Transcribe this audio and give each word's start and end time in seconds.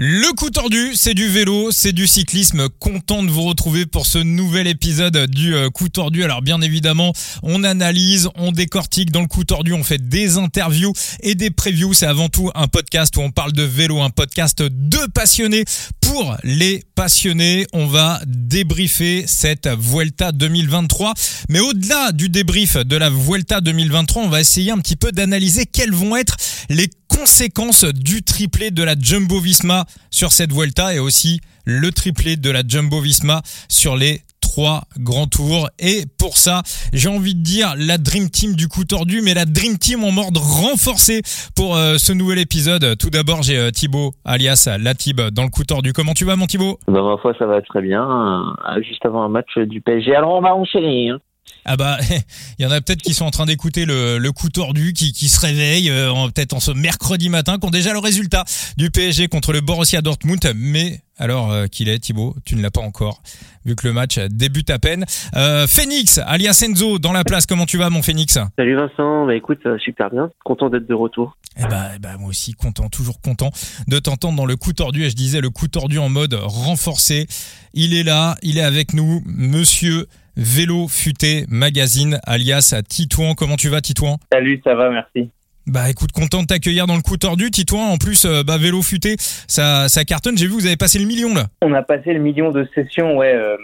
Le 0.00 0.32
coup 0.32 0.48
tordu, 0.50 0.92
c'est 0.94 1.12
du 1.12 1.26
vélo, 1.26 1.72
c'est 1.72 1.90
du 1.90 2.06
cyclisme. 2.06 2.68
Content 2.78 3.24
de 3.24 3.30
vous 3.32 3.42
retrouver 3.42 3.84
pour 3.84 4.06
ce 4.06 4.18
nouvel 4.18 4.68
épisode 4.68 5.26
du 5.26 5.56
euh, 5.56 5.70
coup 5.70 5.88
tordu. 5.88 6.22
Alors 6.22 6.40
bien 6.40 6.60
évidemment, 6.60 7.12
on 7.42 7.64
analyse, 7.64 8.28
on 8.36 8.52
décortique 8.52 9.10
dans 9.10 9.22
le 9.22 9.26
coup 9.26 9.42
tordu, 9.42 9.72
on 9.72 9.82
fait 9.82 10.08
des 10.08 10.38
interviews 10.38 10.92
et 11.18 11.34
des 11.34 11.50
previews. 11.50 11.94
C'est 11.94 12.06
avant 12.06 12.28
tout 12.28 12.48
un 12.54 12.68
podcast 12.68 13.16
où 13.16 13.22
on 13.22 13.32
parle 13.32 13.50
de 13.50 13.64
vélo, 13.64 14.00
un 14.00 14.10
podcast 14.10 14.62
de 14.62 15.10
passionnés 15.12 15.64
pour 16.00 16.36
les 16.44 16.84
passionnés. 16.94 17.66
On 17.72 17.86
va 17.86 18.20
débriefer 18.24 19.24
cette 19.26 19.66
Vuelta 19.66 20.30
2023. 20.30 21.12
Mais 21.48 21.58
au-delà 21.58 22.12
du 22.12 22.28
débrief 22.28 22.76
de 22.76 22.96
la 22.96 23.10
Vuelta 23.10 23.60
2023, 23.60 24.22
on 24.22 24.28
va 24.28 24.40
essayer 24.40 24.70
un 24.70 24.78
petit 24.78 24.94
peu 24.94 25.10
d'analyser 25.10 25.66
quelles 25.66 25.92
vont 25.92 26.14
être 26.16 26.36
les 26.68 26.88
conséquences 27.08 27.84
du 27.84 28.22
triplé 28.22 28.70
de 28.70 28.82
la 28.84 28.94
Jumbo 28.98 29.40
Visma 29.40 29.86
sur 30.10 30.32
cette 30.32 30.52
Vuelta 30.52 30.94
et 30.94 30.98
aussi 30.98 31.40
le 31.64 31.90
triplé 31.90 32.36
de 32.36 32.50
la 32.50 32.62
Jumbo 32.66 33.00
Visma 33.00 33.42
sur 33.68 33.96
les 33.96 34.22
trois 34.40 34.82
grands 34.98 35.26
tours. 35.26 35.68
Et 35.78 36.04
pour 36.18 36.36
ça, 36.36 36.62
j'ai 36.92 37.08
envie 37.08 37.34
de 37.34 37.42
dire 37.42 37.74
la 37.76 37.98
Dream 37.98 38.30
Team 38.30 38.54
du 38.54 38.68
coup 38.68 38.84
tordu, 38.84 39.20
mais 39.22 39.34
la 39.34 39.44
Dream 39.44 39.78
Team 39.78 40.04
en 40.04 40.10
mode 40.10 40.36
renforcé 40.36 41.22
pour 41.54 41.76
euh, 41.76 41.96
ce 41.98 42.12
nouvel 42.12 42.38
épisode. 42.38 42.96
Tout 42.98 43.10
d'abord, 43.10 43.42
j'ai 43.42 43.58
euh, 43.58 43.70
Thibaut, 43.70 44.12
alias 44.24 44.68
Latib, 44.80 45.20
dans 45.32 45.44
le 45.44 45.50
coup 45.50 45.64
tordu. 45.64 45.92
Comment 45.92 46.14
tu 46.14 46.24
vas, 46.24 46.36
mon 46.36 46.46
Thibaut? 46.46 46.78
Bah, 46.88 47.02
ma 47.02 47.18
foi, 47.18 47.34
ça 47.38 47.46
va 47.46 47.60
très 47.62 47.82
bien. 47.82 48.02
Euh, 48.02 48.82
Juste 48.82 49.04
avant 49.04 49.22
un 49.22 49.28
match 49.28 49.58
du 49.58 49.80
PSG. 49.80 50.14
Alors, 50.14 50.34
on 50.34 50.40
va 50.40 50.54
enchaîner. 50.54 51.10
Hein. 51.10 51.18
Ah 51.64 51.76
bah, 51.76 51.98
il 52.58 52.62
y 52.62 52.66
en 52.66 52.70
a 52.70 52.80
peut-être 52.80 53.02
qui 53.02 53.14
sont 53.14 53.24
en 53.24 53.30
train 53.30 53.46
d'écouter 53.46 53.84
le, 53.84 54.18
le 54.18 54.32
coup 54.32 54.48
tordu, 54.48 54.92
qui, 54.92 55.12
qui 55.12 55.28
se 55.28 55.40
réveillent 55.40 55.90
euh, 55.90 56.12
peut-être 56.28 56.54
en 56.54 56.60
ce 56.60 56.70
mercredi 56.70 57.28
matin, 57.28 57.58
qui 57.58 57.66
ont 57.66 57.70
déjà 57.70 57.92
le 57.92 57.98
résultat 57.98 58.44
du 58.76 58.90
PSG 58.90 59.28
contre 59.28 59.52
le 59.52 59.60
Borussia 59.60 60.00
Dortmund. 60.00 60.52
Mais 60.54 61.02
alors 61.18 61.52
euh, 61.52 61.66
qu'il 61.66 61.88
est, 61.88 61.98
Thibaut, 61.98 62.34
tu 62.44 62.56
ne 62.56 62.62
l'as 62.62 62.70
pas 62.70 62.80
encore, 62.80 63.22
vu 63.64 63.74
que 63.76 63.86
le 63.86 63.92
match 63.92 64.18
débute 64.18 64.70
à 64.70 64.78
peine. 64.78 65.04
Euh, 65.36 65.66
Phoenix, 65.66 66.18
alias 66.18 66.62
Enzo, 66.66 66.98
dans 66.98 67.12
la 67.12 67.24
place. 67.24 67.46
Comment 67.46 67.66
tu 67.66 67.78
vas, 67.78 67.90
mon 67.90 68.02
Phoenix? 68.02 68.38
Salut 68.56 68.76
Vincent, 68.76 69.26
bah 69.26 69.34
écoute, 69.34 69.58
ça 69.62 69.70
va 69.70 69.78
super 69.78 70.10
bien, 70.10 70.30
content 70.44 70.70
d'être 70.70 70.86
de 70.86 70.94
retour. 70.94 71.36
Eh 71.58 71.66
bah, 71.66 71.90
eh 71.96 71.98
bah, 71.98 72.16
moi 72.18 72.28
aussi, 72.28 72.52
content, 72.52 72.88
toujours 72.88 73.20
content 73.20 73.50
de 73.88 73.98
t'entendre 73.98 74.36
dans 74.36 74.46
le 74.46 74.56
coup 74.56 74.72
tordu. 74.72 75.04
Et 75.04 75.10
je 75.10 75.16
disais 75.16 75.40
le 75.40 75.50
coup 75.50 75.68
tordu 75.68 75.98
en 75.98 76.08
mode 76.08 76.34
renforcé. 76.34 77.26
Il 77.74 77.94
est 77.94 78.04
là, 78.04 78.36
il 78.42 78.58
est 78.58 78.62
avec 78.62 78.94
nous, 78.94 79.22
monsieur 79.26 80.06
Vélo 80.36 80.86
Futé 80.86 81.46
Magazine, 81.48 82.20
alias 82.24 82.80
Titouan. 82.88 83.34
Comment 83.34 83.56
tu 83.56 83.68
vas, 83.68 83.80
Titouan? 83.80 84.18
Salut, 84.32 84.60
ça 84.62 84.76
va, 84.76 84.90
merci. 84.90 85.30
Bah 85.68 85.90
écoute, 85.90 86.12
content 86.12 86.40
de 86.42 86.46
t'accueillir 86.46 86.86
dans 86.86 86.96
le 86.96 87.02
coup 87.02 87.16
tordu, 87.18 87.50
Titouan. 87.50 87.90
En 87.92 87.98
plus, 87.98 88.24
euh, 88.24 88.42
bah 88.42 88.56
Vélo 88.56 88.80
Futé, 88.80 89.16
ça, 89.18 89.88
ça 89.88 90.04
cartonne. 90.04 90.38
J'ai 90.38 90.46
vu, 90.46 90.52
vous 90.52 90.66
avez 90.66 90.76
passé 90.78 90.98
le 90.98 91.04
million 91.06 91.34
là. 91.34 91.44
On 91.62 91.74
a 91.74 91.82
passé 91.82 92.14
le 92.14 92.20
million 92.20 92.50
de 92.50 92.66
sessions 92.74 93.18
ouais, 93.18 93.34
euh, 93.34 93.56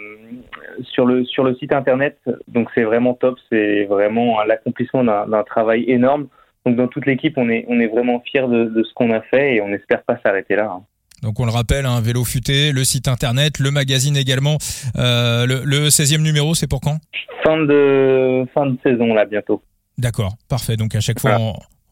sur, 0.93 1.05
le, 1.05 1.25
sur 1.25 1.43
le 1.43 1.55
site 1.55 1.73
internet, 1.73 2.19
donc 2.47 2.69
c'est 2.75 2.83
vraiment 2.83 3.15
top, 3.15 3.37
c'est 3.51 3.85
vraiment 3.85 4.43
l'accomplissement 4.43 5.03
d'un 5.03 5.43
travail 5.43 5.85
énorme. 5.87 6.27
Donc 6.65 6.75
dans 6.75 6.87
toute 6.87 7.05
l'équipe, 7.07 7.33
on 7.37 7.49
est, 7.49 7.65
on 7.69 7.79
est 7.79 7.87
vraiment 7.87 8.21
fiers 8.31 8.47
de, 8.47 8.65
de 8.65 8.83
ce 8.83 8.93
qu'on 8.93 9.11
a 9.11 9.21
fait 9.21 9.55
et 9.55 9.61
on 9.61 9.69
n'espère 9.69 10.03
pas 10.03 10.17
s'arrêter 10.23 10.55
là. 10.55 10.69
hein. 10.71 10.83
Donc 11.23 11.39
on 11.39 11.45
le 11.45 11.51
rappelle, 11.51 11.85
hein, 11.87 12.01
Vélo 12.01 12.23
Futé, 12.23 12.71
le 12.71 12.83
site 12.83 13.07
internet, 13.07 13.57
le 13.59 13.71
magazine 13.71 14.15
également. 14.17 14.57
Euh, 14.97 15.45
le, 15.47 15.61
le 15.63 15.87
16e 15.89 16.21
numéro, 16.21 16.53
c'est 16.53 16.67
pour 16.67 16.81
quand? 16.81 16.97
Fin 17.43 17.57
de, 17.57 18.45
fin 18.53 18.67
de 18.67 18.77
saison 18.83 19.13
là 19.13 19.25
bientôt. 19.25 19.63
D'accord, 19.97 20.33
parfait. 20.49 20.75
Donc 20.77 20.93
à 20.93 20.99
chaque 20.99 21.19
fois 21.19 21.37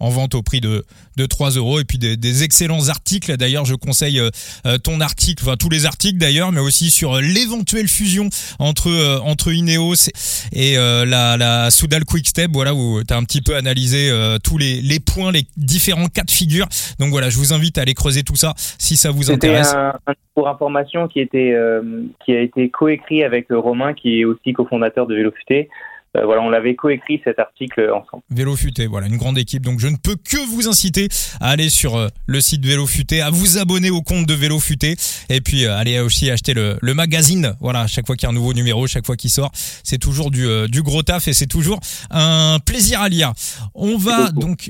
en 0.04 0.10
vente 0.10 0.36
au 0.36 0.42
prix 0.42 0.60
de, 0.60 0.84
de 1.18 1.26
3 1.26 1.52
euros 1.52 1.80
et 1.80 1.86
puis 1.86 1.98
des, 1.98 2.18
des 2.18 2.44
excellents 2.44 2.90
articles. 2.90 3.36
D'ailleurs, 3.38 3.66
je 3.66 3.76
conseille 3.76 4.20
euh, 4.20 4.30
euh, 4.66 4.78
ton 4.78 5.00
article, 5.00 5.44
enfin 5.46 5.56
tous 5.56 5.70
les 5.70 5.86
articles 5.86 6.18
d'ailleurs, 6.18 6.52
mais 6.52 6.60
aussi 6.60 6.90
sur 6.90 7.16
euh, 7.16 7.22
l'éventuelle 7.22 7.88
fusion 7.88 8.30
entre 8.60 8.92
entre 9.24 9.54
Ineos 9.54 10.10
et 10.52 10.76
la, 10.76 11.38
la 11.38 11.72
Soudal 11.72 12.04
Quickstep. 12.06 12.52
Voilà 12.52 12.74
où 12.74 13.02
tu 13.04 13.14
as 13.14 13.18
un 13.18 13.24
petit 13.24 13.42
peu 13.42 13.56
analysé 13.56 14.12
tous 14.44 14.58
les, 14.58 14.82
les 14.82 15.00
points, 15.00 15.32
les 15.32 15.46
différents 15.58 16.08
cas 16.08 16.24
de 16.24 16.32
figure. 16.32 16.68
Donc 17.00 17.10
voilà, 17.10 17.30
je 17.30 17.38
vous 17.38 17.54
invite 17.54 17.78
à 17.78 17.82
aller 17.82 17.94
creuser 17.94 18.24
tout 18.24 18.36
ça 18.36 18.54
si 18.58 18.98
ça 18.98 19.12
vous 19.12 19.32
intéresse. 19.32 19.74
un, 19.74 19.94
un 20.08 20.14
pour 20.36 20.50
information 20.50 21.08
qui 21.08 21.20
était 21.20 21.54
euh, 21.54 22.04
qui 22.26 22.36
a 22.36 22.42
été 22.42 22.70
coécrit 22.70 23.24
avec 23.24 23.48
Romain, 23.52 23.94
qui 23.94 24.22
est 24.22 24.26
aussi 24.26 24.54
cofondateur 24.54 25.08
de 25.08 25.16
Vélo 25.16 25.32
Futé. 25.32 25.70
Euh, 26.16 26.26
voilà, 26.26 26.42
on 26.42 26.50
l'avait 26.50 26.76
coécrit 26.76 27.22
cet 27.24 27.40
article 27.40 27.90
ensemble. 27.92 28.24
Vélo 28.30 28.56
Futé, 28.56 28.86
voilà, 28.88 29.08
une 29.08 29.18
grande 29.18 29.38
équipe. 29.38 29.64
Donc 29.64 29.80
je 29.80 29.88
ne 29.88 29.96
peux 29.98 30.16
que 30.16 30.38
vous 30.54 30.68
inciter 30.68 31.08
à 31.42 31.50
aller 31.50 31.70
sur 31.70 31.96
euh, 31.96 32.08
le 32.28 32.40
site 32.40 32.66
Vélo 32.66 32.86
Futé, 32.86 33.22
à 33.22 33.30
vous 33.30 33.58
abonner 33.58 33.90
au 33.90 34.02
compte 34.02 34.26
de 34.26 34.34
Vélo 34.34 34.60
Futé, 34.60 34.96
et 35.30 35.42
puis 35.42 35.66
euh, 35.66 35.76
allez 35.76 36.00
aussi 36.00 36.30
acheter 36.30 36.54
le, 36.54 36.78
le 36.82 36.94
magazine. 36.94 37.56
Voilà, 37.60 37.88
chaque 37.88 38.06
fois 38.06 38.16
qu'il 38.16 38.28
y 38.28 38.28
a 38.28 38.30
un 38.30 38.34
nouveau 38.36 38.54
numéro, 38.54 38.86
chaque 38.88 39.06
fois 39.06 39.16
qu'il 39.16 39.30
sort, 39.30 39.52
c'est 39.84 39.98
toujours 39.98 40.30
du, 40.30 40.46
euh, 40.46 40.68
du 40.68 40.84
gros 40.84 41.04
taf 41.04 41.28
et 41.28 41.34
c'est 41.34 41.48
toujours 41.48 41.80
un 42.12 42.60
plaisir 42.64 43.02
à 43.02 43.10
lire. 43.10 43.34
On 43.74 43.98
va 43.98 44.30
donc. 44.32 44.70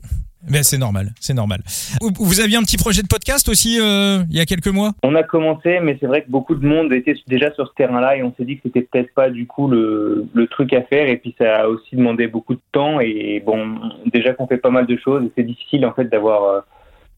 Ben 0.49 0.61
c'est 0.63 0.77
normal, 0.77 1.09
c'est 1.19 1.33
normal. 1.33 1.61
Vous- 2.01 2.41
aviez 2.41 2.57
un 2.57 2.63
petit 2.63 2.77
projet 2.77 3.01
de 3.01 3.07
podcast 3.07 3.47
aussi 3.47 3.79
euh, 3.79 4.23
il 4.29 4.35
y 4.35 4.41
a 4.41 4.45
quelques 4.45 4.67
mois? 4.67 4.91
On 5.03 5.15
a 5.15 5.23
commencé, 5.23 5.79
mais 5.81 5.97
c'est 5.99 6.05
vrai 6.07 6.23
que 6.23 6.29
beaucoup 6.29 6.55
de 6.55 6.65
monde 6.67 6.91
était 6.91 7.15
déjà 7.27 7.53
sur 7.53 7.67
ce 7.67 7.73
terrain-là 7.75 8.17
et 8.17 8.23
on 8.23 8.33
s'est 8.35 8.43
dit 8.43 8.55
que 8.57 8.63
c'était 8.65 8.81
peut-être 8.81 9.13
pas 9.13 9.29
du 9.29 9.47
coup 9.47 9.67
le, 9.69 10.25
le 10.33 10.47
truc 10.47 10.73
à 10.73 10.81
faire. 10.83 11.07
Et 11.07 11.17
puis 11.17 11.33
ça 11.37 11.61
a 11.61 11.67
aussi 11.67 11.95
demandé 11.95 12.27
beaucoup 12.27 12.55
de 12.55 12.61
temps. 12.73 12.99
Et 12.99 13.41
bon, 13.45 13.79
déjà 14.07 14.33
qu'on 14.33 14.47
fait 14.47 14.57
pas 14.57 14.69
mal 14.69 14.85
de 14.85 14.97
choses, 14.97 15.23
c'est 15.37 15.43
difficile 15.43 15.85
en 15.85 15.93
fait 15.93 16.05
d'avoir 16.05 16.43
euh, 16.43 16.59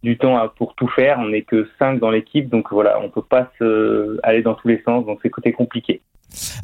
du 0.04 0.18
temps 0.18 0.38
pour 0.58 0.76
tout 0.76 0.88
faire. 0.90 1.18
On 1.20 1.30
n'est 1.30 1.42
que 1.42 1.68
cinq 1.80 2.00
dans 2.00 2.12
l'équipe, 2.12 2.48
donc 2.50 2.68
voilà, 2.72 3.00
on 3.02 3.10
peut 3.10 3.24
pas 3.24 3.52
se 3.58 4.20
aller 4.22 4.44
dans 4.44 4.54
tous 4.54 4.68
les 4.68 4.82
sens. 4.84 5.04
Donc 5.06 5.20
c'est 5.24 5.30
côté 5.32 5.52
compliqué. 5.52 6.02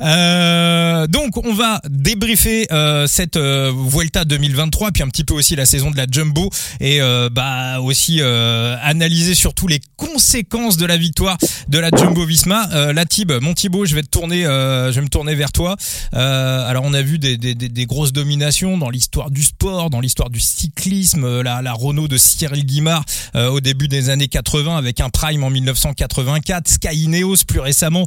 Euh, 0.01 1.07
donc 1.07 1.37
on 1.37 1.53
va 1.53 1.81
débriefer 1.89 2.67
euh, 2.71 3.07
cette 3.07 3.37
euh, 3.37 3.71
Vuelta 3.73 4.25
2023 4.25 4.91
puis 4.91 5.03
un 5.03 5.07
petit 5.07 5.23
peu 5.23 5.33
aussi 5.33 5.55
la 5.55 5.65
saison 5.65 5.91
de 5.91 5.97
la 5.97 6.05
Jumbo 6.09 6.49
et 6.79 7.01
euh, 7.01 7.29
bah 7.31 7.79
aussi 7.81 8.17
euh, 8.19 8.75
analyser 8.81 9.35
surtout 9.35 9.67
les 9.67 9.79
conséquences 9.97 10.77
de 10.77 10.85
la 10.85 10.97
victoire 10.97 11.37
de 11.67 11.79
la 11.79 11.89
Jumbo 11.89 12.25
Visma. 12.25 12.67
Euh, 12.71 12.93
la 12.93 13.05
Tib, 13.05 13.31
mon 13.41 13.53
Thibaut, 13.53 13.85
je 13.85 13.95
vais 13.95 14.03
te 14.03 14.09
tourner, 14.09 14.43
je 14.43 14.91
vais 14.91 15.01
me 15.01 15.09
tourner 15.09 15.35
vers 15.35 15.51
toi. 15.51 15.75
Alors 16.11 16.83
on 16.85 16.93
a 16.93 17.01
vu 17.01 17.19
des, 17.19 17.85
grosses 17.85 18.13
dominations 18.13 18.77
dans 18.77 18.89
l'histoire 18.89 19.31
du 19.31 19.43
sport, 19.43 19.89
dans 19.89 19.99
l'histoire 19.99 20.29
du 20.29 20.39
cyclisme, 20.39 21.41
la, 21.41 21.61
la 21.61 21.73
Renault 21.73 22.07
de 22.07 22.17
Cyril 22.17 22.65
Guimard 22.65 23.03
au 23.35 23.59
début 23.59 23.87
des 23.87 24.09
années 24.09 24.27
80 24.27 24.77
avec 24.77 24.99
un 24.99 25.09
prime 25.09 25.43
en 25.43 25.49
1984, 25.49 26.67
Sky 26.67 27.03
Ineos 27.03 27.37
plus 27.47 27.59
récemment 27.59 28.05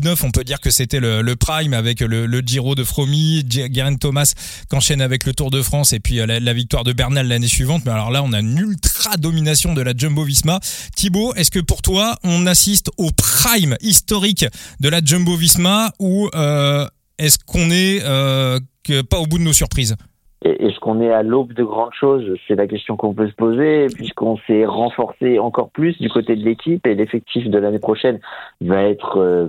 2018-2019, 0.00 0.26
on 0.26 0.30
peut 0.30 0.44
dire 0.44 0.60
que 0.60 0.70
c'était 0.70 1.00
le, 1.00 1.34
prime 1.36 1.74
avec 1.74 2.00
le, 2.00 2.26
le 2.26 2.40
Giro 2.40 2.74
de 2.74 2.84
Fromy, 2.84 3.44
G- 3.48 3.68
Geraint 3.72 3.96
Thomas 3.96 4.32
qu'enchaîne 4.68 5.00
avec 5.00 5.24
le 5.24 5.32
Tour 5.32 5.50
de 5.50 5.62
France 5.62 5.92
et 5.92 6.00
puis 6.00 6.20
euh, 6.20 6.26
la, 6.26 6.52
victoire 6.52 6.84
de 6.84 6.92
Bernal 6.92 7.26
l'année 7.28 7.46
suivante. 7.46 7.82
Mais 7.84 7.92
alors 7.92 8.10
là, 8.10 8.22
on 8.22 8.32
a 8.32 8.40
une 8.40 8.58
ultra 8.58 9.16
domination 9.16 9.74
de 9.74 9.82
la 9.82 9.92
Jumbo 9.96 10.24
Visma. 10.24 10.58
Thibaut, 10.96 11.34
est-ce 11.34 11.50
que 11.50 11.60
pour 11.60 11.82
toi, 11.82 12.16
on 12.24 12.46
assiste 12.46 12.90
au 12.98 13.10
prime 13.16 13.76
historique 13.80 14.46
de 14.80 14.88
la 14.88 15.00
Jumbo 15.04 15.36
Visma 15.36 15.92
ou 15.98 16.28
euh, 16.34 16.86
est-ce 17.18 17.38
qu'on 17.46 17.70
est 17.70 18.00
euh, 18.04 18.58
que 18.84 19.02
pas 19.02 19.18
au 19.18 19.26
bout 19.26 19.38
de 19.38 19.44
nos 19.44 19.52
surprises? 19.52 19.96
Est-ce 20.42 20.80
qu'on 20.80 21.02
est 21.02 21.12
à 21.12 21.22
l'aube 21.22 21.52
de 21.52 21.62
grandes 21.64 21.92
choses? 21.92 22.24
C'est 22.48 22.54
la 22.54 22.66
question 22.66 22.96
qu'on 22.96 23.12
peut 23.12 23.28
se 23.28 23.34
poser, 23.34 23.88
puisqu'on 23.94 24.38
s'est 24.46 24.64
renforcé 24.64 25.38
encore 25.38 25.68
plus 25.68 25.98
du 25.98 26.08
côté 26.08 26.34
de 26.34 26.42
l'équipe 26.42 26.86
et 26.86 26.94
l'effectif 26.94 27.50
de 27.50 27.58
l'année 27.58 27.78
prochaine 27.78 28.20
va 28.62 28.84
être 28.84 29.18
euh, 29.18 29.48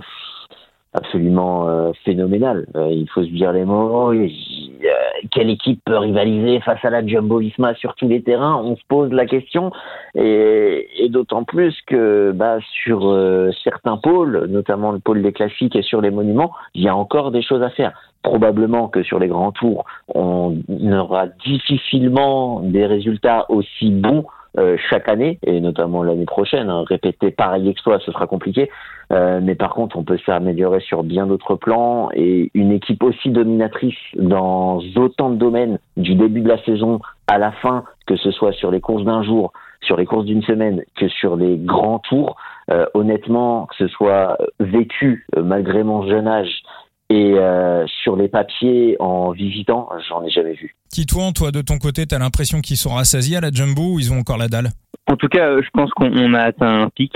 absolument 0.92 1.68
euh, 1.68 1.92
phénoménal. 2.04 2.66
Euh, 2.76 2.88
il 2.90 3.08
faut 3.08 3.22
se 3.22 3.30
dire 3.30 3.52
les 3.52 3.64
mots. 3.64 4.12
Euh, 4.12 4.28
quelle 5.30 5.50
équipe 5.50 5.80
peut 5.84 5.96
rivaliser 5.96 6.60
face 6.60 6.84
à 6.84 6.90
la 6.90 7.06
Jumbo 7.06 7.38
Visma 7.38 7.74
sur 7.74 7.94
tous 7.94 8.08
les 8.08 8.22
terrains? 8.22 8.60
On 8.62 8.76
se 8.76 8.82
pose 8.88 9.12
la 9.12 9.26
question, 9.26 9.72
et, 10.14 10.88
et 10.98 11.08
d'autant 11.08 11.44
plus 11.44 11.74
que 11.86 12.32
bah, 12.34 12.58
sur 12.84 13.08
euh, 13.08 13.50
certains 13.64 13.96
pôles, 13.96 14.46
notamment 14.48 14.92
le 14.92 14.98
pôle 14.98 15.22
des 15.22 15.32
classiques 15.32 15.76
et 15.76 15.82
sur 15.82 16.00
les 16.00 16.10
monuments, 16.10 16.52
il 16.74 16.82
y 16.82 16.88
a 16.88 16.96
encore 16.96 17.30
des 17.30 17.42
choses 17.42 17.62
à 17.62 17.70
faire. 17.70 17.92
Probablement 18.22 18.88
que 18.88 19.02
sur 19.02 19.18
les 19.18 19.26
grands 19.26 19.50
tours, 19.50 19.84
on 20.14 20.56
aura 20.92 21.26
difficilement 21.44 22.60
des 22.60 22.86
résultats 22.86 23.46
aussi 23.48 23.90
bons 23.90 24.24
euh, 24.58 24.76
chaque 24.90 25.08
année, 25.08 25.38
et 25.46 25.60
notamment 25.60 26.02
l'année 26.02 26.26
prochaine. 26.26 26.68
hein. 26.68 26.84
Répéter 26.86 27.30
pareil 27.30 27.68
exploit, 27.68 27.98
ce 28.00 28.12
sera 28.12 28.26
compliqué. 28.26 28.70
Euh, 29.12 29.40
mais 29.42 29.54
par 29.54 29.70
contre, 29.74 29.96
on 29.98 30.04
peut 30.04 30.18
s'améliorer 30.24 30.80
sur 30.80 31.02
bien 31.02 31.26
d'autres 31.26 31.54
plans. 31.54 32.10
Et 32.14 32.50
une 32.54 32.72
équipe 32.72 33.02
aussi 33.02 33.30
dominatrice 33.30 33.98
dans 34.16 34.80
autant 34.96 35.30
de 35.30 35.36
domaines, 35.36 35.78
du 35.96 36.14
début 36.14 36.40
de 36.40 36.48
la 36.48 36.62
saison 36.64 37.00
à 37.26 37.38
la 37.38 37.52
fin, 37.52 37.84
que 38.06 38.16
ce 38.16 38.30
soit 38.30 38.52
sur 38.52 38.70
les 38.70 38.80
courses 38.80 39.04
d'un 39.04 39.22
jour, 39.22 39.52
sur 39.80 39.96
les 39.96 40.06
courses 40.06 40.26
d'une 40.26 40.42
semaine, 40.42 40.82
que 40.96 41.08
sur 41.08 41.36
les 41.36 41.56
grands 41.56 41.98
tours, 41.98 42.36
euh, 42.70 42.86
honnêtement, 42.94 43.66
que 43.66 43.76
ce 43.76 43.88
soit 43.88 44.38
vécu, 44.60 45.26
euh, 45.36 45.42
malgré 45.42 45.82
mon 45.82 46.06
jeune 46.06 46.28
âge, 46.28 46.61
Et 47.12 47.34
euh, 47.34 47.84
sur 48.02 48.16
les 48.16 48.28
papiers, 48.28 48.96
en 48.98 49.32
visitant, 49.32 49.90
j'en 50.08 50.24
ai 50.24 50.30
jamais 50.30 50.54
vu. 50.54 50.74
Titouan, 50.88 51.32
toi, 51.32 51.50
de 51.50 51.60
ton 51.60 51.76
côté, 51.76 52.06
tu 52.06 52.14
as 52.14 52.18
l'impression 52.18 52.62
qu'ils 52.62 52.78
sont 52.78 52.94
rassasiés 52.94 53.36
à 53.36 53.42
la 53.42 53.50
Jumbo 53.50 53.82
ou 53.82 53.98
ils 53.98 54.10
ont 54.10 54.18
encore 54.18 54.38
la 54.38 54.48
dalle? 54.48 54.70
En 55.06 55.16
tout 55.16 55.28
cas, 55.28 55.60
je 55.60 55.68
pense 55.74 55.90
qu'on 55.90 56.32
a 56.32 56.40
atteint 56.40 56.84
un 56.84 56.88
pic. 56.88 57.12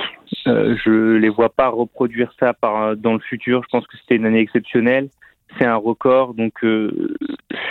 Euh, 0.49 0.77
je 0.85 1.17
les 1.17 1.31
vois 1.31 1.49
pas 1.49 1.71
reproduire 1.71 2.31
ça 2.39 2.53
par, 2.53 2.95
dans 2.95 3.15
le 3.15 3.21
futur. 3.21 3.63
Je 3.63 3.69
pense 3.71 3.87
que 3.87 3.97
c'était 3.97 4.17
une 4.17 4.27
année 4.27 4.41
exceptionnelle. 4.41 5.09
C'est 5.57 5.65
un 5.65 5.77
record, 5.77 6.35
donc 6.35 6.53
euh, 6.63 7.17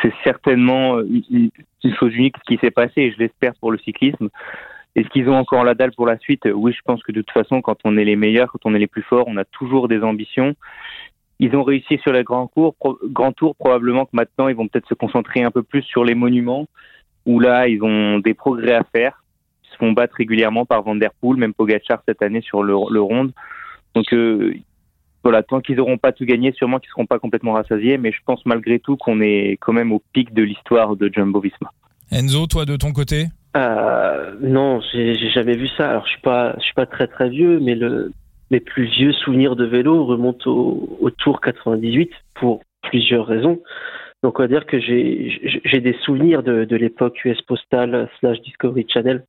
c'est 0.01 0.13
certainement 0.24 1.00
une, 1.01 1.51
une, 1.83 1.95
chose 2.00 2.16
unique 2.16 2.38
ce 2.39 2.56
qui 2.56 2.60
s'est 2.60 2.71
passé, 2.71 2.94
et 3.01 3.12
je 3.12 3.19
l'espère 3.19 3.54
pour 3.60 3.71
le 3.71 3.78
cyclisme. 3.78 4.30
Est-ce 4.95 5.10
qu'ils 5.10 5.30
ont 5.30 5.38
encore 5.38 5.63
la 5.63 5.75
dalle 5.75 5.92
pour 5.92 6.07
la 6.07 6.18
suite? 6.18 6.48
Oui, 6.51 6.74
je 6.74 6.81
pense 6.83 7.04
que 7.04 7.12
de 7.12 7.21
toute 7.21 7.33
façon, 7.33 7.62
quand 7.62 7.78
on 7.83 7.98
est 7.98 8.06
les 8.06 8.16
meilleurs, 8.16 8.51
quand 8.51 8.66
on 8.66 8.74
est 8.74 8.80
les 8.80 8.88
plus 8.88 9.04
forts, 9.04 9.25
on 9.28 9.38
a 9.38 9.45
toujours 9.45 9.89
des 9.89 10.01
ambitions. 10.01 10.56
Ils 11.40 11.56
ont 11.56 11.64
réussi 11.64 11.98
sur 12.00 12.14
les 12.14 12.24
grands, 12.24 12.48
cours, 12.48 12.76
tours, 13.36 13.56
probablement 13.56 14.06
que 14.06 14.12
maintenant, 14.14 14.48
ils 14.48 14.56
vont 14.56 14.68
peut-être 14.68 14.88
se 14.88 14.94
concentrer 14.94 15.44
un 15.44 15.52
peu 15.52 15.64
plus 15.64 15.82
sur 15.84 16.06
les 16.06 16.16
monuments, 16.16 16.66
où 17.26 17.40
là, 17.40 17.68
ils 17.68 17.84
ont 17.84 18.20
des 18.20 18.34
progrès 18.34 18.74
à 18.74 18.84
faire. 18.84 19.24
Ils 19.66 19.72
se 19.72 19.78
font 19.78 19.92
battre 19.92 20.16
régulièrement 20.18 20.66
par 20.66 20.84
Van 20.84 20.96
Der 20.96 21.12
Poel, 21.20 21.38
même 21.38 21.54
Pogacar 21.54 22.02
cette 22.08 22.22
année 22.22 22.42
sur 22.42 22.64
le, 22.64 22.74
le 22.90 23.02
ronde. 23.02 23.34
Donc, 23.96 24.14
euh, 24.14 24.54
voilà, 25.24 25.42
tant 25.44 25.60
qu'ils 25.60 25.78
n'auront 25.78 25.98
pas 25.98 26.12
tout 26.12 26.24
gagné, 26.24 26.52
sûrement 26.52 26.80
qu'ils 26.80 26.90
ne 26.90 26.92
seront 26.92 27.06
pas 27.08 27.20
complètement 27.20 27.54
rassasiés, 27.54 27.98
mais 27.98 28.12
je 28.12 28.20
pense 28.26 28.46
malgré 28.46 28.80
tout 28.80 28.96
qu'on 28.96 29.22
est 29.22 29.58
quand 29.60 29.74
même 29.74 29.92
au 29.92 30.02
pic 30.14 30.34
de 30.34 30.44
l'histoire 30.44 30.96
de 30.96 31.12
Jumbo-Visma. 31.12 31.72
Enzo, 32.12 32.46
toi, 32.46 32.66
de 32.66 32.76
ton 32.78 32.94
côté? 32.94 33.26
Euh, 33.58 34.36
non, 34.42 34.81
j'ai 34.94 35.16
jamais 35.30 35.56
vu 35.56 35.68
ça. 35.78 35.90
Alors 35.90 36.06
je 36.06 36.12
suis 36.12 36.22
pas, 36.22 36.54
je 36.58 36.64
suis 36.64 36.74
pas 36.74 36.86
très 36.86 37.08
très 37.08 37.30
vieux, 37.30 37.60
mais 37.60 37.74
le, 37.74 38.12
mes 38.51 38.59
plus 38.59 38.86
vieux 38.86 39.13
souvenirs 39.13 39.56
de 39.56 39.65
vélo 39.65 40.06
remontent 40.06 40.50
au, 40.50 40.97
au 41.01 41.09
Tour 41.09 41.42
98 41.42 42.12
pour 42.36 42.62
plusieurs 42.83 43.25
raisons. 43.25 43.62
Donc 44.24 44.39
on 44.39 44.44
va 44.44 44.47
dire 44.47 44.65
que 44.65 44.80
j'ai 44.80 45.81
des 45.81 45.95
souvenirs 46.03 46.42
de, 46.42 46.65
de 46.65 46.75
l'époque 46.75 47.24
US 47.25 47.42
Postal 47.44 48.09
slash 48.19 48.42
Discovery 48.42 48.86
Channel 48.92 49.24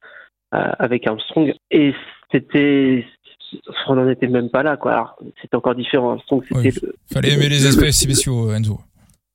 euh, 0.54 0.70
avec 0.78 1.06
Armstrong 1.06 1.52
et 1.70 1.92
c'était 2.32 3.04
on 3.86 3.94
n'en 3.94 4.08
était 4.08 4.26
même 4.26 4.50
pas 4.50 4.62
là 4.62 4.76
quoi. 4.76 5.16
C'était 5.42 5.56
encore 5.56 5.74
différent. 5.74 6.12
Armstrong 6.12 6.42
c'était. 6.48 6.58
Oui, 6.82 6.90
fallait 7.12 7.32
aimer 7.32 7.48
les 7.48 7.66
aspects 7.66 7.90
spéciaux, 7.90 8.50
Enzo. 8.52 8.80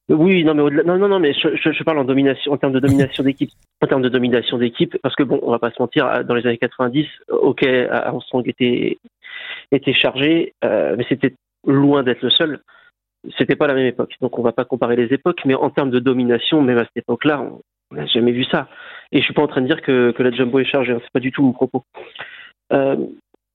Oui, 0.09 0.43
non, 0.43 0.53
mais 0.55 0.83
non, 0.83 0.97
non, 0.97 1.07
non, 1.07 1.19
mais 1.19 1.33
je, 1.33 1.55
je, 1.55 1.71
je, 1.71 1.83
parle 1.83 1.99
en 1.99 2.03
domination, 2.03 2.51
en 2.51 2.57
termes 2.57 2.73
de 2.73 2.79
domination 2.79 3.23
d'équipe, 3.23 3.51
en 3.81 3.87
termes 3.87 4.01
de 4.01 4.09
domination 4.09 4.57
d'équipe, 4.57 4.97
parce 5.01 5.15
que 5.15 5.23
bon, 5.23 5.39
on 5.41 5.51
va 5.51 5.59
pas 5.59 5.71
se 5.71 5.81
mentir, 5.81 6.25
dans 6.25 6.33
les 6.33 6.45
années 6.45 6.57
90, 6.57 7.05
ok, 7.29 7.63
Armstrong 7.89 8.45
était 8.45 8.97
était 9.71 9.93
chargé, 9.93 10.53
euh, 10.63 10.95
mais 10.97 11.05
c'était 11.09 11.33
loin 11.65 12.03
d'être 12.03 12.21
le 12.21 12.29
seul. 12.29 12.59
C'était 13.37 13.55
pas 13.55 13.67
la 13.67 13.75
même 13.75 13.85
époque, 13.85 14.15
donc 14.19 14.39
on 14.39 14.41
va 14.41 14.51
pas 14.51 14.65
comparer 14.65 14.95
les 14.95 15.13
époques, 15.13 15.41
mais 15.45 15.53
en 15.53 15.69
termes 15.69 15.91
de 15.91 15.99
domination, 15.99 16.61
même 16.61 16.79
à 16.79 16.85
cette 16.85 16.97
époque-là, 16.97 17.41
on 17.91 17.95
n'a 17.95 18.05
jamais 18.07 18.31
vu 18.31 18.43
ça. 18.45 18.67
Et 19.11 19.19
je 19.19 19.23
suis 19.23 19.33
pas 19.33 19.43
en 19.43 19.47
train 19.47 19.61
de 19.61 19.67
dire 19.67 19.81
que, 19.81 20.13
la 20.17 20.31
jumbo 20.31 20.59
est 20.59 20.65
chargée, 20.65 20.93
hein, 20.93 20.99
c'est 21.01 21.11
pas 21.13 21.19
du 21.19 21.31
tout 21.31 21.43
mon 21.43 21.51
propos. 21.51 21.83
Euh, 22.73 22.95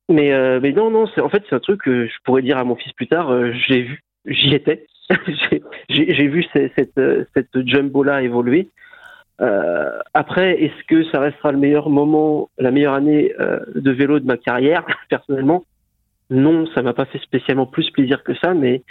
mais, 0.08 0.32
euh, 0.32 0.60
mais 0.62 0.72
non, 0.72 0.90
non, 0.90 1.06
en 1.20 1.28
fait 1.28 1.42
c'est 1.48 1.56
un 1.56 1.60
truc 1.60 1.82
que 1.82 2.06
je 2.06 2.14
pourrais 2.24 2.42
dire 2.42 2.58
à 2.58 2.64
mon 2.64 2.76
fils 2.76 2.92
plus 2.92 3.08
tard. 3.08 3.32
J'y 3.52 4.54
étais. 4.54 4.86
j'ai 5.88 6.28
vu 6.28 6.44
cette, 6.54 7.66
jumbo-là 7.66 8.22
évoluer. 8.22 8.68
Après, 9.40 10.62
est-ce 10.62 10.84
que 10.86 11.02
ça 11.10 11.18
restera 11.18 11.50
le 11.50 11.58
meilleur 11.58 11.90
moment, 11.90 12.50
la 12.56 12.70
meilleure 12.70 12.94
année 12.94 13.32
de 13.74 13.90
vélo 13.90 14.20
de 14.20 14.26
ma 14.26 14.36
carrière 14.36 14.86
Personnellement, 15.08 15.64
non, 16.30 16.66
ça 16.74 16.82
m'a 16.82 16.92
pas 16.92 17.04
fait 17.04 17.18
spécialement 17.18 17.66
plus 17.66 17.90
plaisir 17.90 18.22
que 18.24 18.34
ça, 18.34 18.54
mais 18.54 18.82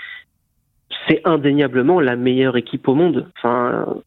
c'est 1.08 1.22
indéniablement 1.26 2.00
la 2.00 2.16
meilleure 2.16 2.58
équipe 2.58 2.88
au 2.88 2.96
monde. 2.96 3.30
Enfin, 3.38 4.02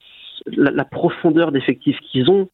la, 0.46 0.84
profondeur 0.84 1.52
d'effectifs 1.52 1.98
qu'ils 2.00 2.30
ont, 2.30 2.48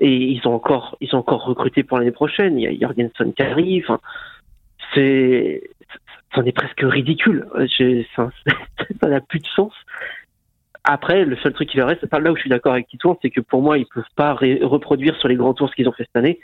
et 0.00 0.14
ils 0.14 0.46
ont 0.46 0.54
encore, 0.54 0.96
ils 1.00 1.14
ont 1.14 1.18
encore 1.18 1.44
recruté 1.44 1.82
pour 1.82 1.98
l'année 1.98 2.12
prochaine. 2.12 2.58
Il 2.58 2.62
y 2.62 2.66
a 2.66 2.78
Jorgensen 2.80 3.32
qui 3.34 3.42
arrive. 3.42 3.96
C'est 4.94 5.62
c'en 6.34 6.44
est 6.44 6.52
presque 6.52 6.80
ridicule. 6.82 7.46
Ça 8.16 9.08
n'a 9.08 9.20
plus 9.20 9.40
de 9.40 9.46
sens. 9.46 9.72
Après, 10.84 11.24
le 11.24 11.36
seul 11.36 11.52
truc 11.52 11.68
qui 11.68 11.76
leur 11.76 11.88
reste, 11.88 12.06
là 12.10 12.32
où 12.32 12.36
je 12.36 12.40
suis 12.40 12.50
d'accord 12.50 12.72
avec 12.72 12.88
Titouan, 12.88 13.18
c'est 13.20 13.30
que 13.30 13.40
pour 13.40 13.60
moi, 13.60 13.76
ils 13.76 13.86
peuvent 13.86 14.04
pas 14.16 14.32
reproduire 14.32 15.16
sur 15.16 15.28
les 15.28 15.36
grands 15.36 15.52
tours 15.52 15.68
ce 15.68 15.74
qu'ils 15.74 15.88
ont 15.88 15.92
fait 15.92 16.04
cette 16.04 16.16
année. 16.16 16.40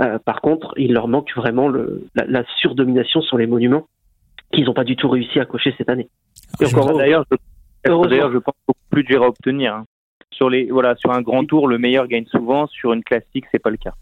Euh, 0.00 0.18
par 0.18 0.40
contre, 0.40 0.74
il 0.76 0.92
leur 0.92 1.08
manque 1.08 1.34
vraiment 1.34 1.68
le, 1.68 2.06
la, 2.14 2.24
la, 2.26 2.44
surdomination 2.60 3.20
sur 3.20 3.36
les 3.36 3.46
monuments 3.46 3.86
qu'ils 4.52 4.64
n'ont 4.64 4.74
pas 4.74 4.84
du 4.84 4.96
tout 4.96 5.08
réussi 5.08 5.40
à 5.40 5.44
cocher 5.44 5.74
cette 5.76 5.88
année. 5.88 6.08
D'ailleurs, 6.60 7.24
je, 7.30 8.08
d'ailleurs, 8.08 8.32
je 8.32 8.38
pense 8.38 8.54
beaucoup 8.66 8.80
plus 8.90 9.02
dur 9.02 9.22
à 9.22 9.28
obtenir. 9.28 9.74
Hein. 9.74 9.84
Sur 10.30 10.50
les, 10.50 10.70
voilà, 10.70 10.94
sur 10.96 11.10
un 11.10 11.20
grand 11.20 11.44
tour, 11.44 11.66
le 11.66 11.78
meilleur 11.78 12.06
gagne 12.06 12.26
souvent. 12.26 12.66
Sur 12.68 12.92
une 12.92 13.02
classique, 13.02 13.46
c'est 13.50 13.58
pas 13.58 13.70
le 13.70 13.76
cas. 13.76 13.94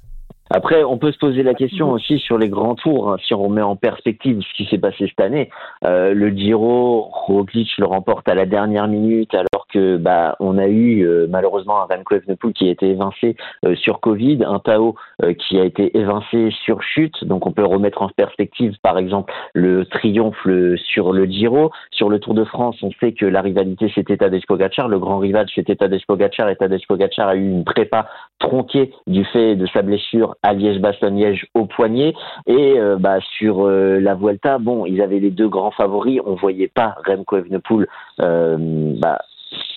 Après, 0.50 0.84
on 0.84 0.96
peut 0.96 1.10
se 1.10 1.18
poser 1.18 1.42
la 1.42 1.54
question 1.54 1.90
aussi 1.90 2.20
sur 2.20 2.38
les 2.38 2.48
grands 2.48 2.76
tours, 2.76 3.10
hein, 3.10 3.16
si 3.26 3.34
on 3.34 3.42
remet 3.42 3.62
en 3.62 3.74
perspective 3.74 4.40
ce 4.42 4.54
qui 4.56 4.68
s'est 4.70 4.78
passé 4.78 5.06
cette 5.08 5.20
année. 5.20 5.50
Euh, 5.84 6.14
le 6.14 6.30
Giro, 6.30 7.08
Roglic 7.10 7.76
le 7.78 7.86
remporte 7.86 8.28
à 8.28 8.34
la 8.34 8.46
dernière 8.46 8.86
minute, 8.86 9.34
alors 9.34 9.66
que 9.72 9.96
bah 9.96 10.36
on 10.38 10.56
a 10.56 10.68
eu 10.68 11.02
euh, 11.02 11.26
malheureusement 11.28 11.82
un 11.82 11.86
Van 11.86 12.02
Evenepoel 12.10 12.52
qui 12.52 12.68
a 12.68 12.70
été 12.70 12.88
évincé 12.88 13.36
euh, 13.64 13.74
sur 13.74 14.00
Covid, 14.00 14.44
un 14.46 14.60
Tao 14.60 14.94
qui 15.38 15.58
a 15.58 15.64
été 15.64 15.96
évincé 15.96 16.50
sur 16.64 16.82
chute. 16.82 17.24
Donc 17.24 17.46
on 17.46 17.52
peut 17.52 17.64
remettre 17.64 18.02
en 18.02 18.08
perspective, 18.08 18.74
par 18.82 18.98
exemple, 18.98 19.32
le 19.54 19.84
triomphe 19.86 20.46
sur 20.76 21.12
le 21.12 21.24
Giro, 21.24 21.70
sur 21.90 22.08
le 22.08 22.20
Tour 22.20 22.34
de 22.34 22.44
France. 22.44 22.76
On 22.82 22.90
sait 23.00 23.12
que 23.12 23.26
la 23.26 23.40
rivalité 23.40 23.90
c'était 23.94 24.18
Tadej 24.18 24.46
Pogacar, 24.46 24.88
le 24.88 24.98
grand 24.98 25.18
rival 25.18 25.46
c'était 25.54 25.74
Tadej 25.74 26.04
Pogacar, 26.06 26.48
et 26.50 26.56
Tadej 26.56 26.86
Pogacar 26.86 27.28
a 27.28 27.36
eu 27.36 27.48
une 27.50 27.64
prépa 27.64 28.08
tronquée 28.38 28.92
du 29.06 29.24
fait 29.24 29.56
de 29.56 29.66
sa 29.66 29.82
blessure 29.82 30.35
à 30.42 30.52
Liège-Bastogne-Liège 30.54 31.46
au 31.54 31.66
poignet. 31.66 32.14
Et 32.46 32.78
euh, 32.78 32.96
bah, 32.98 33.18
sur 33.38 33.66
euh, 33.66 33.98
la 34.00 34.14
Vuelta, 34.14 34.58
bon, 34.58 34.86
ils 34.86 35.00
avaient 35.02 35.20
les 35.20 35.30
deux 35.30 35.48
grands 35.48 35.70
favoris. 35.70 36.20
On 36.24 36.34
voyait 36.34 36.68
pas 36.68 36.96
Remco 37.06 37.36
Evenepoel 37.36 37.86
euh, 38.20 38.56
bah, 38.98 39.18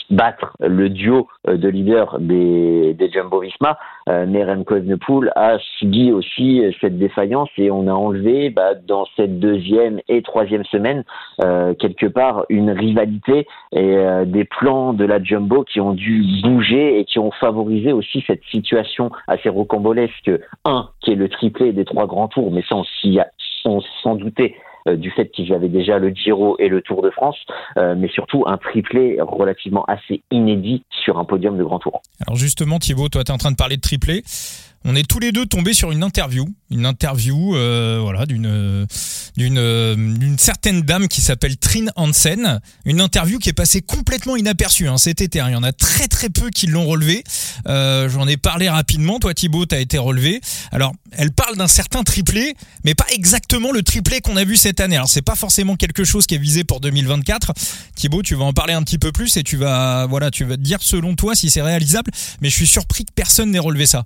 battre 0.10 0.56
le 0.60 0.90
duo 0.90 1.28
euh, 1.48 1.58
de 1.58 1.70
leaders 1.70 2.20
des, 2.20 2.94
des 2.94 3.10
Jumbo-Visma, 3.12 3.78
euh, 4.10 4.26
mais 4.28 4.44
Remco 4.44 4.76
a 5.36 5.58
subi 5.78 6.12
aussi 6.12 6.64
euh, 6.64 6.72
cette 6.82 6.98
défaillance 6.98 7.50
et 7.58 7.70
on 7.72 7.88
a 7.88 7.94
enlevé 7.94 8.50
bah, 8.50 8.74
dans 8.76 9.06
cette 9.16 9.40
deuxième 9.40 10.00
et 10.08 10.22
troisième 10.22 10.66
semaine 10.66 11.04
euh, 11.44 11.74
quelque 11.76 12.08
part 12.08 12.46
une 12.50 12.72
rivalité 12.72 13.48
et 13.72 13.98
euh, 13.98 14.26
des 14.26 14.46
plans 14.46 14.94
de 14.94 15.06
la 15.06 15.22
Jumbo 15.22 15.64
qui 15.64 15.80
ont 15.80 15.94
dû 15.94 16.26
bouger 16.44 17.00
et 17.00 17.06
qui 17.06 17.20
ont 17.20 17.32
favorisé 17.32 17.94
aussi 17.94 18.24
cette 18.26 18.44
situation 18.50 19.12
assez 19.28 19.50
rocambolesque. 19.50 20.32
Un, 20.66 20.90
qui 21.02 21.12
est 21.12 21.16
le 21.16 21.30
triplé 21.30 21.72
des 21.72 21.86
trois 21.86 22.08
grands 22.08 22.28
tours, 22.28 22.52
mais 22.52 22.64
ça 22.68 22.76
on 23.66 23.82
s'en 24.02 24.16
doutait 24.16 24.56
du 24.88 25.12
fait 25.12 25.30
qu'ils 25.30 25.54
avaient 25.54 25.70
déjà 25.70 26.00
le 26.00 26.10
Giro 26.10 26.56
et 26.60 26.68
le 26.68 26.82
Tour 26.82 27.02
de 27.02 27.10
France, 27.10 27.38
euh, 27.78 27.96
mais 27.98 28.08
surtout 28.10 28.44
un 28.48 28.58
triplé 28.58 29.18
relativement 29.20 29.86
assez 29.86 30.22
inédit 30.32 30.84
sur 31.04 31.20
un 31.20 31.26
podium 31.26 31.58
de 31.58 31.64
grand 31.64 31.80
tour. 31.80 32.02
Alors 32.26 32.38
justement 32.38 32.80
Thibaut, 32.80 33.10
toi 33.10 33.24
tu 33.24 33.32
es 33.32 33.34
en 33.34 33.38
train 33.38 33.52
de 33.52 33.56
parler 33.56 33.78
de 33.78 33.82
triplé. 33.82 34.24
On 34.86 34.96
est 34.96 35.08
tous 35.08 35.20
les 35.20 35.32
deux 35.32 35.46
tombés 35.46 35.74
sur 35.74 35.92
une 35.92 36.04
interview, 36.04 36.48
une 36.72 36.86
interview 36.86 37.56
euh, 37.56 38.00
voilà 38.02 38.26
d'une 38.26 38.88
d'une 39.36 40.16
d'une 40.18 40.38
certaine 40.38 40.82
dame 40.82 41.08
qui 41.08 41.20
s'appelle 41.20 41.58
Trine 41.58 41.92
Hansen, 41.98 42.62
une 42.86 43.02
interview 43.02 43.40
qui 43.40 43.50
est 43.50 43.54
passée 43.54 43.82
complètement 43.82 44.38
inaperçue 44.38 44.88
hein, 44.88 44.98
cet 44.98 45.22
été. 45.22 45.40
Il 45.46 45.52
y 45.52 45.56
en 45.56 45.64
a 45.64 45.74
très 45.74 46.08
très 46.08 46.30
peu 46.30 46.50
qui 46.50 46.68
l'ont 46.68 46.86
relevé. 46.86 47.24
Euh, 47.68 48.08
J'en 48.10 48.28
ai 48.28 48.38
parlé 48.38 48.70
rapidement. 48.70 49.20
Toi 49.20 49.34
Thibaut, 49.34 49.66
t'as 49.66 49.80
été 49.80 49.98
relevé. 49.98 50.40
Alors 50.72 50.94
elle 51.12 51.32
parle 51.32 51.58
d'un 51.58 51.68
certain 51.68 52.04
triplé, 52.04 52.54
mais 52.86 52.96
pas 52.96 53.06
exactement 53.12 53.72
le 53.72 53.84
triplé 53.84 54.22
qu'on 54.22 54.38
a 54.38 54.46
vu 54.46 54.56
cette 54.56 54.80
année. 54.80 54.96
Alors 54.96 55.10
c'est 55.10 55.22
pas 55.22 55.36
forcément 55.36 55.76
quelque 55.76 56.06
chose 56.06 56.26
qui 56.26 56.36
est 56.36 56.40
visé 56.40 56.64
pour 56.64 56.80
2024. 56.80 57.54
Thibaut, 57.96 58.22
tu 58.22 58.36
vas 58.36 58.46
en 58.46 58.54
parler 58.54 58.74
un 58.74 58.84
petit 58.84 58.98
peu 58.98 59.12
plus 59.12 59.36
et 59.36 59.44
tu 59.44 59.58
vas 59.58 60.06
voilà, 60.06 60.32
tu 60.32 60.46
vas 60.46 60.56
te 60.56 60.62
dire 60.62 60.82
selon 60.82 61.16
toi 61.16 61.36
si 61.36 61.50
c'est 61.50 61.62
réalisable. 61.62 62.12
Mais 62.42 62.50
je 62.50 62.56
suis 62.56 62.68
surpris 62.68 63.04
que 63.04 63.12
personne 63.14 63.52
n'ait 63.52 63.60
relevé 63.60 63.86
ça. 63.86 64.06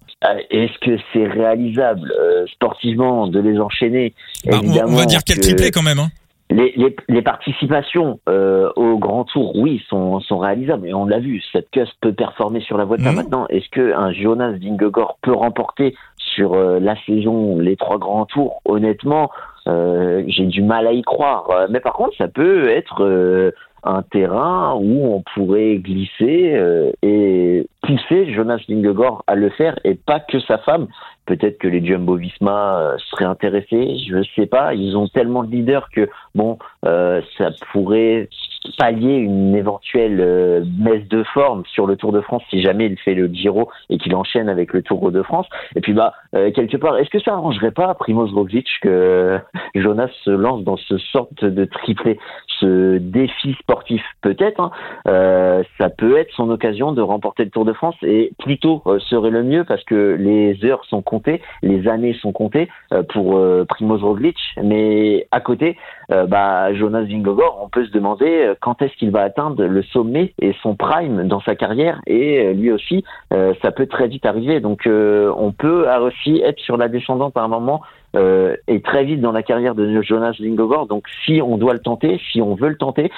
Et 0.50 0.63
est-ce 0.64 0.78
que 0.80 0.98
c'est 1.12 1.28
réalisable 1.28 2.14
euh, 2.20 2.46
sportivement 2.48 3.28
de 3.28 3.40
les 3.40 3.60
enchaîner? 3.60 4.14
Bah, 4.46 4.58
on, 4.64 4.92
on, 4.92 4.96
va 4.96 5.06
dire 5.06 5.22
quel 5.26 5.40
triplé 5.40 5.72
quand 5.72 5.82
même. 5.82 6.00
Hein. 6.00 6.10
Les, 6.50 6.74
les, 6.76 6.96
les, 7.08 7.22
participations 7.22 8.20
euh, 8.30 8.70
au 8.76 8.98
Grand 8.98 9.24
Tour, 9.24 9.56
oui, 9.56 9.82
sont, 9.90 10.20
sont 10.22 10.38
réalisables. 10.38 10.88
Et 10.88 10.94
on 10.94 11.06
l'a 11.06 11.20
vu, 11.20 11.42
cette 11.52 11.70
Kuss 11.72 11.90
peut 12.02 12.14
performer 12.14 12.62
sur 12.62 12.78
la 12.78 12.86
Vuelta. 12.86 13.12
Mmh. 13.12 13.16
Maintenant, 13.16 13.48
est-ce 13.50 13.68
que 13.70 13.94
un 13.94 14.12
Jonas 14.14 14.52
Vingegaard 14.52 15.18
peut 15.22 15.34
remporter 15.34 15.96
sur 16.18 16.54
euh, 16.54 16.80
la 16.80 16.96
saison 17.06 17.58
les 17.58 17.76
trois 17.76 17.98
Grands 17.98 18.26
Tours? 18.26 18.62
Honnêtement, 18.66 19.32
j'ai 19.66 20.46
du 20.46 20.62
mal 20.62 20.88
à 20.88 20.92
y 20.92 21.02
croire. 21.02 21.48
Mais 21.70 21.80
par 21.80 21.94
contre, 21.94 22.16
ça 22.18 22.28
peut 22.28 22.70
être 22.70 23.54
un 23.84 24.02
terrain 24.02 24.76
où 24.76 25.14
on 25.14 25.24
pourrait 25.34 25.78
glisser 25.78 26.54
euh, 26.56 26.92
et 27.02 27.68
pousser 27.82 28.32
Jonas 28.34 28.62
Vingegaard 28.68 29.24
à 29.28 29.36
le 29.36 29.50
faire 29.50 29.78
et 29.84 29.96
pas 29.96 30.20
que 30.20 30.40
sa 30.40 30.58
femme. 30.60 30.88
Peut-être 31.26 31.58
que 31.58 31.68
les 31.68 31.86
Jumbo 31.86 32.16
Visma 32.16 32.80
euh, 32.80 32.98
seraient 33.10 33.26
intéressés, 33.26 33.98
je 34.08 34.24
sais 34.36 34.46
pas. 34.46 34.74
Ils 34.74 34.96
ont 34.98 35.08
tellement 35.08 35.44
de 35.44 35.52
leaders 35.52 35.90
que 35.90 36.10
bon, 36.36 36.58
euh, 36.86 37.22
ça 37.38 37.50
pourrait 37.72 38.30
pallier 38.78 39.18
une 39.18 39.56
éventuelle 39.56 40.20
euh, 40.20 40.62
baisse 40.64 41.08
de 41.10 41.24
forme 41.24 41.64
sur 41.66 41.86
le 41.86 41.96
Tour 41.96 42.12
de 42.12 42.22
France 42.22 42.44
si 42.50 42.62
jamais 42.62 42.86
il 42.86 42.98
fait 42.98 43.14
le 43.14 43.28
Giro 43.28 43.70
et 43.90 43.98
qu'il 43.98 44.16
enchaîne 44.16 44.50
avec 44.50 44.74
le 44.74 44.82
Tour 44.82 45.12
de 45.12 45.22
France. 45.22 45.48
Et 45.76 45.82
puis 45.82 45.94
bah 45.94 46.14
euh, 46.36 46.52
quelque 46.52 46.78
part, 46.78 46.98
est-ce 46.98 47.10
que 47.10 47.20
ça 47.20 47.34
arrangerait 47.34 47.72
pas 47.72 47.94
Primoz 47.94 48.34
Roglic 48.34 48.68
que 48.82 49.40
Jonas 49.76 50.10
se 50.24 50.32
lance 50.32 50.64
dans 50.64 50.78
ce 50.78 50.98
sorte 50.98 51.44
de 51.44 51.66
triplé, 51.66 52.20
ce 52.60 52.98
défi 52.98 53.54
sportif? 53.60 54.04
Peut-être 54.22 54.60
hein, 54.60 54.72
euh, 55.08 55.64
Ça 55.78 55.90
peut 55.90 56.18
être 56.18 56.34
son 56.34 56.50
occasion 56.50 56.92
de 56.92 57.02
remporter 57.02 57.44
le 57.44 57.50
Tour 57.50 57.66
de 57.66 57.74
France 57.74 57.96
et 58.02 58.32
plutôt 58.40 58.84
serait 59.10 59.30
le 59.30 59.44
mieux 59.44 59.64
parce 59.64 59.84
que 59.84 60.16
les 60.20 60.64
heures 60.66 60.86
sont 60.86 61.02
comptées, 61.02 61.42
les 61.62 61.88
années 61.88 62.14
sont 62.22 62.32
comptées 62.32 62.70
pour 63.10 63.40
Primoz 63.68 64.02
Roglic, 64.04 64.38
mais 64.62 65.28
à 65.32 65.40
côté, 65.40 65.78
bah 66.10 66.74
Jonas 66.74 67.04
Vingegaard, 67.04 67.62
on 67.62 67.70
peut 67.70 67.86
se 67.86 67.92
demander 67.92 68.54
quand 68.62 68.82
est-ce 68.82 68.94
qu'il 68.98 69.12
va 69.12 69.22
atteindre 69.22 69.64
le 69.64 69.84
sommet 69.84 70.34
et 70.42 70.54
son 70.62 70.76
prime 70.76 71.28
dans 71.28 71.42
sa 71.42 71.56
carrière 71.56 72.00
et 72.08 72.40
euh, 72.40 72.54
lui 72.54 72.72
aussi 72.72 73.04
euh, 73.34 73.54
ça 73.62 73.72
peut 73.72 73.88
très 73.88 74.08
vite 74.08 74.26
arriver. 74.26 74.60
Donc 74.60 74.88
euh, 74.88 75.34
on 75.38 75.52
peut 75.52 75.88
aussi 76.02 76.42
être 76.42 76.60
sur 76.60 76.78
la 76.78 76.88
descendante 76.88 77.38
à 77.38 77.42
un 77.42 77.48
moment 77.48 77.82
et 78.16 78.80
très 78.84 79.06
vite 79.06 79.22
dans 79.22 79.32
la 79.32 79.42
carrière 79.42 79.74
de 79.74 80.00
Jonas 80.04 80.36
Vingegaard 80.40 80.86
donc 80.86 81.08
si 81.26 81.42
on 81.42 81.58
doit 81.58 81.74
le 81.74 81.80
tenter 81.80 82.22
si 82.32 82.44
on 82.44 82.54
veut 82.54 82.70
le 82.70 82.78
tenter 82.78 83.10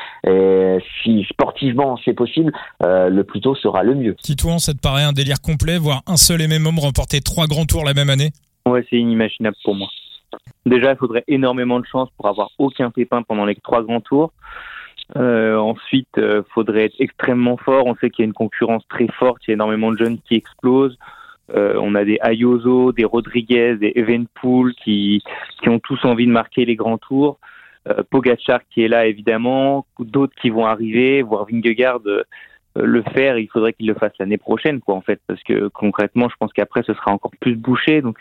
si 1.03 1.25
sportivement 1.25 1.99
c'est 2.05 2.13
possible 2.13 2.53
le 2.81 3.21
plus 3.23 3.41
tôt 3.41 3.55
sera 3.55 3.83
le 3.83 3.93
mieux. 3.93 4.15
Titouan 4.23 4.57
ça 4.57 4.73
te 4.73 4.79
paraît 4.79 5.03
un 5.03 5.11
délire 5.11 5.41
complet 5.41 5.77
voir 5.77 6.01
un 6.07 6.15
seul 6.15 6.41
et 6.41 6.47
même 6.47 6.65
homme 6.65 6.79
remporter 6.79 7.19
trois 7.19 7.45
grands 7.45 7.65
tours 7.65 7.83
la 7.83 7.93
même 7.93 8.09
année? 8.09 8.29
Ouais 8.65 8.85
c'est 8.89 8.95
inimaginable 8.95 9.57
pour 9.65 9.75
moi 9.75 9.89
Déjà, 10.65 10.91
il 10.91 10.97
faudrait 10.97 11.23
énormément 11.27 11.79
de 11.79 11.85
chance 11.85 12.09
pour 12.17 12.27
avoir 12.27 12.49
aucun 12.57 12.91
pépin 12.91 13.21
pendant 13.23 13.45
les 13.45 13.55
trois 13.55 13.83
grands 13.83 14.01
tours. 14.01 14.31
Euh, 15.17 15.55
ensuite, 15.57 16.17
euh, 16.17 16.41
faudrait 16.53 16.85
être 16.85 16.95
extrêmement 16.99 17.57
fort. 17.57 17.85
On 17.85 17.95
sait 17.95 18.09
qu'il 18.09 18.23
y 18.23 18.25
a 18.25 18.27
une 18.27 18.33
concurrence 18.33 18.87
très 18.87 19.07
forte. 19.07 19.41
Il 19.47 19.51
y 19.51 19.53
a 19.53 19.55
énormément 19.55 19.91
de 19.91 19.97
jeunes 19.97 20.17
qui 20.27 20.35
explosent. 20.35 20.97
Euh, 21.55 21.75
on 21.79 21.93
a 21.93 22.03
des 22.03 22.17
Ayuso, 22.21 22.91
des 22.91 23.05
Rodriguez, 23.05 23.75
des 23.75 23.93
Evenpool 23.95 24.73
qui, 24.83 25.21
qui 25.61 25.69
ont 25.69 25.79
tous 25.79 26.03
envie 26.05 26.25
de 26.25 26.31
marquer 26.31 26.65
les 26.65 26.75
grands 26.75 26.97
tours. 26.97 27.37
Pogacar 28.09 28.61
qui 28.71 28.83
est 28.83 28.87
là 28.87 29.05
évidemment, 29.05 29.85
d'autres 29.99 30.33
qui 30.41 30.49
vont 30.49 30.65
arriver, 30.65 31.21
voire 31.21 31.45
Vingegaard 31.45 31.99
le 32.75 33.03
faire. 33.13 33.37
Il 33.37 33.47
faudrait 33.47 33.73
qu'il 33.73 33.85
le 33.85 33.93
fasse 33.93 34.13
l'année 34.17 34.39
prochaine, 34.39 34.79
quoi, 34.79 34.95
en 34.95 35.01
fait, 35.01 35.21
parce 35.27 35.43
que 35.43 35.67
concrètement, 35.67 36.27
je 36.27 36.35
pense 36.39 36.51
qu'après 36.51 36.81
ce 36.81 36.95
sera 36.95 37.11
encore 37.11 37.33
plus 37.39 37.55
bouché. 37.55 38.01
Donc, 38.01 38.17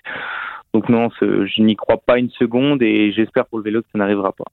donc 0.75 0.89
non, 0.91 1.09
je 1.21 1.63
n'y 1.63 1.77
crois 1.77 1.97
pas 1.97 2.19
une 2.19 2.31
seconde 2.31 2.83
et 2.83 3.13
j'espère 3.13 3.47
pour 3.47 3.59
le 3.59 3.65
vélo 3.65 3.81
que 3.81 3.89
ça 3.93 3.99
n'arrivera 3.99 4.33
pas 4.33 4.45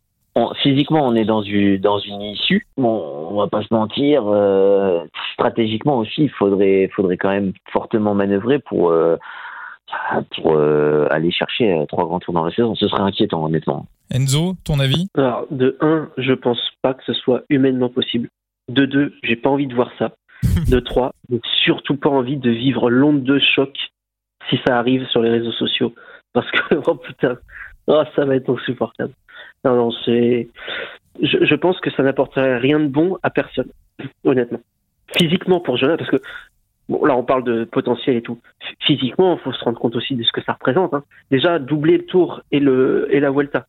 physiquement, 0.61 1.05
on 1.05 1.15
est 1.15 1.25
dans 1.25 1.41
une, 1.41 1.77
dans 1.77 1.99
une 1.99 2.21
issue. 2.21 2.67
Bon, 2.77 3.27
on 3.31 3.37
va 3.37 3.47
pas 3.47 3.61
se 3.61 3.73
mentir. 3.73 4.23
Euh, 4.27 5.03
stratégiquement 5.33 5.97
aussi, 5.97 6.23
il 6.23 6.29
faudrait, 6.29 6.89
faudrait 6.95 7.17
quand 7.17 7.29
même 7.29 7.53
fortement 7.71 8.13
manœuvrer 8.13 8.59
pour, 8.59 8.91
euh, 8.91 9.17
pour 10.35 10.53
euh, 10.53 11.07
aller 11.11 11.31
chercher 11.31 11.85
trois 11.89 12.05
grands 12.05 12.19
tours 12.19 12.33
dans 12.33 12.45
la 12.45 12.51
saison. 12.51 12.75
Ce 12.75 12.87
serait 12.87 13.03
inquiétant, 13.03 13.43
honnêtement. 13.43 13.87
Enzo, 14.09 14.55
ton 14.63 14.79
avis? 14.79 15.07
Alors, 15.15 15.47
de 15.51 15.77
un, 15.81 16.09
je 16.17 16.33
pense 16.33 16.59
pas 16.81 16.93
que 16.93 17.03
ce 17.05 17.13
soit 17.13 17.43
humainement 17.49 17.89
possible. 17.89 18.29
De 18.69 18.85
deux, 18.85 19.13
j'ai 19.23 19.35
pas 19.35 19.49
envie 19.49 19.67
de 19.67 19.75
voir 19.75 19.91
ça. 19.99 20.13
de 20.69 20.79
trois, 20.79 21.11
j'ai 21.29 21.41
surtout 21.63 21.97
pas 21.97 22.09
envie 22.09 22.37
de 22.37 22.49
vivre 22.49 22.89
l'onde 22.89 23.23
de 23.23 23.39
choc 23.39 23.77
si 24.49 24.59
ça 24.65 24.77
arrive 24.77 25.05
sur 25.07 25.21
les 25.21 25.29
réseaux 25.29 25.51
sociaux. 25.51 25.93
Parce 26.33 26.50
que, 26.51 26.75
oh 26.85 26.95
putain, 26.95 27.38
oh, 27.88 28.03
ça 28.15 28.25
va 28.25 28.35
être 28.35 28.51
insupportable. 28.51 29.13
Non, 29.63 29.75
non, 29.75 29.91
c'est. 30.05 30.47
Je, 31.21 31.55
pense 31.55 31.79
que 31.81 31.91
ça 31.91 32.03
n'apporterait 32.03 32.57
rien 32.57 32.79
de 32.79 32.88
bon 32.88 33.17
à 33.21 33.29
personne, 33.29 33.71
honnêtement. 34.23 34.61
Physiquement 35.17 35.59
pour 35.59 35.77
Jonas, 35.77 35.97
parce 35.97 36.09
que 36.09 36.21
bon, 36.88 37.03
là 37.05 37.15
on 37.17 37.23
parle 37.23 37.43
de 37.43 37.65
potentiel 37.65 38.15
et 38.15 38.21
tout. 38.21 38.39
Physiquement, 38.79 39.38
il 39.38 39.39
faut 39.39 39.51
se 39.51 39.63
rendre 39.63 39.79
compte 39.79 39.95
aussi 39.95 40.15
de 40.15 40.23
ce 40.23 40.31
que 40.31 40.41
ça 40.41 40.53
représente. 40.53 40.93
Hein. 40.93 41.03
Déjà, 41.29 41.59
doubler 41.59 41.97
le 41.97 42.05
Tour 42.05 42.41
et 42.51 42.59
le 42.59 43.07
et 43.11 43.19
la 43.19 43.29
Vuelta, 43.29 43.67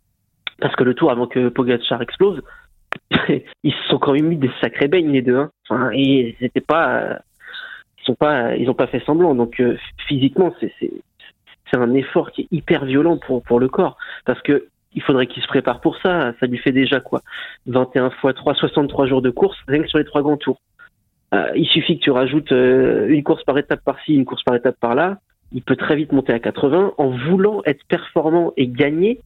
parce 0.61 0.77
que 0.77 0.85
le 0.85 0.95
Tour 0.95 1.11
avant 1.11 1.27
que 1.27 1.49
Pogacar 1.49 2.01
explose, 2.01 2.43
ils 3.29 3.73
se 3.73 3.89
sont 3.89 3.99
quand 3.99 4.13
même 4.13 4.29
mis 4.29 4.37
des 4.37 4.51
sacrés 4.61 4.89
beignes 4.89 5.11
les 5.11 5.23
deux. 5.23 5.37
Hein. 5.37 5.51
Enfin, 5.69 5.91
et 5.93 6.37
c'était 6.39 6.61
pas, 6.61 7.19
ils 7.99 8.05
sont 8.05 8.15
pas, 8.15 8.57
ils 8.57 8.71
ont 8.71 8.75
pas 8.75 8.87
fait 8.87 9.05
semblant. 9.05 9.35
Donc 9.35 9.61
euh, 9.61 9.77
physiquement, 10.07 10.55
c'est 10.61 10.73
c'est 11.73 11.81
un 11.81 11.95
effort 11.95 12.31
qui 12.31 12.43
est 12.43 12.49
hyper 12.51 12.85
violent 12.85 13.17
pour 13.17 13.43
pour 13.43 13.59
le 13.59 13.69
corps, 13.69 13.97
parce 14.25 14.41
que 14.43 14.69
il 14.95 15.03
faudrait 15.03 15.27
qu'il 15.27 15.43
se 15.43 15.49
prépare 15.49 15.81
pour 15.81 15.97
ça. 15.99 16.33
Ça 16.39 16.47
lui 16.47 16.59
fait 16.59 16.73
déjà 16.73 17.01
quoi? 17.01 17.23
21 17.67 18.11
fois 18.11 18.35
3, 18.35 18.55
63 18.55 19.07
jours 19.07 19.23
de 19.23 19.31
course, 19.31 19.57
rien 19.69 19.83
que 19.83 19.89
sur 19.89 19.99
les 19.99 20.05
trois 20.05 20.23
grands 20.23 20.37
tours. 20.37 20.61
Euh, 21.35 21.51
il 21.55 21.67
suffit 21.67 21.99
que 21.99 22.05
tu 22.05 22.11
rajoutes 22.11 22.53
euh, 22.53 23.09
une 23.09 23.23
course 23.23 23.43
par 23.45 23.57
étape 23.57 23.83
par-ci, 23.85 24.15
une 24.15 24.27
course 24.27 24.43
par 24.43 24.55
étape 24.55 24.77
par-là. 24.79 25.19
Il 25.53 25.63
peut 25.63 25.77
très 25.77 25.97
vite 25.97 26.13
monter 26.13 26.33
à 26.33 26.39
80 26.39 26.95
en 26.99 27.09
voulant 27.09 27.63
être 27.65 27.85
performant 27.87 28.53
et 28.57 28.69
gagner 28.69 29.21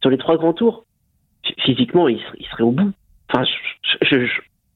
sur 0.00 0.10
les 0.10 0.18
trois 0.18 0.36
grands 0.36 0.52
tours. 0.52 0.84
Physiquement, 1.58 2.08
il, 2.08 2.20
serait 2.50 2.62
au 2.64 2.70
bout. 2.70 2.92
Enfin, 3.28 3.44
je 4.02 4.26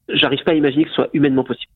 j'arrive 0.09 0.43
pas 0.43 0.51
à 0.51 0.55
imaginer 0.55 0.83
que 0.83 0.89
ce 0.89 0.95
soit 0.95 1.09
humainement 1.13 1.43
possible. 1.43 1.71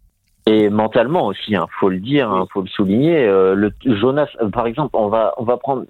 Et 0.47 0.69
mentalement 0.69 1.27
aussi, 1.27 1.55
hein, 1.55 1.67
faut 1.79 1.89
le 1.89 1.99
dire, 1.99 2.31
hein, 2.31 2.47
faut 2.51 2.61
le 2.61 2.67
souligner. 2.67 3.25
Euh, 3.25 3.53
le 3.53 3.71
Jonas, 3.85 4.29
par 4.51 4.65
exemple, 4.65 4.91
on 4.93 5.07
va 5.07 5.33
on 5.37 5.43
va 5.43 5.57
prendre 5.57 5.85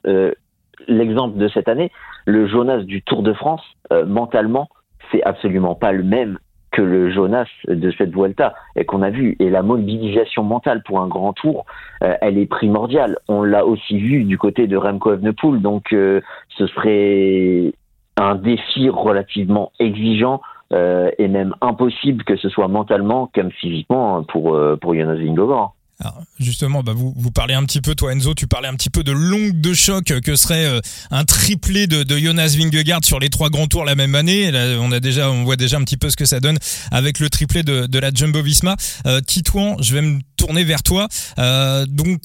l'exemple 0.88 1.38
de 1.38 1.48
cette 1.48 1.68
année, 1.68 1.92
le 2.26 2.48
Jonas 2.48 2.84
du 2.84 3.02
Tour 3.02 3.24
de 3.24 3.34
France, 3.34 3.64
euh, 3.92 4.06
mentalement, 4.06 4.70
c'est 5.12 5.24
absolument 5.24 5.76
pas 5.76 5.92
le 5.92 6.04
même 6.04 6.38
que 6.72 6.82
le 6.82 7.12
Jonas 7.12 7.48
de 7.68 7.92
cette 7.98 8.14
Vuelta 8.14 8.54
et 8.78 8.86
qu'on 8.86 9.02
a 9.02 9.10
vu. 9.10 9.36
Et 9.40 9.50
la 9.50 9.62
mobilisation 9.62 10.44
mentale 10.44 10.84
pour 10.84 11.02
un 11.02 11.08
grand 11.08 11.34
tour, 11.34 11.66
euh, 12.02 12.16
elle 12.22 12.38
est 12.38 12.46
primordiale. 12.46 13.18
On 13.28 13.44
l'a 13.44 13.66
aussi 13.66 13.98
vu 13.98 14.24
du 14.24 14.38
côté 14.38 14.68
de 14.68 14.78
Remco 14.78 15.14
Evenepoel, 15.14 15.62
donc 15.62 15.92
euh, 15.92 16.22
ce 16.58 16.68
serait 16.68 17.74
un 18.18 18.36
défi 18.36 18.90
relativement 18.90 19.72
exigeant 19.80 20.42
et 20.72 21.28
même 21.28 21.54
impossible 21.62 22.24
que 22.24 22.38
ce 22.38 22.50
soit 22.50 22.68
mentalement 22.68 23.30
comme 23.34 23.52
physiquement 23.52 24.24
pour 24.24 24.58
pour 24.80 24.96
Jonas 24.96 25.16
Vingegaard. 25.16 25.74
Alors 26.02 26.24
justement, 26.40 26.82
bah 26.82 26.94
vous, 26.96 27.14
vous 27.16 27.30
parlez 27.30 27.54
un 27.54 27.64
petit 27.64 27.80
peu, 27.80 27.94
toi 27.94 28.12
Enzo, 28.12 28.34
tu 28.34 28.48
parlais 28.48 28.68
un 28.68 28.74
petit 28.74 28.90
peu 28.90 29.04
de 29.04 29.12
l'ongle 29.12 29.62
de 29.62 29.74
choc 29.74 30.06
que 30.06 30.36
serait 30.36 30.66
euh, 30.66 30.80
un 31.12 31.26
triplé 31.26 31.86
de, 31.86 32.02
de, 32.02 32.18
Jonas 32.18 32.56
Vingegaard 32.58 33.06
sur 33.06 33.20
les 33.20 33.30
trois 33.30 33.50
grands 33.50 33.68
tours 33.68 33.86
la 33.86 33.94
même 33.94 34.16
année. 34.16 34.50
Là, 34.50 34.80
on 34.80 34.92
a 34.92 35.00
déjà, 35.00 35.30
on 35.30 35.44
voit 35.44 35.58
déjà 35.58 35.78
un 35.78 35.84
petit 35.84 35.98
peu 35.98 36.10
ce 36.10 36.18
que 36.18 36.26
ça 36.26 36.40
donne 36.40 36.58
avec 36.92 37.20
le 37.20 37.30
triplé 37.30 37.62
de, 37.62 37.86
de 37.86 38.00
la 38.00 38.10
Jumbo-Visma. 38.10 38.76
Euh, 39.06 39.22
Titouan, 39.22 39.76
je 39.80 39.94
vais 39.94 40.02
me 40.02 40.20
tourner 40.38 40.64
vers 40.64 40.82
toi. 40.82 41.08
Euh, 41.38 41.86
donc 41.88 42.22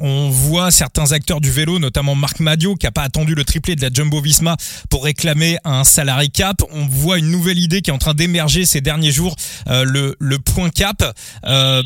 on 0.00 0.30
voit 0.30 0.70
certains 0.70 1.12
acteurs 1.12 1.40
du 1.40 1.50
vélo, 1.50 1.78
notamment 1.78 2.14
Marc 2.14 2.40
Madio, 2.40 2.74
qui 2.74 2.86
a 2.86 2.92
pas 2.92 3.02
attendu 3.02 3.34
le 3.34 3.44
triplé 3.44 3.76
de 3.76 3.82
la 3.82 3.90
Jumbo 3.92 4.20
Visma 4.20 4.56
pour 4.90 5.04
réclamer 5.04 5.58
un 5.64 5.84
salarié 5.84 6.28
cap. 6.28 6.62
On 6.70 6.86
voit 6.86 7.18
une 7.18 7.30
nouvelle 7.30 7.58
idée 7.58 7.82
qui 7.82 7.90
est 7.90 7.94
en 7.94 7.98
train 7.98 8.14
d'émerger 8.14 8.64
ces 8.64 8.80
derniers 8.80 9.12
jours, 9.12 9.34
euh, 9.68 9.84
le, 9.84 10.16
le 10.18 10.38
point 10.38 10.70
cap. 10.70 11.02
Euh, 11.44 11.82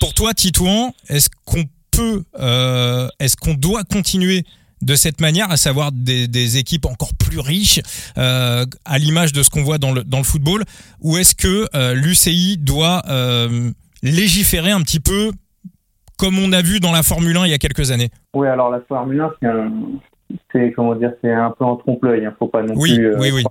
pour 0.00 0.14
toi, 0.14 0.34
Titouan, 0.34 0.94
est-ce 1.08 1.28
qu'on 1.44 1.64
peut, 1.90 2.24
euh, 2.38 3.08
est-ce 3.18 3.36
qu'on 3.36 3.54
doit 3.54 3.84
continuer 3.84 4.44
de 4.82 4.94
cette 4.94 5.20
manière, 5.20 5.50
à 5.50 5.56
savoir 5.56 5.90
des, 5.90 6.58
équipes 6.58 6.84
encore 6.84 7.14
plus 7.14 7.40
riches, 7.40 7.80
euh, 8.18 8.66
à 8.84 8.98
l'image 8.98 9.32
de 9.32 9.42
ce 9.42 9.48
qu'on 9.48 9.62
voit 9.62 9.78
dans 9.78 9.92
le, 9.92 10.04
dans 10.04 10.18
le 10.18 10.24
football, 10.24 10.64
ou 11.00 11.16
est-ce 11.16 11.34
que 11.34 11.66
euh, 11.74 11.94
l'UCI 11.94 12.58
doit 12.58 13.02
légiférer 14.02 14.70
un 14.70 14.82
petit 14.82 15.00
peu 15.00 15.32
comme 16.18 16.38
on 16.38 16.52
a 16.52 16.62
vu 16.62 16.80
dans 16.80 16.92
la 16.92 17.02
Formule 17.02 17.36
1 17.36 17.46
il 17.46 17.50
y 17.50 17.54
a 17.54 17.58
quelques 17.58 17.90
années 17.90 18.08
Oui, 18.34 18.48
alors 18.48 18.70
la 18.70 18.80
Formule 18.80 19.24
1, 19.42 19.72
c'est 20.52 20.72
comment 20.72 20.94
dire, 20.94 21.12
c'est 21.22 21.32
un 21.32 21.50
peu 21.50 21.64
en 21.64 21.76
trompe-l'œil. 21.76 22.22
Il 22.22 22.26
hein. 22.26 22.34
faut 22.38 22.48
pas 22.48 22.62
non 22.62 22.74
oui, 22.76 22.98
Oui, 23.18 23.30
oui, 23.32 23.44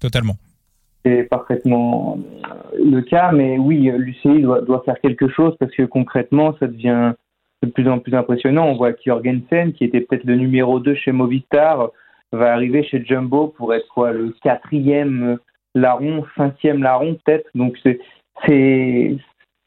totalement 0.00 0.36
c'est 1.04 1.24
parfaitement 1.24 2.18
le 2.74 3.00
cas, 3.00 3.32
mais 3.32 3.58
oui, 3.58 3.90
l'UCI 3.96 4.42
doit, 4.42 4.60
doit, 4.60 4.82
faire 4.84 5.00
quelque 5.00 5.28
chose 5.28 5.54
parce 5.58 5.72
que 5.72 5.84
concrètement, 5.84 6.54
ça 6.58 6.66
devient 6.66 7.12
de 7.62 7.70
plus 7.70 7.88
en 7.88 7.98
plus 7.98 8.14
impressionnant. 8.14 8.66
On 8.66 8.76
voit 8.76 8.92
qu'Jorgensen, 8.92 9.72
qui 9.72 9.84
était 9.84 10.00
peut-être 10.00 10.24
le 10.24 10.36
numéro 10.36 10.80
2 10.80 10.94
chez 10.94 11.12
Movistar, 11.12 11.90
va 12.32 12.52
arriver 12.52 12.82
chez 12.84 13.04
Jumbo 13.04 13.48
pour 13.48 13.74
être 13.74 13.88
quoi, 13.88 14.12
le 14.12 14.34
quatrième 14.42 15.38
larron, 15.74 16.24
cinquième 16.36 16.82
larron 16.82 17.16
peut-être. 17.24 17.48
Donc 17.54 17.76
c'est 17.82 17.98
c'est 18.46 19.18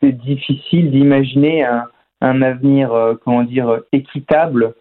difficile 0.03 0.91
d'imaginer 0.91 1.63
un, 1.63 1.83
un, 2.21 2.41
avenir, 2.41 2.93
euh, 2.93 3.15
comment 3.23 3.43
dire, 3.43 3.81
équitable 3.91 4.73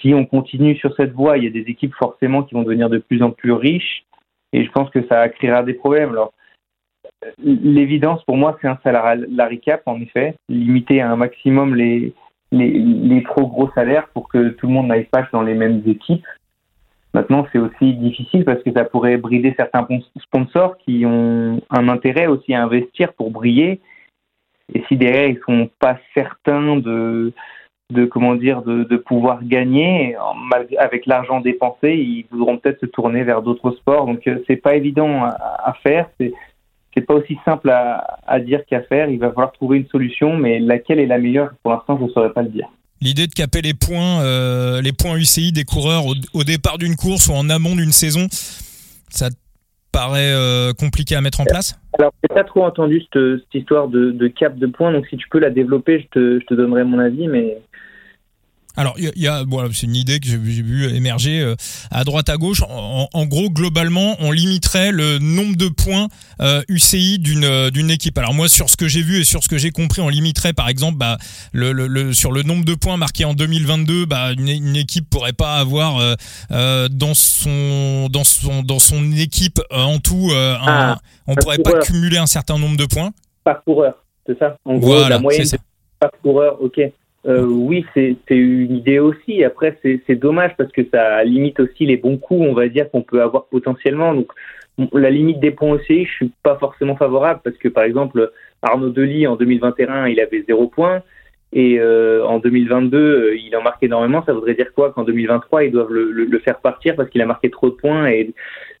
si 0.00 0.14
on 0.14 0.24
continue 0.24 0.76
sur 0.76 0.94
cette 0.96 1.12
voie. 1.12 1.38
Il 1.38 1.44
y 1.44 1.46
a 1.46 1.50
des 1.50 1.70
équipes 1.70 1.94
forcément 1.94 2.42
qui 2.42 2.54
vont 2.54 2.62
devenir 2.62 2.90
de 2.90 2.98
plus 2.98 3.22
en 3.22 3.30
plus 3.30 3.52
riches 3.52 4.04
et 4.52 4.64
je 4.64 4.70
pense 4.70 4.90
que 4.90 5.06
ça 5.06 5.28
créera 5.28 5.62
des 5.62 5.74
problèmes. 5.74 6.10
Alors, 6.10 6.32
l'évidence 7.38 8.22
pour 8.24 8.36
moi, 8.36 8.58
c'est 8.60 8.68
un 8.68 8.78
salarié 8.82 9.58
cap, 9.58 9.82
en 9.86 10.00
effet, 10.00 10.34
limiter 10.48 11.00
à 11.00 11.10
un 11.10 11.16
maximum 11.16 11.74
les, 11.74 12.12
les, 12.50 12.70
les, 12.70 13.22
trop 13.22 13.46
gros 13.46 13.70
salaires 13.74 14.08
pour 14.08 14.28
que 14.28 14.50
tout 14.50 14.66
le 14.66 14.72
monde 14.72 14.88
n'aille 14.88 15.04
pas 15.04 15.26
dans 15.32 15.42
les 15.42 15.54
mêmes 15.54 15.82
équipes. 15.86 16.26
Maintenant, 17.14 17.46
c'est 17.52 17.58
aussi 17.58 17.94
difficile 17.94 18.44
parce 18.44 18.62
que 18.62 18.72
ça 18.72 18.84
pourrait 18.84 19.18
brider 19.18 19.54
certains 19.56 19.86
sponsors 20.20 20.78
qui 20.78 21.04
ont 21.04 21.60
un 21.70 21.88
intérêt 21.88 22.26
aussi 22.26 22.54
à 22.54 22.62
investir 22.62 23.12
pour 23.12 23.30
briller. 23.30 23.80
Et 24.74 24.82
si 24.88 24.96
derrière 24.96 25.28
ils 25.28 25.40
sont 25.46 25.70
pas 25.78 25.98
certains 26.14 26.76
de, 26.76 27.32
comment 28.10 28.34
dire, 28.34 28.62
de, 28.62 28.96
pouvoir 28.96 29.44
gagner 29.44 30.16
avec 30.78 31.06
l'argent 31.06 31.40
dépensé, 31.40 31.94
ils 31.94 32.26
voudront 32.30 32.58
peut-être 32.58 32.80
se 32.80 32.86
tourner 32.86 33.22
vers 33.22 33.42
d'autres 33.42 33.72
sports. 33.72 34.06
Donc 34.06 34.26
euh, 34.26 34.42
c'est 34.46 34.56
pas 34.56 34.74
évident 34.74 35.24
à, 35.24 35.74
faire. 35.82 36.08
C'est 36.18 36.32
c'est 36.94 37.06
pas 37.06 37.14
aussi 37.14 37.38
simple 37.44 37.70
à, 37.70 38.40
dire 38.40 38.66
qu'à 38.66 38.82
faire. 38.82 39.08
Il 39.08 39.18
va 39.18 39.28
falloir 39.30 39.52
trouver 39.52 39.78
une 39.78 39.86
solution, 39.86 40.36
mais 40.36 40.58
laquelle 40.58 40.98
est 40.98 41.06
la 41.06 41.18
meilleure 41.18 41.52
Pour 41.62 41.72
l'instant, 41.72 41.96
je 41.98 42.04
ne 42.04 42.10
saurais 42.10 42.32
pas 42.32 42.42
le 42.42 42.50
dire. 42.50 42.68
L'idée 43.00 43.26
de 43.26 43.32
caper 43.32 43.62
les 43.62 43.72
points, 43.72 44.20
euh, 44.20 44.82
les 44.82 44.92
points 44.92 45.16
UCI 45.16 45.52
des 45.52 45.64
coureurs 45.64 46.04
au, 46.06 46.44
départ 46.44 46.78
d'une 46.78 46.94
course 46.94 47.28
ou 47.28 47.32
en 47.32 47.48
amont 47.48 47.74
d'une 47.74 47.92
saison, 47.92 48.26
ça 49.08 49.30
paraît 49.92 50.32
euh, 50.34 50.72
compliqué 50.72 51.14
à 51.14 51.20
mettre 51.20 51.40
en 51.40 51.44
place? 51.44 51.78
Alors, 51.98 52.12
j'ai 52.22 52.34
pas 52.34 52.44
trop 52.44 52.64
entendu 52.64 53.02
cette, 53.12 53.54
histoire 53.54 53.88
de, 53.88 54.10
de, 54.10 54.28
cap 54.28 54.56
de 54.56 54.66
points, 54.66 54.92
donc 54.92 55.06
si 55.06 55.16
tu 55.16 55.28
peux 55.28 55.38
la 55.38 55.50
développer, 55.50 56.00
je 56.00 56.06
te, 56.08 56.40
je 56.40 56.46
te 56.46 56.54
donnerai 56.54 56.84
mon 56.84 56.98
avis, 56.98 57.28
mais 57.28 57.58
alors, 58.76 58.94
il 58.98 59.10
y 59.16 59.28
a, 59.28 59.44
bon, 59.44 59.68
c'est 59.72 59.86
une 59.86 59.96
idée 59.96 60.18
que 60.18 60.26
j'ai 60.26 60.38
vu 60.38 60.94
émerger 60.94 61.40
euh, 61.40 61.54
à 61.90 62.04
droite 62.04 62.30
à 62.30 62.38
gauche. 62.38 62.62
En, 62.66 63.26
gros, 63.26 63.50
globalement, 63.50 64.16
on 64.20 64.32
limiterait 64.32 64.92
le 64.92 65.18
nombre 65.18 65.56
de 65.56 65.68
points 65.68 66.08
euh, 66.40 66.62
UCI 66.68 67.18
d'une 67.18 67.44
euh, 67.44 67.70
d'une 67.70 67.90
équipe. 67.90 68.16
Alors 68.16 68.32
moi, 68.32 68.48
sur 68.48 68.70
ce 68.70 68.76
que 68.76 68.88
j'ai 68.88 69.02
vu 69.02 69.20
et 69.20 69.24
sur 69.24 69.42
ce 69.42 69.48
que 69.48 69.58
j'ai 69.58 69.70
compris, 69.70 70.00
on 70.00 70.08
limiterait, 70.08 70.54
par 70.54 70.68
exemple, 70.68 70.96
bah, 70.96 71.18
le, 71.52 71.72
le, 71.72 72.12
sur 72.14 72.32
le 72.32 72.42
nombre 72.42 72.64
de 72.64 72.74
points 72.74 72.96
marqués 72.96 73.26
en 73.26 73.34
2022, 73.34 74.06
bah, 74.06 74.32
une, 74.32 74.48
une 74.48 74.76
équipe 74.76 75.08
pourrait 75.10 75.34
pas 75.34 75.56
avoir 75.56 76.16
euh, 76.50 76.88
dans 76.88 77.14
son 77.14 78.08
dans 78.10 78.24
son 78.24 78.62
dans 78.62 78.78
son 78.78 79.12
équipe 79.12 79.60
en 79.70 79.98
tout, 79.98 80.30
un, 80.32 80.58
ah, 80.66 80.98
on 81.26 81.34
pourrait 81.34 81.58
pas 81.58 81.78
cumuler 81.80 82.16
un 82.16 82.26
certain 82.26 82.58
nombre 82.58 82.78
de 82.78 82.86
points. 82.86 83.10
Par 83.44 83.62
coureur, 83.64 84.02
c'est 84.26 84.38
ça? 84.38 84.56
En 84.64 84.78
gros, 84.78 85.08
la 85.08 85.18
moyenne 85.18 85.46
par 86.00 86.10
coureur, 86.22 86.60
ok. 86.60 86.80
Euh, 87.26 87.44
oui, 87.46 87.84
c'est 87.94 88.16
une 88.30 88.76
idée 88.76 88.98
aussi. 88.98 89.44
Après, 89.44 89.78
c'est 89.82 90.14
dommage 90.16 90.52
parce 90.56 90.72
que 90.72 90.82
ça 90.92 91.22
limite 91.24 91.60
aussi 91.60 91.86
les 91.86 91.96
bons 91.96 92.18
coups, 92.18 92.40
on 92.40 92.54
va 92.54 92.68
dire, 92.68 92.90
qu'on 92.90 93.02
peut 93.02 93.22
avoir 93.22 93.46
potentiellement. 93.46 94.14
Donc, 94.14 94.32
la 94.92 95.10
limite 95.10 95.38
des 95.38 95.50
points 95.50 95.72
aussi, 95.72 96.04
je 96.04 96.12
suis 96.12 96.32
pas 96.42 96.56
forcément 96.56 96.96
favorable 96.96 97.40
parce 97.44 97.56
que, 97.58 97.68
par 97.68 97.84
exemple, 97.84 98.32
Arnaud 98.62 98.90
Delis, 98.90 99.26
en 99.26 99.36
2021, 99.36 100.08
il 100.08 100.20
avait 100.20 100.44
zéro 100.46 100.66
point. 100.66 101.02
Et 101.54 101.78
euh, 101.78 102.24
en 102.24 102.38
2022, 102.38 102.98
euh, 102.98 103.36
il 103.36 103.54
en 103.54 103.62
marque 103.62 103.82
énormément. 103.82 104.22
Ça 104.24 104.32
voudrait 104.32 104.54
dire 104.54 104.72
quoi 104.74 104.90
Qu'en 104.92 105.04
2023, 105.04 105.64
ils 105.64 105.70
doivent 105.70 105.92
le, 105.92 106.10
le, 106.10 106.38
faire 106.38 106.58
partir 106.60 106.96
parce 106.96 107.10
qu'il 107.10 107.20
a 107.20 107.26
marqué 107.26 107.50
trop 107.50 107.68
de 107.68 107.74
points. 107.74 108.06
Et 108.06 108.32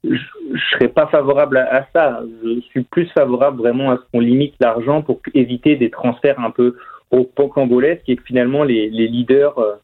je, 0.02 0.16
je 0.54 0.60
serais 0.72 0.88
pas 0.88 1.06
favorable 1.08 1.58
à, 1.58 1.76
à, 1.76 1.86
ça. 1.92 2.22
Je 2.42 2.60
suis 2.70 2.82
plus 2.84 3.06
favorable 3.08 3.58
vraiment 3.58 3.90
à 3.90 3.98
ce 3.98 4.02
qu'on 4.10 4.20
limite 4.20 4.54
l'argent 4.58 5.02
pour 5.02 5.20
éviter 5.34 5.76
des 5.76 5.90
transferts 5.90 6.40
un 6.40 6.50
peu 6.50 6.76
au 7.12 7.24
pocambolesque 7.24 8.08
et 8.08 8.16
que 8.16 8.22
finalement 8.24 8.64
les, 8.64 8.90
les 8.90 9.06
leaders 9.06 9.58
euh, 9.58 9.74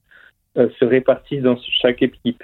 euh, 0.57 0.69
se 0.79 0.85
répartissent 0.85 1.43
dans 1.43 1.57
chaque 1.81 2.03
équipe. 2.03 2.43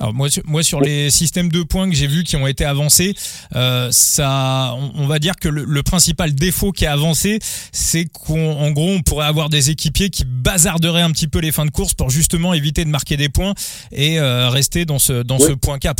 Alors 0.00 0.14
moi, 0.14 0.26
moi 0.46 0.62
sur 0.62 0.80
les 0.80 1.10
systèmes 1.10 1.48
de 1.48 1.62
points 1.62 1.88
que 1.88 1.94
j'ai 1.94 2.08
vus 2.08 2.24
qui 2.24 2.36
ont 2.36 2.46
été 2.46 2.64
avancés, 2.64 3.14
euh, 3.54 3.86
ça, 3.90 4.74
on, 4.96 5.06
va 5.06 5.18
dire 5.18 5.34
que 5.40 5.48
le, 5.48 5.82
principal 5.82 6.34
défaut 6.34 6.72
qui 6.72 6.86
est 6.86 6.88
avancé, 6.88 7.38
c'est 7.40 8.06
qu'en 8.06 8.70
gros 8.72 8.88
on 8.88 9.02
pourrait 9.02 9.26
avoir 9.26 9.48
des 9.48 9.70
équipiers 9.70 10.08
qui 10.08 10.24
bazarderaient 10.26 11.02
un 11.02 11.10
petit 11.10 11.28
peu 11.28 11.40
les 11.40 11.52
fins 11.52 11.66
de 11.66 11.70
course 11.70 11.94
pour 11.94 12.10
justement 12.10 12.54
éviter 12.54 12.84
de 12.84 12.90
marquer 12.90 13.16
des 13.16 13.28
points 13.28 13.52
et 13.92 14.18
euh, 14.18 14.48
rester 14.48 14.86
dans 14.86 14.98
ce 14.98 15.22
dans 15.22 15.38
ce 15.38 15.52
point 15.52 15.78
cap. 15.78 15.98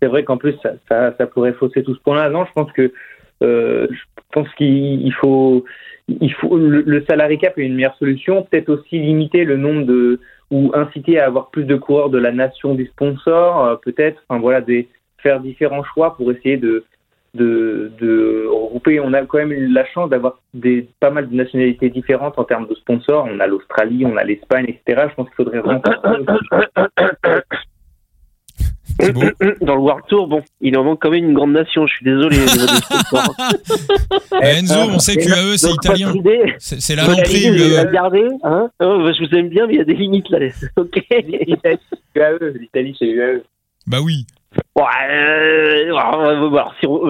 C'est 0.00 0.08
vrai 0.08 0.24
qu'en 0.24 0.38
plus 0.38 0.54
ça, 0.62 0.70
ça, 0.88 1.14
ça, 1.18 1.26
pourrait 1.26 1.52
fausser 1.52 1.82
tout 1.82 1.94
ce 1.94 2.00
point-là. 2.00 2.30
Non, 2.30 2.46
je 2.46 2.52
pense 2.52 2.72
que 2.72 2.92
euh, 3.42 3.86
je 3.90 4.22
pense 4.32 4.48
qu'il 4.56 5.12
faut 5.20 5.64
il 6.08 6.32
faut 6.34 6.56
le, 6.56 6.82
le 6.82 7.04
salary 7.04 7.38
cap 7.38 7.58
est 7.58 7.66
une 7.66 7.74
meilleure 7.74 7.96
solution. 7.96 8.42
Peut-être 8.42 8.68
aussi 8.68 8.98
limiter 8.98 9.44
le 9.44 9.56
nombre 9.56 9.86
de 9.86 10.20
ou 10.50 10.70
inciter 10.74 11.18
à 11.18 11.26
avoir 11.26 11.50
plus 11.50 11.64
de 11.64 11.76
coureurs 11.76 12.10
de 12.10 12.18
la 12.18 12.32
nation 12.32 12.74
du 12.74 12.86
sponsor. 12.86 13.64
Euh, 13.64 13.76
peut-être, 13.76 14.22
enfin 14.28 14.40
voilà, 14.40 14.60
des, 14.60 14.88
faire 15.18 15.40
différents 15.40 15.82
choix 15.82 16.16
pour 16.16 16.30
essayer 16.30 16.56
de 16.56 16.84
de, 17.34 17.90
de 18.00 18.46
regrouper. 18.46 19.00
On 19.00 19.12
a 19.12 19.26
quand 19.26 19.38
même 19.38 19.72
la 19.72 19.84
chance 19.86 20.08
d'avoir 20.08 20.38
pas 21.00 21.10
mal 21.10 21.28
de 21.28 21.34
nationalités 21.34 21.90
différentes 21.90 22.38
en 22.38 22.44
termes 22.44 22.68
de 22.68 22.74
sponsors. 22.76 23.26
On 23.28 23.40
a 23.40 23.48
l'Australie, 23.48 24.06
on 24.06 24.16
a 24.16 24.22
l'Espagne, 24.22 24.66
etc. 24.68 25.08
Je 25.10 25.14
pense 25.16 25.28
qu'il 25.30 25.34
faudrait 25.34 25.60
renforcer. 29.12 29.64
Dans 29.64 29.74
le 29.74 29.80
World 29.80 30.04
Tour, 30.08 30.28
bon, 30.28 30.42
il 30.60 30.76
en 30.76 30.84
manque 30.84 31.02
quand 31.02 31.10
même 31.10 31.24
une 31.24 31.34
grande 31.34 31.52
nation. 31.52 31.86
Je 31.86 31.94
suis 31.94 32.04
désolé. 32.04 32.36
Eh, 34.42 34.58
Enzo, 34.58 34.74
on 34.90 34.98
sait 34.98 35.16
que 35.16 35.28
UAE, 35.28 35.56
c'est 35.56 35.70
italien. 35.70 36.12
C'est 36.58 36.96
la 36.96 37.04
rentrée. 37.04 37.50
Regardez, 37.50 38.28
hein 38.42 38.68
oh, 38.80 39.10
je 39.12 39.24
vous 39.24 39.34
aime 39.36 39.48
bien, 39.48 39.66
mais 39.66 39.74
il 39.74 39.78
y 39.78 39.80
a 39.80 39.84
des 39.84 39.94
limites 39.94 40.28
là. 40.28 40.38
Ok. 40.76 41.02
L'Italie, 41.10 42.96
c'est 42.98 43.06
UAE. 43.06 43.42
Bah 43.86 43.98
oui. 44.02 44.26
Ouais, 44.76 44.82
euh, 45.10 45.92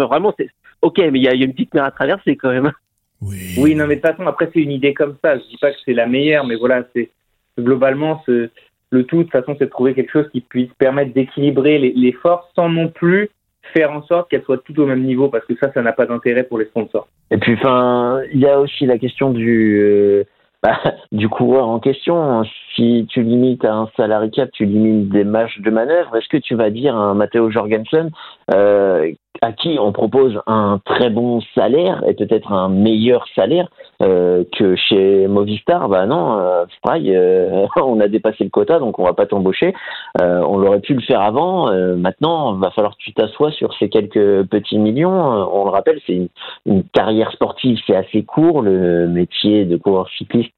vraiment, 0.07 0.35
c'est 0.39 0.49
ok, 0.83 0.99
mais 0.99 1.19
il 1.19 1.23
y, 1.23 1.29
a 1.29 1.33
une 1.35 1.53
petite 1.53 1.75
mer 1.75 1.85
à 1.85 1.91
traverser 1.91 2.37
quand 2.37 2.51
même. 2.51 2.73
Oui. 3.21 3.55
oui, 3.59 3.75
non, 3.75 3.87
mais 3.87 3.97
de 3.97 4.01
toute 4.01 4.11
façon, 4.11 4.27
après, 4.27 4.51
c'est 4.53 4.61
une 4.61 4.71
idée 4.71 4.93
comme 4.93 5.17
ça. 5.23 5.39
Je 5.39 5.45
dis 5.45 5.57
pas 5.57 5.73
que 5.73 5.79
c'est 5.85 5.95
la 5.95 6.07
meilleure, 6.07 6.47
mais 6.47 6.57
voilà, 6.57 6.85
c'est 6.95 7.11
globalement, 7.59 8.23
ce 8.27 8.51
le 8.95 9.05
tout, 9.05 9.19
de 9.19 9.23
toute 9.25 9.33
façon, 9.33 9.57
c'est 9.59 9.67
de 9.67 9.71
trouver 9.71 9.95
quelque 9.95 10.11
chose 10.11 10.29
qui 10.31 10.41
puisse 10.41 10.71
permettre 10.79 11.13
d'équilibrer 11.13 11.79
les, 11.79 12.13
forces 12.13 12.47
sans 12.55 12.69
non 12.69 12.89
plus 12.89 13.29
faire 13.75 13.93
en 13.93 14.03
sorte 14.03 14.31
qu'elles 14.31 14.45
soient 14.45 14.59
toutes 14.59 14.79
au 14.79 14.87
même 14.87 15.03
niveau, 15.03 15.29
parce 15.29 15.45
que 15.47 15.55
ça, 15.57 15.73
ça 15.73 15.83
n'a 15.83 15.93
pas 15.93 16.07
d'intérêt 16.07 16.45
pour 16.45 16.59
les 16.59 16.67
sponsors. 16.67 17.09
Et 17.31 17.39
puis, 17.39 17.55
enfin, 17.55 18.21
il 18.33 18.41
y 18.41 18.47
a 18.47 18.61
aussi 18.61 18.87
la 18.87 18.99
question 18.99 19.31
du 19.31 19.81
euh, 19.81 20.25
bah, 20.63 20.79
du 21.13 21.29
coureur 21.29 21.69
en 21.69 21.81
question. 21.81 22.43
Si 22.75 23.07
tu 23.11 23.23
limites 23.23 23.65
à 23.65 23.75
un 23.75 23.89
salarié 23.97 24.31
cap, 24.31 24.51
tu 24.53 24.65
limites 24.65 25.11
des 25.11 25.25
marges 25.25 25.61
de 25.61 25.71
manœuvre. 25.71 26.17
Est-ce 26.17 26.29
que 26.29 26.37
tu 26.37 26.55
vas 26.55 26.71
dire 26.71 26.97
à 26.97 27.01
un 27.01 27.15
Matteo 27.15 27.51
Jorgensen 27.51 28.11
euh, 28.53 29.13
à 29.43 29.53
qui 29.53 29.79
on 29.79 29.93
propose 29.93 30.41
un 30.47 30.81
très 30.85 31.11
bon 31.11 31.41
salaire 31.55 32.03
et 32.07 32.15
peut-être 32.15 32.53
un 32.53 32.69
meilleur 32.69 33.27
salaire 33.35 33.69
euh, 34.03 34.45
que 34.57 34.77
chez 34.77 35.27
Movistar, 35.29 35.89
bah 35.89 36.07
non, 36.07 36.39
euh, 36.39 36.65
euh 37.07 37.67
on 37.77 38.01
a 38.01 38.09
dépassé 38.09 38.45
le 38.45 38.51
quota, 38.51 38.79
donc 38.79 38.99
on 38.99 39.05
va 39.05 39.13
pas 39.13 39.27
t'embaucher. 39.27 39.75
Euh, 40.21 40.41
on 40.49 40.59
l'aurait 40.59 40.81
pu 40.81 40.95
le 40.95 41.01
faire 41.01 41.21
avant. 41.21 41.73
Maintenant, 41.97 42.55
va 42.55 42.71
falloir 42.71 42.97
que 42.97 43.03
tu 43.03 43.13
t'assoies 43.13 43.53
sur 43.53 43.73
ces 43.75 43.89
quelques 43.89 44.45
petits 44.45 44.79
millions. 44.79 45.11
on 45.11 45.65
le 45.65 45.71
rappelle, 45.71 46.01
c'est 46.07 46.15
une, 46.15 46.29
une, 46.67 46.85
carrière 46.85 47.33
sportive, 47.33 47.79
c'est 47.87 47.97
assez 47.97 48.25
court. 48.25 48.63
Le 48.63 49.07
métier 49.09 49.65
de 49.65 49.77
coureur 49.77 50.09
cycliste 50.17 50.53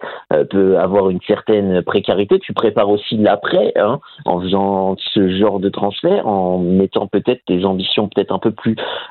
peut 0.51 0.79
avoir 0.79 1.11
une 1.11 1.21
certaine 1.27 1.83
précarité. 1.83 2.39
Tu 2.39 2.53
prépares 2.53 2.91
aussi 2.91 3.17
l'après, 3.17 3.73
hein, 3.77 4.01
en 4.25 4.41
faisant 4.41 4.97
ce 5.15 5.29
genre 5.29 5.61
de 5.61 5.69
transfert, 5.69 6.27
en 6.27 6.59
mettant 6.59 7.07
peut-être 7.07 7.45
tes 7.47 7.65
ambitions 7.65 8.09
peut-être 8.09 8.33
un 8.33 8.39
peu 8.39 8.51
plus 8.51 8.66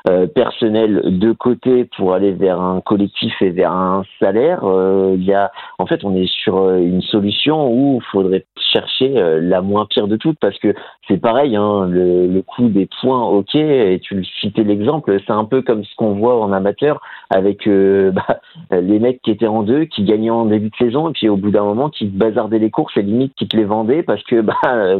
euh, 0.08 0.26
personnel 0.28 1.18
de 1.18 1.32
côté 1.32 1.84
pour 1.96 2.14
aller 2.14 2.30
vers 2.30 2.60
un 2.60 2.80
collectif 2.80 3.34
et 3.40 3.50
vers 3.50 3.72
un 3.72 4.04
salaire. 4.22 4.60
Euh, 4.62 5.16
il 5.18 5.24
y 5.24 5.34
a, 5.34 5.50
en 5.78 5.86
fait, 5.86 6.04
on 6.04 6.14
est 6.14 6.30
sur 6.30 6.58
euh, 6.58 6.78
une 6.78 7.02
solution 7.02 7.68
où 7.72 8.00
il 8.00 8.06
faudrait 8.12 8.46
chercher 8.72 9.08
la 9.40 9.62
moins 9.62 9.86
pire 9.86 10.06
de 10.06 10.16
toutes 10.16 10.38
parce 10.38 10.58
que 10.58 10.74
c'est 11.08 11.16
pareil, 11.16 11.56
hein, 11.56 11.86
le, 11.88 12.26
le 12.26 12.42
coût 12.42 12.68
des 12.68 12.88
points, 13.00 13.24
ok, 13.24 13.54
et 13.54 14.00
tu 14.02 14.24
citais 14.40 14.64
l'exemple, 14.64 15.16
c'est 15.26 15.32
un 15.32 15.44
peu 15.44 15.62
comme 15.62 15.84
ce 15.84 15.94
qu'on 15.96 16.14
voit 16.14 16.40
en 16.40 16.52
amateur 16.52 17.00
avec 17.30 17.66
bah, 17.68 18.40
les 18.70 18.98
mecs 18.98 19.22
qui 19.22 19.30
étaient 19.30 19.46
en 19.46 19.62
deux, 19.62 19.84
qui 19.86 20.04
gagnaient 20.04 20.30
en 20.30 20.44
début 20.44 20.68
de 20.68 20.76
saison 20.76 21.08
et 21.08 21.12
puis 21.12 21.28
au 21.28 21.36
bout 21.36 21.50
d'un 21.50 21.64
moment 21.64 21.88
qui 21.88 22.06
bazardaient 22.06 22.58
les 22.58 22.70
courses 22.70 22.96
et 22.96 23.02
limite 23.02 23.34
qui 23.36 23.48
te 23.48 23.56
les 23.56 23.64
vendaient 23.64 24.02
parce 24.02 24.22
que 24.24 24.40
bah 24.42 24.54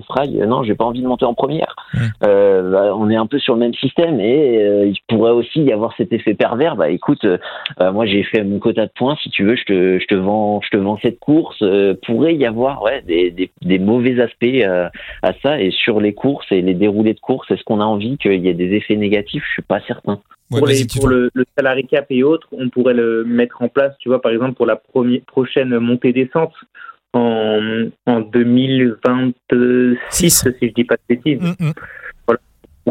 Fry, 0.08 0.36
non, 0.46 0.62
j'ai 0.62 0.74
pas 0.74 0.84
envie 0.84 1.02
de 1.02 1.08
monter 1.08 1.26
en 1.26 1.34
première. 1.34 1.76
Mmh. 1.92 1.98
Bah, 2.22 2.94
on 2.96 3.10
est 3.10 3.16
un 3.16 3.26
peu 3.26 3.38
sur 3.38 3.54
le 3.54 3.60
même 3.60 3.74
système 3.74 4.20
et 4.20 4.45
euh, 4.46 4.87
il 4.87 4.96
pourrait 5.09 5.32
aussi 5.32 5.62
y 5.62 5.72
avoir 5.72 5.94
cet 5.96 6.12
effet 6.12 6.35
pervers. 6.35 6.76
Bah 6.76 6.90
écoute, 6.90 7.24
euh, 7.24 7.38
euh, 7.80 7.92
moi 7.92 8.06
j'ai 8.06 8.22
fait 8.22 8.44
mon 8.44 8.59
quota 8.59 8.87
de 8.87 8.92
points. 8.94 9.16
Si 9.22 9.30
tu 9.30 9.44
veux, 9.44 9.56
je 9.56 9.64
te, 9.64 9.98
je 9.98 10.06
te 10.06 10.14
vends, 10.14 10.61
je 10.62 10.70
te 10.70 10.76
vends 10.76 10.98
cette 11.02 11.18
course. 11.18 11.62
pourrait 12.06 12.35
y 12.35 12.46
avoir 12.46 12.82
ouais 12.82 13.02
des, 13.02 13.30
des, 13.30 13.50
des 13.62 13.78
mauvais 13.78 14.20
aspects 14.20 14.62
à 15.22 15.32
ça. 15.42 15.61
Et 15.61 15.70
sur 15.70 16.00
les 16.00 16.14
courses 16.14 16.50
et 16.50 16.62
les 16.62 16.74
déroulés 16.74 17.14
de 17.14 17.20
courses, 17.20 17.50
est-ce 17.50 17.64
qu'on 17.64 17.80
a 17.80 17.85
envie 17.85 18.18
qu'il 18.18 18.44
y 18.44 18.48
ait 18.48 18.54
des 18.54 18.74
effets 18.74 18.96
négatifs? 18.96 19.44
Je 19.46 19.52
suis 19.54 19.62
pas 19.62 19.80
certain. 19.87 20.20
pour, 20.50 20.66
les, 20.66 20.87
pour 20.94 21.09
le, 21.09 21.30
le 21.35 21.44
salarié 21.56 21.85
cap 21.85 22.06
et 22.11 22.22
autres, 22.22 22.48
on 22.52 22.68
pourrait 22.68 22.94
le 22.94 23.24
mettre 23.24 23.62
en 23.62 23.68
place, 23.68 23.94
tu 23.98 24.09
vois, 24.09 24.20
par 24.20 24.32
exemple, 24.32 24.54
pour 24.54 24.66
la 24.66 24.76
première, 24.76 25.20
prochaine 25.26 25.78
montée-descente 25.78 26.52
en, 27.12 27.87
en 28.06 28.20
2026, 28.20 29.98
si 30.20 30.68
je 30.68 30.72
dis 30.72 30.85
pas 30.85 30.96
de 30.96 31.00
bêtises. 31.09 31.40
Mm, 31.40 31.66
mm 31.66 31.72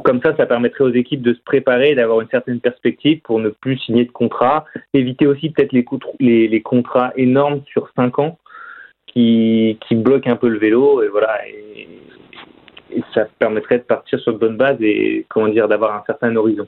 comme 0.04 0.22
ça, 0.22 0.36
ça 0.36 0.46
permettrait 0.46 0.84
aux 0.84 0.94
équipes 0.94 1.22
de 1.22 1.34
se 1.34 1.40
préparer, 1.42 1.96
d'avoir 1.96 2.22
une 2.22 2.30
certaine 2.30 2.60
perspective 2.60 3.22
pour 3.24 3.40
ne 3.40 3.50
plus 3.50 3.78
signer 3.78 4.06
de 4.06 4.12
contrat, 4.12 4.66
éviter 4.94 5.26
aussi 5.26 5.52
peut-être 5.52 5.72
les, 5.72 6.48
les, 6.48 6.62
contrats 6.62 7.14
énormes 7.16 7.62
sur 7.68 7.90
5 7.96 8.20
ans 8.20 8.38
qui, 9.08 9.78
qui 9.88 9.96
bloquent 9.96 10.30
un 10.30 10.36
peu 10.36 10.50
le 10.50 10.60
vélo. 10.60 11.02
Et 11.02 11.08
voilà. 11.08 11.40
ça 13.14 13.28
permettrait 13.40 13.80
de 13.80 13.84
partir 13.84 14.20
sur 14.20 14.34
de 14.34 14.38
bonnes 14.38 14.58
bases 14.58 14.82
et 14.82 15.26
comment 15.30 15.48
dire 15.48 15.68
d'avoir 15.68 15.96
un 15.96 16.04
certain 16.06 16.36
horizon. 16.36 16.68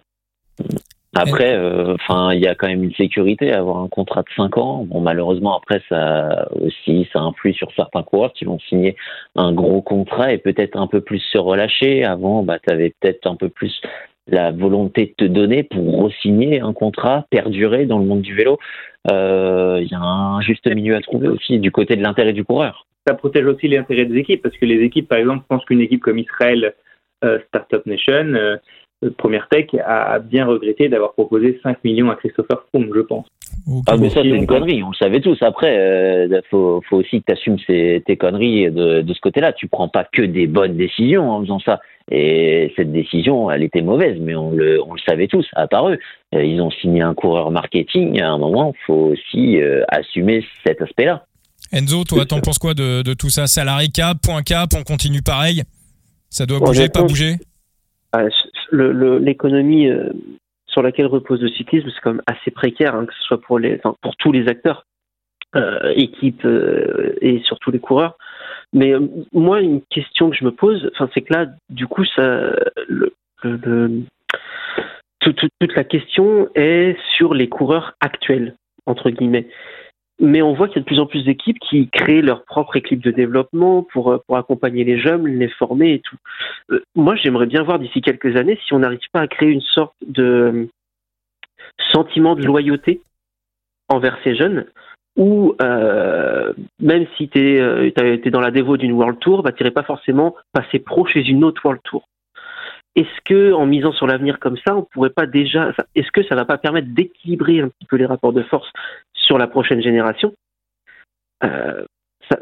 Après, 1.19 1.55
euh, 1.55 1.95
enfin, 1.95 2.31
il 2.33 2.41
y 2.41 2.47
a 2.47 2.53
quand 2.53 2.67
même 2.67 2.83
une 2.83 2.93
sécurité 2.93 3.51
à 3.51 3.59
avoir 3.59 3.77
un 3.77 3.87
contrat 3.87 4.21
de 4.21 4.29
5 4.35 4.57
ans. 4.57 4.83
Bon, 4.83 5.01
malheureusement, 5.01 5.57
après, 5.57 5.81
ça 5.89 6.47
aussi, 6.51 7.07
ça 7.11 7.19
influe 7.21 7.53
sur 7.53 7.71
certains 7.75 8.03
coureurs 8.03 8.33
qui 8.33 8.45
vont 8.45 8.59
signer 8.59 8.95
un 9.35 9.51
gros 9.51 9.81
contrat 9.81 10.31
et 10.31 10.37
peut-être 10.37 10.77
un 10.77 10.87
peu 10.87 11.01
plus 11.01 11.19
se 11.19 11.37
relâcher. 11.37 12.03
Avant, 12.03 12.43
bah, 12.43 12.59
tu 12.59 12.71
avais 12.71 12.93
peut-être 12.99 13.25
un 13.25 13.35
peu 13.35 13.49
plus 13.49 13.81
la 14.27 14.51
volonté 14.51 15.15
de 15.17 15.25
te 15.25 15.31
donner 15.31 15.63
pour 15.63 16.05
re-signer 16.05 16.59
un 16.59 16.73
contrat, 16.73 17.25
perdurer 17.31 17.85
dans 17.85 17.97
le 17.97 18.05
monde 18.05 18.21
du 18.21 18.35
vélo. 18.35 18.59
Euh, 19.09 19.79
il 19.81 19.89
y 19.89 19.95
a 19.95 19.99
un 19.99 20.41
juste 20.41 20.67
milieu 20.67 20.95
à 20.95 21.01
trouver 21.01 21.29
aussi 21.29 21.59
du 21.59 21.71
côté 21.71 21.95
de 21.95 22.03
l'intérêt 22.03 22.33
du 22.33 22.43
coureur. 22.43 22.85
Ça 23.07 23.15
protège 23.15 23.45
aussi 23.45 23.67
l'intérêt 23.67 24.05
des 24.05 24.19
équipes 24.19 24.43
parce 24.43 24.57
que 24.57 24.65
les 24.65 24.83
équipes, 24.83 25.07
par 25.07 25.17
exemple, 25.17 25.45
pensent 25.47 25.63
qu'une 25.65 25.79
équipe 25.79 26.01
comme 26.01 26.19
Israël, 26.19 26.73
euh, 27.23 27.39
Startup 27.47 27.85
Nation, 27.85 28.33
euh, 28.33 28.57
Première 29.17 29.47
Tech 29.49 29.67
a 29.85 30.17
bien 30.19 30.45
regretté 30.45 30.89
d'avoir 30.89 31.13
proposé 31.13 31.59
5 31.61 31.83
millions 31.83 32.09
à 32.09 32.15
Christopher 32.15 32.63
Froome, 32.69 32.91
je 32.95 33.01
pense. 33.01 33.27
Ah, 33.87 33.97
mais 33.97 34.09
ça, 34.09 34.21
c'est 34.21 34.29
une 34.29 34.47
connerie, 34.47 34.81
on 34.81 34.89
le 34.89 34.95
savait 34.95 35.19
tous. 35.19 35.37
Après, 35.41 35.73
il 35.73 36.33
euh, 36.33 36.41
faut, 36.49 36.81
faut, 36.89 36.97
aussi 36.97 37.21
que 37.21 37.25
tu 37.27 37.33
assumes 37.33 37.57
tes 37.67 38.17
conneries 38.17 38.71
de, 38.71 39.01
de 39.01 39.13
ce 39.13 39.19
côté-là. 39.19 39.53
Tu 39.53 39.67
prends 39.67 39.89
pas 39.89 40.05
que 40.05 40.21
des 40.21 40.47
bonnes 40.47 40.77
décisions 40.77 41.29
en 41.29 41.41
faisant 41.41 41.59
ça. 41.59 41.79
Et 42.09 42.73
cette 42.75 42.91
décision, 42.91 43.51
elle 43.51 43.63
était 43.63 43.81
mauvaise, 43.81 44.17
mais 44.19 44.35
on 44.35 44.51
le, 44.51 44.81
on 44.81 44.93
le 44.93 44.99
savait 45.05 45.27
tous, 45.27 45.45
à 45.53 45.67
part 45.67 45.89
eux. 45.89 45.99
Euh, 46.33 46.43
ils 46.43 46.61
ont 46.61 46.71
signé 46.71 47.01
un 47.01 47.13
coureur 47.13 47.51
marketing. 47.51 48.21
À 48.21 48.29
un 48.29 48.37
moment, 48.37 48.73
il 48.73 48.85
faut 48.85 49.11
aussi 49.11 49.61
euh, 49.61 49.83
assumer 49.89 50.45
cet 50.65 50.81
aspect-là. 50.81 51.25
Enzo, 51.73 52.05
toi, 52.05 52.25
t'en 52.25 52.39
penses 52.39 52.59
quoi 52.59 52.73
de, 52.73 53.01
de 53.01 53.13
tout 53.13 53.29
ça? 53.29 53.45
Salarié 53.47 53.89
cap, 53.89 54.17
point 54.23 54.41
cap, 54.41 54.69
on 54.75 54.83
continue 54.83 55.21
pareil? 55.21 55.63
Ça 56.29 56.45
doit 56.45 56.59
bouger, 56.59 56.87
pas 56.87 57.03
bouger? 57.03 57.35
L'économie 58.71 59.89
euh, 59.89 60.09
sur 60.67 60.81
laquelle 60.81 61.05
repose 61.07 61.41
le 61.41 61.49
cyclisme, 61.49 61.89
c'est 61.89 62.01
quand 62.01 62.13
même 62.13 62.23
assez 62.27 62.51
précaire, 62.51 62.95
hein, 62.95 63.05
que 63.05 63.13
ce 63.13 63.23
soit 63.23 63.41
pour, 63.41 63.59
les, 63.59 63.79
pour 64.01 64.15
tous 64.17 64.31
les 64.31 64.47
acteurs, 64.47 64.85
euh, 65.55 65.93
équipes 65.95 66.45
euh, 66.45 67.15
et 67.21 67.39
surtout 67.39 67.71
les 67.71 67.79
coureurs. 67.79 68.17
Mais 68.73 68.93
moi, 69.31 69.61
une 69.61 69.81
question 69.89 70.29
que 70.29 70.35
je 70.35 70.43
me 70.43 70.51
pose, 70.51 70.91
c'est 71.13 71.21
que 71.21 71.33
là, 71.33 71.47
du 71.69 71.87
coup, 71.87 72.03
ça, 72.03 72.53
toute 75.21 75.75
la 75.75 75.83
question 75.85 76.49
est 76.53 76.97
sur 77.15 77.33
les 77.33 77.47
coureurs 77.47 77.93
actuels, 78.01 78.55
entre 78.85 79.09
guillemets 79.09 79.47
mais 80.19 80.41
on 80.41 80.53
voit 80.53 80.67
qu'il 80.67 80.77
y 80.77 80.79
a 80.79 80.81
de 80.81 80.85
plus 80.85 80.99
en 80.99 81.05
plus 81.05 81.23
d'équipes 81.23 81.59
qui 81.59 81.89
créent 81.89 82.21
leur 82.21 82.43
propre 82.43 82.75
équipe 82.75 83.03
de 83.03 83.11
développement 83.11 83.83
pour, 83.83 84.11
euh, 84.11 84.19
accompagner 84.33 84.83
les 84.83 84.99
jeunes, 84.99 85.27
les 85.27 85.49
former 85.49 85.93
et 85.93 85.99
tout. 85.99 86.17
Euh, 86.71 86.83
moi, 86.95 87.15
j'aimerais 87.15 87.45
bien 87.45 87.63
voir 87.63 87.79
d'ici 87.79 88.01
quelques 88.01 88.35
années 88.35 88.59
si 88.65 88.73
on 88.73 88.79
n'arrive 88.79 88.99
pas 89.11 89.21
à 89.21 89.27
créer 89.27 89.49
une 89.49 89.61
sorte 89.61 89.95
de 90.05 90.23
euh, 90.23 90.65
sentiment 91.91 92.35
de 92.35 92.43
loyauté 92.43 93.01
envers 93.89 94.17
ces 94.23 94.35
jeunes, 94.35 94.65
où 95.15 95.55
même 96.79 97.07
si 97.15 97.29
tu 97.29 97.39
es, 97.39 98.29
dans 98.29 98.41
la 98.41 98.51
dévo 98.51 98.77
d'une 98.77 98.91
World 98.91 99.19
Tour, 99.19 99.43
bah, 99.43 99.51
tu 99.51 99.63
n'irais 99.63 99.71
pas 99.71 99.83
forcément 99.83 100.35
passer 100.51 100.79
pro 100.79 101.05
chez 101.05 101.25
une 101.25 101.43
autre 101.43 101.61
World 101.63 101.81
Tour. 101.83 102.07
Est-ce 102.95 103.21
que, 103.25 103.53
en 103.53 103.67
misant 103.67 103.91
sur 103.93 104.07
l'avenir 104.07 104.39
comme 104.39 104.57
ça, 104.57 104.75
on 104.75 104.81
pourrait 104.81 105.11
pas 105.11 105.27
déjà, 105.27 105.71
est-ce 105.93 106.11
que 106.11 106.23
ça 106.23 106.35
va 106.35 106.45
pas 106.45 106.57
permettre 106.57 106.87
d'équilibrer 106.89 107.61
un 107.61 107.69
petit 107.69 107.85
peu 107.87 107.95
les 107.95 108.07
rapports 108.07 108.33
de 108.33 108.41
force 108.43 108.69
sur 109.27 109.37
la 109.37 109.47
prochaine 109.47 109.81
génération. 109.81 110.33
Euh, 111.43 111.83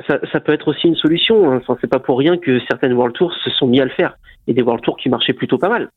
ça, 0.07 0.39
peut 0.39 0.53
être 0.53 0.69
aussi 0.69 0.87
une 0.87 0.95
solution. 0.95 1.51
Hein. 1.51 1.57
Enfin, 1.57 1.77
c'est 1.81 1.89
pas 1.89 1.99
pour 1.99 2.17
rien 2.17 2.37
que 2.37 2.59
certaines 2.69 2.93
World 2.93 3.15
Tours 3.15 3.33
se 3.43 3.49
sont 3.49 3.67
mis 3.67 3.81
à 3.81 3.83
le 3.83 3.91
faire 3.91 4.17
et 4.47 4.53
des 4.53 4.61
World 4.61 4.83
Tours 4.83 4.97
qui 4.97 5.09
marchaient 5.09 5.33
plutôt 5.33 5.57
pas 5.57 5.69
mal, 5.69 5.89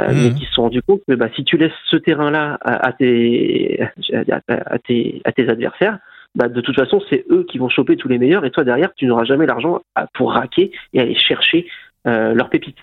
euh, 0.00 0.08
mais 0.08 0.30
mhm. 0.30 0.34
qui 0.34 0.44
se 0.46 0.52
sont 0.52 0.62
rendus 0.62 0.82
compte 0.82 1.02
que 1.06 1.14
bah, 1.14 1.28
si 1.34 1.44
tu 1.44 1.56
laisses 1.56 1.72
ce 1.86 1.96
terrain-là 1.96 2.58
à, 2.62 2.92
tes, 2.92 3.80
à, 4.12 4.78
tes, 4.78 5.20
à 5.24 5.32
tes 5.32 5.48
adversaires, 5.48 5.98
bah, 6.34 6.48
de 6.48 6.60
toute 6.60 6.76
façon, 6.76 7.00
c'est 7.10 7.24
eux 7.30 7.44
qui 7.48 7.58
vont 7.58 7.68
choper 7.68 7.96
tous 7.96 8.08
les 8.08 8.18
meilleurs 8.18 8.44
et 8.44 8.50
toi 8.50 8.64
derrière, 8.64 8.92
tu 8.94 9.06
n'auras 9.06 9.24
jamais 9.24 9.46
l'argent 9.46 9.80
pour 10.14 10.32
raquer 10.32 10.72
et 10.92 11.00
aller 11.00 11.16
chercher 11.16 11.66
euh, 12.06 12.34
leurs 12.34 12.50
pépites. 12.50 12.78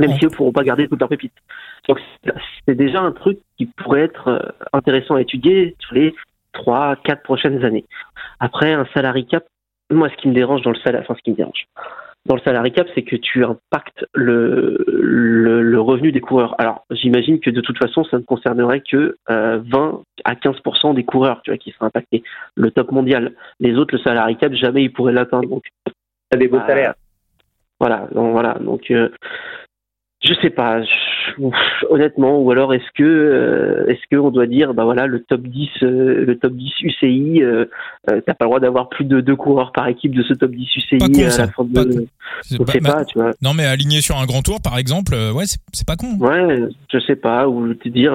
Même 0.00 0.18
si 0.18 0.24
eux 0.24 0.30
pourront 0.30 0.52
pas 0.52 0.64
garder 0.64 0.88
toutes 0.88 1.00
leurs 1.00 1.10
pépites. 1.10 1.34
Donc 1.88 1.98
c'est 2.66 2.74
déjà 2.74 3.00
un 3.00 3.12
truc 3.12 3.38
qui 3.58 3.66
pourrait 3.66 4.00
être 4.00 4.54
intéressant 4.72 5.16
à 5.16 5.20
étudier 5.20 5.76
sur 5.78 5.94
les 5.94 6.14
trois, 6.58 6.96
quatre 6.96 7.22
prochaines 7.22 7.64
années. 7.64 7.86
Après, 8.40 8.72
un 8.72 8.86
salary 8.92 9.26
cap, 9.26 9.44
moi, 9.90 10.10
ce 10.10 10.16
qui 10.16 10.28
me 10.28 10.34
dérange 10.34 10.60
dans 10.62 10.70
le 10.70 10.78
salaire, 10.84 11.00
enfin, 11.02 11.14
ce 11.16 11.22
qui 11.22 11.30
me 11.30 11.36
dérange 11.36 11.66
dans 12.26 12.34
le 12.34 12.42
salary 12.42 12.72
cap, 12.72 12.86
c'est 12.94 13.02
que 13.02 13.16
tu 13.16 13.42
impactes 13.42 14.04
le, 14.12 14.84
le, 14.86 15.80
revenu 15.80 16.12
des 16.12 16.20
coureurs. 16.20 16.54
Alors, 16.58 16.84
j'imagine 16.90 17.40
que 17.40 17.48
de 17.48 17.62
toute 17.62 17.78
façon, 17.78 18.04
ça 18.04 18.18
ne 18.18 18.22
concernerait 18.22 18.82
que 18.82 19.16
20 19.28 19.34
euh, 19.34 19.92
à 20.24 20.34
15% 20.34 20.94
des 20.94 21.04
coureurs, 21.04 21.40
tu 21.42 21.50
vois, 21.50 21.56
qui 21.56 21.70
seraient 21.70 21.86
impactés. 21.86 22.22
Le 22.54 22.70
top 22.70 22.92
mondial. 22.92 23.32
Les 23.60 23.76
autres, 23.76 23.96
le 23.96 24.02
salary 24.02 24.36
cap, 24.36 24.52
jamais 24.52 24.84
ils 24.84 24.92
pourraient 24.92 25.12
l'atteindre. 25.12 25.48
Donc, 25.48 25.64
ça 26.30 26.38
des 26.38 26.48
beaux 26.48 26.60
salaires. 26.66 26.94
Voilà, 27.80 28.08
donc 28.12 28.32
voilà. 28.32 28.54
Donc, 28.60 28.90
euh, 28.90 29.08
je 30.20 30.34
sais 30.42 30.50
pas, 30.50 30.80
honnêtement, 31.90 32.40
ou 32.40 32.50
alors 32.50 32.74
est-ce 32.74 32.90
que 32.96 33.04
euh, 33.04 33.86
est-ce 33.86 34.00
que 34.10 34.16
on 34.16 34.30
doit 34.30 34.46
dire 34.46 34.74
bah 34.74 34.82
voilà 34.84 35.06
le 35.06 35.22
top 35.22 35.42
10 35.42 35.68
euh, 35.82 36.24
le 36.24 36.36
top 36.36 36.54
10 36.54 36.72
UCI 36.82 37.42
euh, 37.44 37.66
t'as 38.04 38.34
pas 38.34 38.44
le 38.44 38.46
droit 38.46 38.58
d'avoir 38.58 38.88
plus 38.88 39.04
de 39.04 39.20
deux 39.20 39.36
coureurs 39.36 39.70
par 39.70 39.86
équipe 39.86 40.14
de 40.14 40.24
ce 40.24 40.34
top 40.34 40.50
10 40.50 40.76
UCI 40.76 40.98
pas 40.98 41.06
con, 41.06 41.20
à 41.20 41.24
la 41.24 41.46
fin 41.46 41.64
de 41.64 42.80
pas, 42.80 43.04
tu 43.04 43.18
vois. 43.18 43.30
Non 43.42 43.54
mais 43.54 43.64
aligné 43.64 44.00
sur 44.00 44.16
un 44.16 44.26
grand 44.26 44.42
tour 44.42 44.60
par 44.60 44.76
exemple, 44.76 45.14
ouais, 45.14 45.44
c'est 45.46 45.86
pas 45.86 45.96
con. 45.96 46.16
Ouais, 46.18 46.64
je 46.92 46.98
sais 46.98 47.16
pas 47.16 47.48
ou 47.48 47.72
te 47.74 47.88
dire 47.88 48.12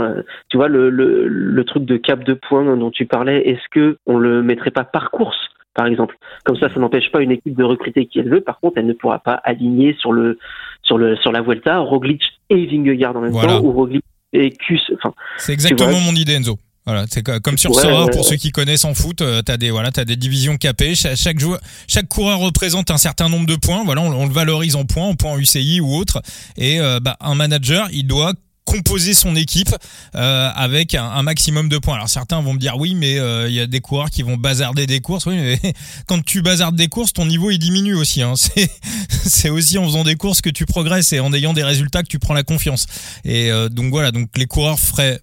tu 0.49 0.57
vois 0.57 0.67
le, 0.67 0.89
le 0.89 1.27
le 1.29 1.63
truc 1.63 1.85
de 1.85 1.95
cap 1.95 2.23
de 2.25 2.33
points 2.33 2.75
dont 2.75 2.91
tu 2.91 3.05
parlais, 3.05 3.47
est-ce 3.47 3.69
que 3.71 3.97
on 4.07 4.17
le 4.17 4.43
mettrait 4.43 4.71
pas 4.71 4.83
par 4.83 5.09
course? 5.09 5.52
Par 5.73 5.87
exemple. 5.87 6.17
Comme 6.43 6.57
ça, 6.57 6.73
ça 6.73 6.79
n'empêche 6.79 7.11
pas 7.11 7.21
une 7.21 7.31
équipe 7.31 7.55
de 7.55 7.63
recruter 7.63 8.05
qui 8.05 8.19
elle 8.19 8.29
veut. 8.29 8.41
Par 8.41 8.59
contre, 8.59 8.77
elle 8.77 8.87
ne 8.87 8.93
pourra 8.93 9.19
pas 9.19 9.33
aligner 9.33 9.95
sur 9.99 10.11
le 10.11 10.37
sur 10.83 10.97
le 10.97 11.15
sur 11.17 11.31
la 11.31 11.41
Vuelta 11.41 11.79
Roglic 11.79 12.21
et 12.49 12.65
Vingegaard 12.65 13.15
en 13.15 13.21
même 13.21 13.33
temps 13.33 13.61
ou 13.61 13.71
Roglic 13.71 14.03
et 14.33 14.51
Kus. 14.51 14.81
Enfin, 14.95 15.13
c'est 15.37 15.53
exactement 15.53 15.99
mon 15.99 16.13
idée, 16.13 16.33
Enzo. 16.33 16.57
Voilà, 16.85 17.05
c'est 17.09 17.23
comme 17.23 17.57
sur 17.57 17.71
ouais, 17.71 18.11
pour 18.11 18.25
ceux 18.25 18.35
qui 18.35 18.51
connaissent 18.51 18.83
en 18.83 18.93
foot, 18.93 19.21
euh, 19.21 19.41
t'as 19.41 19.55
des 19.55 19.71
voilà, 19.71 19.91
t'as 19.91 20.03
des 20.03 20.17
divisions 20.17 20.57
capées. 20.57 20.95
Chaque, 20.95 21.39
joueur, 21.39 21.61
chaque 21.87 22.09
coureur 22.09 22.39
représente 22.39 22.91
un 22.91 22.97
certain 22.97 23.29
nombre 23.29 23.45
de 23.45 23.55
points. 23.55 23.85
Voilà, 23.85 24.01
on, 24.01 24.27
le 24.27 24.33
valorise 24.33 24.75
en 24.75 24.83
points, 24.83 25.05
en 25.05 25.15
points 25.15 25.37
UCI 25.37 25.79
ou 25.79 25.95
autre. 25.95 26.21
Et 26.57 26.81
euh, 26.81 26.99
bah, 26.99 27.15
un 27.21 27.35
manager, 27.35 27.87
il 27.93 28.05
doit 28.05 28.33
composer 28.65 29.13
son 29.13 29.35
équipe 29.35 29.75
euh, 30.15 30.49
avec 30.55 30.95
un, 30.95 31.21
maximum 31.23 31.69
de 31.69 31.77
points. 31.77 31.95
Alors 31.95 32.09
certains 32.09 32.41
vont 32.41 32.53
me 32.53 32.59
dire 32.59 32.77
oui, 32.77 32.95
mais 32.95 33.19
euh, 33.19 33.49
il 33.49 33.55
y 33.55 33.59
a 33.59 33.67
des 33.67 33.81
coureurs 33.81 34.09
qui 34.09 34.23
vont 34.23 34.37
bazarder 34.37 34.87
des 34.87 35.01
courses. 35.01 35.25
Oui, 35.25 35.35
mais 35.35 35.59
quand 36.07 36.23
tu 36.23 36.41
bazardes 36.41 36.75
des 36.75 36.87
courses, 36.87 37.13
ton 37.13 37.25
niveau 37.25 37.51
il 37.51 37.59
diminue 37.59 37.95
aussi. 37.95 38.21
Hein. 38.21 38.33
C'est 39.09 39.49
aussi 39.49 39.77
en 39.77 39.85
faisant 39.85 40.03
des 40.03 40.15
courses 40.15 40.41
que 40.41 40.49
tu 40.49 40.65
progresses 40.65 41.13
et 41.13 41.19
en 41.19 41.33
ayant 41.33 41.53
des 41.53 41.63
résultats 41.63 42.03
que 42.03 42.07
tu 42.07 42.19
prends 42.19 42.33
la 42.33 42.43
confiance. 42.43 42.87
Et 43.25 43.51
euh, 43.51 43.69
donc 43.69 43.91
voilà, 43.91 44.11
donc 44.11 44.29
les 44.37 44.45
coureurs 44.45 44.79
feraient 44.79 45.19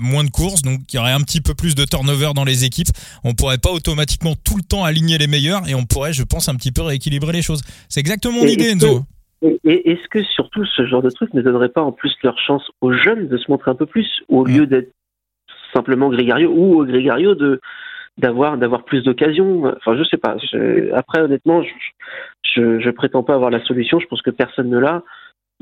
moins 0.00 0.24
de 0.24 0.30
courses, 0.30 0.62
donc 0.62 0.80
il 0.92 0.96
y 0.96 0.98
aurait 0.98 1.12
un 1.12 1.20
petit 1.20 1.40
peu 1.40 1.54
plus 1.54 1.76
de 1.76 1.84
turnover 1.84 2.32
dans 2.34 2.42
les 2.42 2.64
équipes. 2.64 2.88
On 3.22 3.34
pourrait 3.34 3.58
pas 3.58 3.70
automatiquement 3.70 4.34
tout 4.34 4.56
le 4.56 4.64
temps 4.64 4.82
aligner 4.82 5.16
les 5.16 5.28
meilleurs 5.28 5.68
et 5.68 5.76
on 5.76 5.86
pourrait, 5.86 6.12
je 6.12 6.24
pense, 6.24 6.48
un 6.48 6.56
petit 6.56 6.72
peu 6.72 6.82
rééquilibrer 6.82 7.32
les 7.32 7.42
choses. 7.42 7.62
C'est 7.88 8.00
exactement 8.00 8.44
l'idée, 8.44 8.70
Enzo. 8.70 9.04
Et 9.42 9.90
est-ce 9.90 10.06
que 10.08 10.22
surtout 10.22 10.64
ce 10.66 10.86
genre 10.86 11.02
de 11.02 11.10
truc 11.10 11.32
ne 11.32 11.40
donnerait 11.40 11.70
pas 11.70 11.82
en 11.82 11.92
plus 11.92 12.14
leur 12.22 12.38
chance 12.38 12.70
aux 12.80 12.92
jeunes 12.92 13.28
de 13.28 13.36
se 13.38 13.50
montrer 13.50 13.70
un 13.70 13.74
peu 13.74 13.86
plus 13.86 14.22
au 14.28 14.44
lieu 14.44 14.66
d'être 14.66 14.92
simplement 15.72 16.10
Grégario 16.10 16.50
ou 16.50 16.80
au 16.80 16.84
Grégario 16.84 17.34
de 17.34 17.60
d'avoir 18.18 18.58
d'avoir 18.58 18.84
plus 18.84 19.02
d'occasions? 19.02 19.64
Enfin, 19.76 19.96
je 19.96 20.04
sais 20.04 20.18
pas. 20.18 20.36
après, 20.94 21.20
honnêtement, 21.20 21.62
je, 21.62 21.70
je, 22.42 22.80
je 22.80 22.90
prétends 22.90 23.22
pas 23.22 23.34
avoir 23.34 23.50
la 23.50 23.64
solution. 23.64 23.98
Je 23.98 24.06
pense 24.06 24.20
que 24.20 24.30
personne 24.30 24.68
ne 24.68 24.78
l'a, 24.78 25.02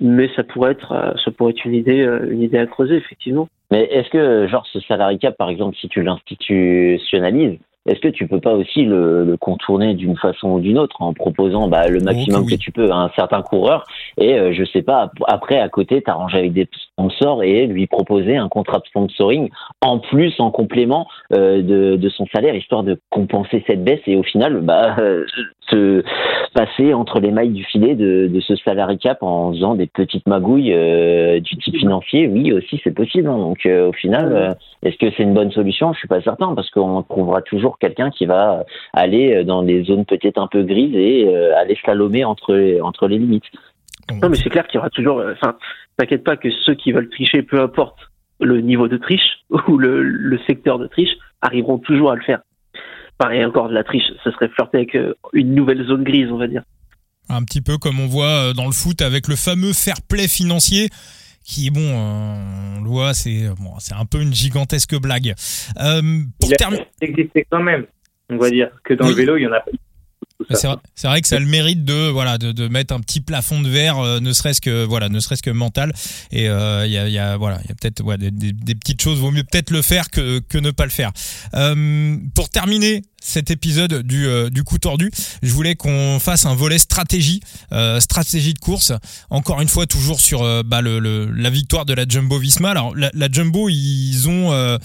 mais 0.00 0.28
ça 0.34 0.42
pourrait 0.42 0.72
être 0.72 1.14
ça 1.24 1.30
pourrait 1.30 1.52
être 1.52 1.64
une 1.64 1.74
idée 1.74 2.02
une 2.28 2.42
idée 2.42 2.58
à 2.58 2.66
creuser 2.66 2.96
effectivement. 2.96 3.48
Mais 3.70 3.84
est-ce 3.84 4.08
que 4.08 4.48
genre 4.48 4.66
ce 4.66 4.80
salarié 4.80 5.18
cap, 5.18 5.36
par 5.36 5.50
exemple, 5.50 5.76
si 5.76 5.88
tu 5.88 6.02
l'institutionnalises, 6.02 7.58
est-ce 7.88 8.00
que 8.00 8.08
tu 8.08 8.26
peux 8.28 8.40
pas 8.40 8.52
aussi 8.52 8.84
le, 8.84 9.36
contourner 9.40 9.94
d'une 9.94 10.16
façon 10.16 10.50
ou 10.50 10.60
d'une 10.60 10.78
autre 10.78 11.00
en 11.00 11.12
proposant 11.12 11.68
bah, 11.68 11.88
le 11.88 12.00
maximum 12.00 12.46
que 12.46 12.54
tu 12.54 12.70
peux 12.70 12.90
à 12.90 12.96
un 12.96 13.10
certain 13.16 13.42
coureur 13.42 13.84
et 14.18 14.34
euh, 14.34 14.52
je 14.52 14.64
sais 14.64 14.82
pas 14.82 15.10
après 15.26 15.58
à 15.58 15.68
côté 15.68 16.02
t'arranger 16.02 16.38
avec 16.38 16.52
des 16.52 16.68
sponsors 16.72 17.42
et 17.42 17.66
lui 17.66 17.86
proposer 17.86 18.36
un 18.36 18.48
contrat 18.48 18.78
de 18.78 18.86
sponsoring 18.86 19.48
en 19.80 19.98
plus 19.98 20.34
en 20.38 20.50
complément 20.50 21.08
euh, 21.32 21.62
de, 21.62 21.96
de, 21.96 22.08
son 22.10 22.26
salaire 22.26 22.54
histoire 22.54 22.82
de 22.82 23.00
compenser 23.10 23.64
cette 23.66 23.82
baisse 23.84 24.00
et 24.06 24.16
au 24.16 24.22
final 24.22 24.60
bah 24.60 24.96
se 25.70 26.02
passer 26.54 26.94
entre 26.94 27.20
les 27.20 27.30
mailles 27.30 27.50
du 27.50 27.64
filet 27.64 27.94
de, 27.94 28.26
de 28.26 28.40
ce 28.40 28.56
salary 28.56 28.98
cap 28.98 29.22
en 29.22 29.52
faisant 29.52 29.74
des 29.74 29.86
petites 29.86 30.26
magouilles 30.26 30.72
euh, 30.72 31.40
du 31.40 31.56
type 31.56 31.76
financier. 31.76 32.26
Oui 32.26 32.52
aussi 32.52 32.80
c'est 32.84 32.94
possible 32.94 33.28
hein. 33.28 33.38
donc 33.38 33.66
au 33.66 33.92
final 33.92 34.56
est-ce 34.82 34.96
que 34.96 35.10
c'est 35.16 35.22
une 35.22 35.34
bonne 35.34 35.50
solution? 35.50 35.92
Je 35.92 35.98
suis 35.98 36.08
pas 36.08 36.22
certain 36.22 36.54
parce 36.54 36.70
qu'on 36.70 37.02
trouvera 37.02 37.42
toujours 37.42 37.78
quelqu'un 37.78 38.10
qui 38.10 38.26
va 38.26 38.64
aller 38.92 39.44
dans 39.44 39.62
des 39.62 39.84
zones 39.84 40.04
peut-être 40.04 40.38
un 40.38 40.46
peu 40.46 40.62
grises 40.62 40.94
et 40.94 41.26
euh, 41.26 41.56
aller 41.56 41.76
slalomer 41.82 42.24
entre, 42.24 42.80
entre 42.82 43.08
les 43.08 43.18
limites. 43.18 43.44
non, 44.22 44.28
mais 44.28 44.36
c'est 44.36 44.50
clair 44.50 44.66
qu'il 44.66 44.76
y 44.76 44.78
aura 44.78 44.90
toujours. 44.90 45.22
Enfin, 45.32 45.56
t'inquiète 45.96 46.22
pas 46.22 46.36
que 46.36 46.48
ceux 46.64 46.74
qui 46.74 46.92
veulent 46.92 47.10
tricher, 47.10 47.42
peu 47.42 47.60
importe 47.60 47.98
le 48.40 48.60
niveau 48.60 48.86
de 48.86 48.96
triche 48.96 49.40
ou 49.68 49.78
le, 49.78 50.02
le 50.02 50.38
secteur 50.46 50.78
de 50.78 50.86
triche, 50.86 51.16
arriveront 51.42 51.78
toujours 51.78 52.12
à 52.12 52.14
le 52.14 52.22
faire. 52.22 52.40
Et 53.32 53.44
encore 53.44 53.68
de 53.68 53.74
la 53.74 53.82
triche, 53.82 54.04
ce 54.22 54.30
serait 54.30 54.48
flirter 54.48 54.78
avec 54.78 54.96
une 55.32 55.52
nouvelle 55.52 55.84
zone 55.84 56.04
grise, 56.04 56.30
on 56.30 56.36
va 56.36 56.46
dire. 56.46 56.62
Un 57.28 57.42
petit 57.42 57.60
peu 57.60 57.76
comme 57.76 57.98
on 57.98 58.06
voit 58.06 58.52
dans 58.52 58.66
le 58.66 58.72
foot 58.72 59.02
avec 59.02 59.26
le 59.26 59.34
fameux 59.34 59.72
fair 59.72 59.96
play 60.08 60.28
financier 60.28 60.88
qui 61.48 61.70
bon, 61.70 61.80
on 61.80 62.82
le 62.82 62.88
voit, 62.88 63.14
c'est 63.14 63.48
bon, 63.58 63.78
c'est 63.78 63.94
un 63.94 64.04
peu 64.04 64.20
une 64.20 64.34
gigantesque 64.34 64.94
blague. 65.00 65.34
Euh, 65.80 66.02
pour 66.38 66.50
terminer, 66.50 66.86
existait 67.00 67.46
quand 67.50 67.62
même. 67.62 67.86
On 68.28 68.36
va 68.36 68.50
dire 68.50 68.70
que 68.84 68.92
dans 68.92 69.08
le 69.08 69.14
vélo, 69.14 69.38
il 69.38 69.44
y 69.44 69.46
en 69.46 69.52
a 69.52 69.64
c'est 70.54 71.06
vrai, 71.08 71.20
que 71.20 71.28
ça 71.28 71.36
a 71.36 71.38
le 71.38 71.46
mérite 71.46 71.84
de 71.84 72.08
voilà 72.08 72.38
de, 72.38 72.68
mettre 72.68 72.94
un 72.94 73.00
petit 73.00 73.20
plafond 73.20 73.60
de 73.60 73.68
verre, 73.68 73.98
euh, 73.98 74.20
ne 74.20 74.32
serait-ce 74.32 74.60
que 74.60 74.84
voilà, 74.84 75.08
ne 75.08 75.20
serait-ce 75.20 75.42
que 75.42 75.50
mental. 75.50 75.92
Et 76.32 76.48
euh, 76.48 76.86
il 76.86 76.92
y, 76.92 76.98
a, 76.98 77.08
y, 77.08 77.18
a, 77.18 77.36
voilà, 77.36 77.58
il 77.64 77.68
y 77.68 77.72
a 77.72 77.74
peut-être 77.74 78.02
ouais, 78.02 78.16
des, 78.18 78.74
petites 78.74 79.02
choses. 79.02 79.18
Vaut 79.18 79.30
mieux 79.30 79.44
peut-être 79.44 79.70
le 79.70 79.82
faire 79.82 80.10
que 80.10 80.38
que 80.40 80.58
ne 80.58 80.70
pas 80.70 80.84
le 80.84 80.90
faire. 80.90 81.12
Euh, 81.54 82.16
pour 82.34 82.48
terminer 82.48 83.02
cet 83.20 83.50
épisode 83.50 84.02
du, 84.02 84.26
euh, 84.26 84.48
du 84.48 84.64
coup 84.64 84.78
tordu, 84.78 85.10
je 85.42 85.52
voulais 85.52 85.74
qu'on 85.74 86.18
fasse 86.20 86.46
un 86.46 86.54
volet 86.54 86.78
stratégie, 86.78 87.40
euh, 87.72 88.00
stratégie 88.00 88.54
de 88.54 88.58
course. 88.58 88.92
Encore 89.30 89.60
une 89.60 89.68
fois, 89.68 89.86
toujours 89.86 90.20
sur 90.20 90.42
bah, 90.64 90.80
la 90.82 91.50
victoire 91.50 91.84
de 91.84 91.94
la 91.94 92.04
Jumbo 92.08 92.38
Visma. 92.38 92.70
Alors 92.70 92.94
la, 92.96 93.10
la 93.12 93.28
Jumbo, 93.30 93.68
ils 93.68 94.28
ont 94.28 94.78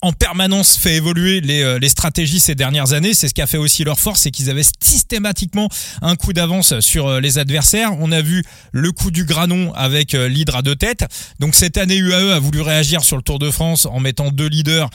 en 0.00 0.12
permanence 0.12 0.76
fait 0.76 0.94
évoluer 0.94 1.40
les, 1.40 1.62
euh, 1.62 1.78
les 1.78 1.88
stratégies 1.88 2.40
ces 2.40 2.54
dernières 2.54 2.92
années. 2.92 3.14
C'est 3.14 3.28
ce 3.28 3.34
qui 3.34 3.42
a 3.42 3.46
fait 3.46 3.58
aussi 3.58 3.84
leur 3.84 3.98
force, 3.98 4.22
c'est 4.22 4.30
qu'ils 4.30 4.50
avaient 4.50 4.62
systématiquement 4.80 5.68
un 6.02 6.16
coup 6.16 6.32
d'avance 6.32 6.78
sur 6.80 7.08
euh, 7.08 7.20
les 7.20 7.38
adversaires. 7.38 7.92
On 7.98 8.12
a 8.12 8.22
vu 8.22 8.44
le 8.72 8.92
coup 8.92 9.10
du 9.10 9.24
granon 9.24 9.72
avec 9.74 10.14
euh, 10.14 10.28
l'hydre 10.28 10.56
à 10.56 10.62
deux 10.62 10.76
têtes. 10.76 11.04
Donc 11.40 11.54
cette 11.54 11.76
année, 11.76 11.96
UAE 11.96 12.32
a 12.32 12.38
voulu 12.38 12.60
réagir 12.60 13.02
sur 13.02 13.16
le 13.16 13.22
Tour 13.22 13.38
de 13.38 13.50
France 13.50 13.86
en 13.86 14.00
mettant 14.00 14.30
deux 14.30 14.48
leaders, 14.48 14.90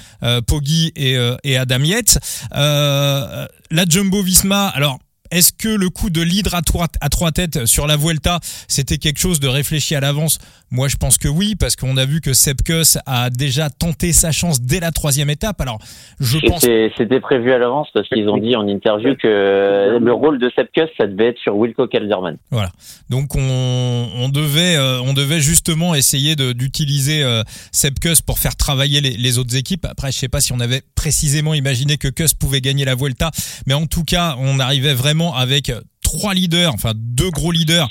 Poggi 0.48 0.92
et, 0.96 1.18
et 1.44 1.58
Adam 1.58 1.84
Yates. 1.84 2.20
la 2.52 3.50
Jumbo 3.88 4.22
Visma, 4.22 4.68
alors 4.68 5.00
est-ce 5.34 5.52
que 5.52 5.70
le 5.70 5.90
coup 5.90 6.10
de 6.10 6.22
l'hydre 6.22 6.54
à 6.56 6.62
trois, 6.62 7.32
têtes 7.32 7.66
sur 7.66 7.88
la 7.88 7.98
Vuelta, 7.98 8.40
c'était 8.68 8.98
quelque 8.98 9.20
chose 9.20 9.40
de 9.40 9.48
réfléchi 9.48 9.96
à 9.96 10.00
l'avance? 10.00 10.40
Moi, 10.70 10.88
je 10.88 10.96
pense 10.96 11.18
que 11.18 11.28
oui, 11.28 11.56
parce 11.56 11.76
qu'on 11.76 11.98
a 11.98 12.06
vu 12.06 12.22
que 12.22 12.34
Sepkus 12.34 12.98
a 13.06 13.30
déjà 13.30 13.70
tenté 13.70 14.12
sa 14.12 14.32
chance 14.32 14.62
dès 14.62 14.80
la 14.80 14.92
troisième 14.92 15.30
étape. 15.30 15.62
Alors, 15.62 15.80
je 16.20 16.40
pense. 16.40 16.62
C'était 16.98 17.20
prévu 17.20 17.52
à 17.52 17.58
l'avance 17.58 17.88
parce 17.94 18.08
qu'ils 18.10 18.28
ont 18.30 18.38
dit 18.38 18.56
en 18.56 18.68
interview 18.68 19.16
que 19.16 19.98
le 20.00 20.14
rôle 20.14 20.40
de 20.40 20.52
Sepkus, 20.56 20.90
ça 20.98 21.08
devait 21.08 21.30
être 21.30 21.40
sur 21.40 21.56
Wilco 21.56 21.88
Kelderman. 21.88 22.38
Voilà. 22.52 22.72
Donc, 23.10 23.36
on, 23.36 24.30
devait, 24.30 24.76
euh, 24.76 25.02
on 25.02 25.14
devait 25.14 25.40
justement 25.40 25.96
essayer 25.96 26.36
d'utiliser 26.36 27.24
euh, 27.24 27.44
Sepkus 27.72 28.22
pour 28.22 28.40
faire 28.40 28.56
travailler 28.56 29.02
les, 29.02 29.38
autres 29.38 29.56
équipes. 29.56 29.86
Après, 29.86 30.12
je 30.12 30.18
sais 30.18 30.28
pas 30.28 30.42
si 30.42 30.54
on 30.54 30.60
avait 30.60 30.82
précisément 30.96 31.54
imaginé 31.54 31.98
que 31.98 32.08
Kus 32.08 32.34
pouvait 32.40 32.62
gagner 32.62 32.86
la 32.86 32.96
Vuelta, 32.96 33.32
mais 33.66 33.74
en 33.74 33.86
tout 33.86 34.04
cas, 34.04 34.36
on 34.40 34.60
arrivait 34.60 34.94
vraiment 34.94 35.23
avec 35.32 35.72
trois 36.02 36.34
leaders, 36.34 36.74
enfin 36.74 36.94
deux 36.96 37.30
gros 37.30 37.52
leaders 37.52 37.90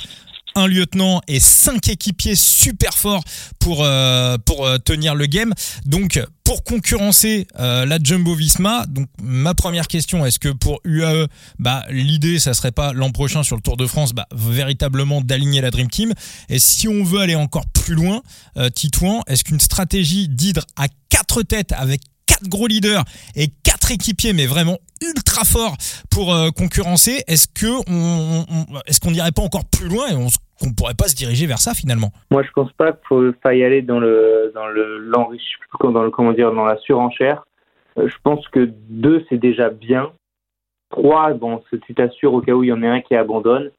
un 0.55 0.67
lieutenant 0.67 1.21
et 1.29 1.41
cinq 1.41 1.89
équipiers 1.89 2.35
super 2.35 2.95
forts 2.95 3.25
pour 3.59 3.85
euh, 3.85 4.37
pour 4.39 4.67
euh, 4.67 4.79
tenir 4.79 5.15
le 5.15 5.27
game. 5.27 5.53
Donc 5.87 6.21
pour 6.45 6.65
concurrencer 6.65 7.47
euh, 7.59 7.87
la 7.87 7.99
Jumbo 8.03 8.35
Visma, 8.35 8.85
donc 8.87 9.09
ma 9.23 9.55
première 9.55 9.87
question, 9.87 10.27
est-ce 10.27 10.39
que 10.39 10.49
pour 10.49 10.81
UAE, 10.85 11.27
bah 11.59 11.85
l'idée 11.91 12.39
ça 12.39 12.55
serait 12.55 12.73
pas 12.73 12.93
l'an 12.93 13.11
prochain 13.11 13.43
sur 13.43 13.57
le 13.57 13.63
Tour 13.63 13.77
de 13.77 13.87
France, 13.87 14.13
bah 14.13 14.27
véritablement 14.35 15.21
d'aligner 15.21 15.61
la 15.61 15.71
Dream 15.71 15.89
Team? 15.89 16.13
Et 16.49 16.59
si 16.59 16.89
on 16.89 17.05
veut 17.05 17.21
aller 17.21 17.37
encore 17.37 17.67
plus 17.73 17.95
loin, 17.95 18.23
Titouan, 18.75 19.23
est-ce 19.27 19.45
qu'une 19.45 19.61
stratégie 19.61 20.29
d'hydre 20.29 20.65
à 20.77 20.89
quatre 21.09 21.43
têtes 21.43 21.73
avec 21.73 22.03
quatre 22.27 22.49
gros 22.49 22.67
leaders 22.67 23.05
et 23.35 23.49
quatre 23.93 24.03
équipiers, 24.03 24.33
mais 24.33 24.47
vraiment 24.47 24.79
ultra 25.01 25.45
forts 25.45 25.77
pour 26.11 26.35
euh, 26.35 26.51
concurrencer. 26.51 27.23
Est-ce 27.27 27.49
que 27.49 27.71
on, 27.89 28.45
est-ce 28.87 29.01
qu'on 29.01 29.11
n'irait 29.11 29.33
pas 29.33 29.43
encore 29.43 29.65
plus 29.65 29.89
loin 29.89 30.09
et 30.09 30.17
on 30.17 30.29
qu'on 30.61 30.73
pourrait 30.73 30.95
pas 30.95 31.09
se 31.09 31.17
diriger 31.17 31.47
vers 31.47 31.59
ça 31.59 31.75
finalement? 31.75 32.13
Moi, 32.31 32.43
je 32.43 32.51
pense 32.55 32.73
pas 32.73 32.93
qu'il 32.93 33.35
faille 33.43 33.65
aller 33.65 33.83
dans 33.83 33.99
le 33.99 34.53
dans 34.55 34.67
le 34.69 35.11
dans 35.11 36.03
le 36.03 36.11
comment 36.11 36.33
dire 36.33 36.53
dans 36.53 36.65
la 36.65 36.79
surenchère. 36.79 37.45
Euh, 37.99 38.09
je 38.09 38.17
pense 38.23 38.47
que 38.49 38.71
deux 38.89 39.25
c'est 39.29 39.39
déjà 39.39 39.71
bien. 39.71 40.13
Trois, 40.91 41.33
bon, 41.33 41.63
tu 41.87 41.95
t'assures 41.95 42.35
au 42.35 42.43
cas 42.43 42.53
où 42.53 42.63
il 42.63 42.69
y 42.69 42.73
en 42.73 42.83
a 42.83 42.89
un 42.89 43.01
qui 43.01 43.15
abandonne. 43.15 43.71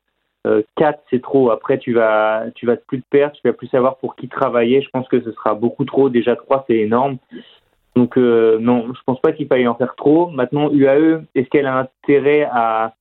Euh, 0.45 0.61
quatre, 0.75 0.99
c'est 1.09 1.21
trop. 1.21 1.51
Après, 1.51 1.77
tu 1.77 1.93
vas, 1.93 2.45
tu 2.55 2.65
vas 2.65 2.75
plus 2.75 3.01
te 3.01 3.05
perdre, 3.09 3.35
tu 3.35 3.47
vas 3.47 3.53
plus 3.53 3.67
savoir 3.67 3.97
pour 3.97 4.15
qui 4.15 4.27
travailler. 4.27 4.81
Je 4.81 4.89
pense 4.89 5.07
que 5.07 5.23
ce 5.23 5.31
sera 5.31 5.53
beaucoup 5.53 5.85
trop. 5.85 6.09
Déjà 6.09 6.35
trois, 6.35 6.65
c'est 6.67 6.75
énorme. 6.75 7.17
Donc 7.95 8.17
euh, 8.17 8.57
non, 8.59 8.93
je 8.93 8.99
pense 9.05 9.19
pas 9.21 9.31
qu'il 9.31 9.47
faille 9.47 9.67
en 9.67 9.75
faire 9.75 9.95
trop. 9.95 10.29
Maintenant, 10.29 10.71
UAE, 10.71 11.23
est-ce 11.35 11.49
qu'elle 11.49 11.67
a 11.67 11.77
intérêt 11.77 12.47
à, 12.51 12.95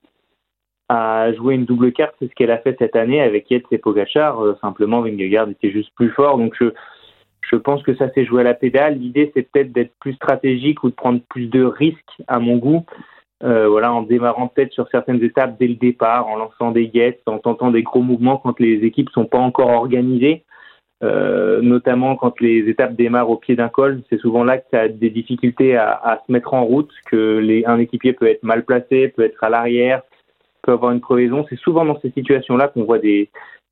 jouer 1.38 1.54
une 1.54 1.64
double 1.64 1.92
carte 1.92 2.14
C'est 2.18 2.28
ce 2.28 2.34
qu'elle 2.34 2.50
a 2.50 2.58
fait 2.58 2.76
cette 2.78 2.96
année 2.96 3.22
avec 3.22 3.50
Yates 3.50 3.64
et 3.70 3.78
Pogachar. 3.78 4.44
Euh, 4.44 4.58
simplement, 4.60 5.00
Vingegaard 5.00 5.48
était 5.48 5.70
juste 5.70 5.90
plus 5.94 6.10
fort. 6.10 6.36
Donc 6.36 6.54
je, 6.60 6.66
je 7.40 7.56
pense 7.56 7.82
que 7.82 7.94
ça 7.94 8.10
s'est 8.12 8.26
joué 8.26 8.42
à 8.42 8.44
la 8.44 8.52
pédale. 8.52 8.98
L'idée, 8.98 9.32
c'est 9.34 9.50
peut-être 9.50 9.72
d'être 9.72 9.94
plus 10.00 10.12
stratégique 10.12 10.82
ou 10.84 10.90
de 10.90 10.94
prendre 10.94 11.20
plus 11.30 11.46
de 11.46 11.64
risques 11.64 12.20
à 12.28 12.38
mon 12.40 12.56
goût. 12.56 12.84
Euh, 13.42 13.68
voilà, 13.68 13.92
en 13.92 14.02
démarrant 14.02 14.46
peut-être 14.46 14.72
sur 14.72 14.88
certaines 14.90 15.22
étapes 15.24 15.56
dès 15.58 15.66
le 15.66 15.74
départ, 15.74 16.28
en 16.28 16.36
lançant 16.36 16.70
des 16.70 16.88
guettes, 16.88 17.22
en 17.26 17.38
tentant 17.38 17.70
des 17.70 17.82
gros 17.82 18.02
mouvements 18.02 18.36
quand 18.36 18.60
les 18.60 18.84
équipes 18.84 19.10
sont 19.10 19.24
pas 19.24 19.38
encore 19.38 19.70
organisées. 19.70 20.44
Euh, 21.02 21.60
notamment 21.62 22.14
quand 22.14 22.40
les 22.40 22.68
étapes 22.68 22.94
démarrent 22.94 23.30
au 23.30 23.36
pied 23.36 23.56
d'un 23.56 23.68
col, 23.68 24.02
c'est 24.08 24.20
souvent 24.20 24.44
là 24.44 24.58
que 24.58 24.66
ça 24.70 24.82
a 24.82 24.88
des 24.88 25.10
difficultés 25.10 25.76
à, 25.76 26.22
se 26.24 26.30
mettre 26.30 26.54
en 26.54 26.64
route, 26.64 26.92
que 27.06 27.66
un 27.66 27.78
équipier 27.78 28.12
peut 28.12 28.28
être 28.28 28.44
mal 28.44 28.64
placé, 28.64 29.08
peut 29.08 29.24
être 29.24 29.42
à 29.42 29.48
l'arrière, 29.48 30.02
peut 30.62 30.72
avoir 30.72 30.92
une 30.92 31.00
crevaison. 31.00 31.44
C'est 31.50 31.58
souvent 31.58 31.84
dans 31.84 31.98
ces 32.00 32.12
situations-là 32.12 32.68
qu'on 32.68 32.84
voit 32.84 33.00
des, 33.00 33.28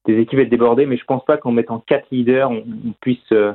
équipes 0.09 0.40
être 0.40 0.51
débordées, 0.51 0.87
mais 0.87 0.97
je 0.97 1.05
pense 1.05 1.25
pas 1.25 1.37
qu'en 1.37 1.53
mettant 1.53 1.79
quatre 1.79 2.09
leaders, 2.11 2.51
on, 2.51 2.64
puisse 3.01 3.31
euh, 3.31 3.53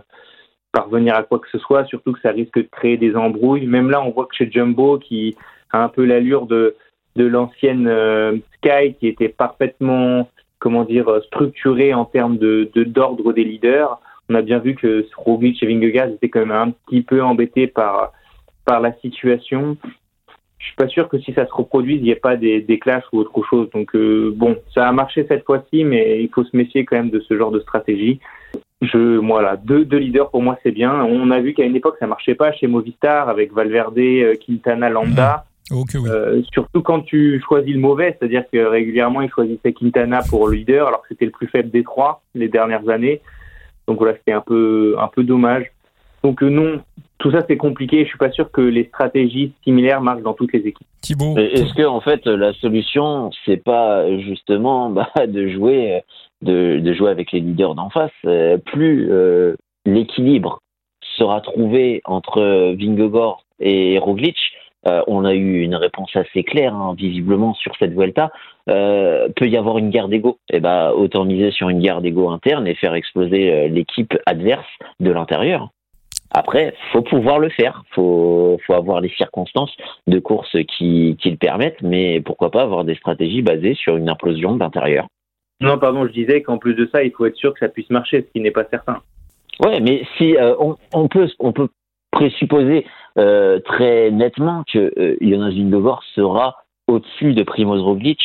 parvenir 0.71 1.15
à 1.15 1.23
quoi 1.23 1.39
que 1.39 1.49
ce 1.49 1.59
soit, 1.59 1.83
surtout 1.85 2.13
que 2.13 2.21
ça 2.21 2.31
risque 2.31 2.57
de 2.57 2.67
créer 2.71 2.95
des 2.95 3.17
embrouilles. 3.17 3.67
Même 3.67 3.89
là, 3.89 4.01
on 4.01 4.11
voit 4.11 4.25
que 4.25 4.35
chez 4.35 4.49
Jumbo, 4.49 4.99
qui 4.99 5.35
a 5.71 5.83
un 5.83 5.89
peu 5.89 6.05
l'allure 6.05 6.45
de, 6.45 6.75
de 7.17 7.25
l'ancienne 7.25 7.87
euh, 7.87 8.37
Sky, 8.55 8.93
qui 8.99 9.07
était 9.07 9.27
parfaitement 9.27 10.29
comment 10.65 10.83
dire, 10.83 11.07
structuré 11.27 11.93
en 11.93 12.05
termes 12.05 12.39
d'ordre 12.39 13.33
des 13.33 13.43
leaders. 13.43 13.99
On 14.29 14.33
a 14.33 14.41
bien 14.41 14.57
vu 14.57 14.73
que 14.73 15.05
Roglic 15.15 15.61
et 15.61 15.67
Vingegaard 15.67 16.07
étaient 16.07 16.29
quand 16.29 16.39
même 16.39 16.49
un 16.49 16.71
petit 16.71 17.03
peu 17.03 17.21
embêtés 17.21 17.67
par 17.67 18.13
par 18.65 18.81
la 18.81 18.91
situation. 18.93 19.77
Je 20.57 20.65
suis 20.65 20.75
pas 20.75 20.87
sûr 20.87 21.07
que 21.07 21.19
si 21.19 21.33
ça 21.33 21.45
se 21.45 21.53
reproduise, 21.53 21.97
il 21.97 22.05
n'y 22.05 22.09
ait 22.09 22.15
pas 22.15 22.35
des, 22.35 22.61
des 22.61 22.79
clashs 22.79 23.03
ou 23.13 23.19
autre 23.19 23.43
chose. 23.47 23.69
Donc 23.75 23.93
euh, 23.95 24.33
bon, 24.35 24.57
ça 24.73 24.87
a 24.87 24.91
marché 24.91 25.23
cette 25.27 25.45
fois-ci, 25.45 25.83
mais 25.83 26.23
il 26.23 26.29
faut 26.29 26.43
se 26.43 26.57
méfier 26.57 26.83
quand 26.83 26.95
même 26.95 27.11
de 27.11 27.19
ce 27.19 27.37
genre 27.37 27.51
de 27.51 27.59
stratégie. 27.59 28.19
Je, 28.81 29.17
voilà, 29.17 29.55
deux, 29.55 29.83
leaders 29.83 30.31
pour 30.31 30.41
moi 30.41 30.57
c'est 30.63 30.71
bien. 30.71 31.03
On 31.03 31.29
a 31.29 31.39
vu 31.39 31.53
qu'à 31.53 31.65
une 31.65 31.75
époque 31.75 31.97
ça 31.99 32.07
marchait 32.07 32.33
pas 32.33 32.51
chez 32.53 32.65
Movistar 32.65 33.29
avec 33.29 33.53
Valverde, 33.53 33.99
euh, 33.99 34.33
Euh, 35.71 36.43
surtout 36.53 36.81
quand 36.83 37.01
tu 37.01 37.41
choisis 37.47 37.73
le 37.73 37.79
mauvais, 37.79 38.15
c'est-à-dire 38.17 38.43
que 38.51 38.57
régulièrement 38.57 39.21
il 39.21 39.29
choisissait 39.29 39.73
Quintana 39.73 40.21
pour 40.29 40.47
le 40.47 40.57
leader 40.57 40.87
alors 40.87 41.01
que 41.01 41.07
c'était 41.09 41.25
le 41.25 41.31
plus 41.31 41.47
faible 41.47 41.71
des 41.71 41.83
trois 41.83 42.21
les 42.35 42.47
dernières 42.47 42.87
années. 42.89 43.21
Donc 43.87 43.97
voilà, 43.97 44.15
c'était 44.15 44.31
un 44.31 44.41
peu 44.41 44.95
un 44.99 45.07
peu 45.07 45.23
dommage. 45.23 45.71
Donc 46.23 46.43
euh, 46.43 46.49
non, 46.49 46.81
tout 47.17 47.31
ça 47.31 47.39
c'est 47.47 47.57
compliqué. 47.57 48.03
Je 48.03 48.09
suis 48.09 48.17
pas 48.17 48.31
sûr 48.31 48.51
que 48.51 48.61
les 48.61 48.85
stratégies 48.85 49.53
similaires 49.63 50.01
marchent 50.01 50.21
dans 50.21 50.33
toutes 50.33 50.53
les 50.53 50.67
équipes. 50.67 50.87
Thibaut, 51.01 51.35
est-ce 51.37 51.73
que 51.73 51.85
en 51.85 52.01
fait 52.01 52.25
la 52.27 52.53
solution 52.53 53.31
c'est 53.45 53.63
pas 53.63 54.05
justement 54.19 54.89
bah, 54.91 55.09
de 55.25 55.47
jouer 55.49 56.01
de, 56.43 56.79
de, 56.79 56.93
jouer 56.93 57.09
avec 57.09 57.31
les 57.31 57.39
leaders 57.39 57.73
d'en 57.73 57.89
face? 57.89 58.11
Euh, 58.25 58.57
Plus 58.57 59.09
l'équilibre 59.85 60.61
sera 61.17 61.41
trouvé 61.41 62.01
entre 62.05 62.75
Vingegaard 62.75 63.45
et 63.59 63.97
Roglic, 63.99 64.37
euh, 64.87 65.01
on 65.07 65.25
a 65.25 65.33
eu 65.33 65.61
une 65.61 65.75
réponse 65.75 66.15
assez 66.15 66.43
claire, 66.43 66.73
hein, 66.73 66.93
visiblement, 66.97 67.53
sur 67.55 67.75
cette 67.77 67.93
Vuelta. 67.93 68.31
Euh, 68.69 69.29
peut 69.35 69.47
y 69.47 69.57
avoir 69.57 69.77
une 69.77 69.89
guerre 69.89 70.07
d'ego 70.07 70.37
Eh 70.51 70.59
ben, 70.59 70.91
autant 70.91 71.25
miser 71.25 71.51
sur 71.51 71.69
une 71.69 71.79
guerre 71.79 72.01
d'ego 72.01 72.29
interne 72.29 72.67
et 72.67 72.75
faire 72.75 72.93
exploser 72.93 73.51
euh, 73.51 73.67
l'équipe 73.67 74.17
adverse 74.25 74.67
de 74.99 75.11
l'intérieur. 75.11 75.69
Après, 76.31 76.73
faut 76.91 77.01
pouvoir 77.01 77.39
le 77.39 77.49
faire. 77.49 77.83
Faut, 77.91 78.59
faut 78.65 78.73
avoir 78.73 79.01
les 79.01 79.09
circonstances 79.09 79.75
de 80.07 80.19
course 80.19 80.55
qui, 80.77 81.17
qui 81.19 81.31
le 81.31 81.37
permettent, 81.37 81.81
mais 81.81 82.21
pourquoi 82.21 82.51
pas 82.51 82.63
avoir 82.63 82.83
des 82.83 82.95
stratégies 82.95 83.41
basées 83.41 83.75
sur 83.75 83.95
une 83.97 84.09
implosion 84.09 84.55
d'intérieur. 84.55 85.07
Non, 85.61 85.77
pardon, 85.77 86.05
je 86.05 86.11
disais 86.11 86.41
qu'en 86.41 86.57
plus 86.57 86.75
de 86.75 86.89
ça, 86.93 87.03
il 87.03 87.11
faut 87.11 87.25
être 87.25 87.37
sûr 87.37 87.53
que 87.53 87.59
ça 87.59 87.69
puisse 87.69 87.89
marcher, 87.89 88.21
ce 88.21 88.33
qui 88.33 88.41
n'est 88.41 88.51
pas 88.51 88.65
certain. 88.69 88.99
Ouais, 89.63 89.79
mais 89.79 90.03
si 90.17 90.35
on, 90.59 90.75
on, 90.93 91.07
peut, 91.07 91.29
on 91.39 91.53
peut 91.53 91.69
présupposer 92.11 92.85
euh, 93.17 93.59
très 93.59 94.11
nettement 94.11 94.63
que 94.71 94.93
euh, 94.97 95.17
Jonas 95.21 95.51
Vingegaard 95.51 96.03
sera 96.15 96.55
au-dessus 96.87 97.33
de 97.33 97.43
Primoz 97.43 97.81
Roglic 97.81 98.19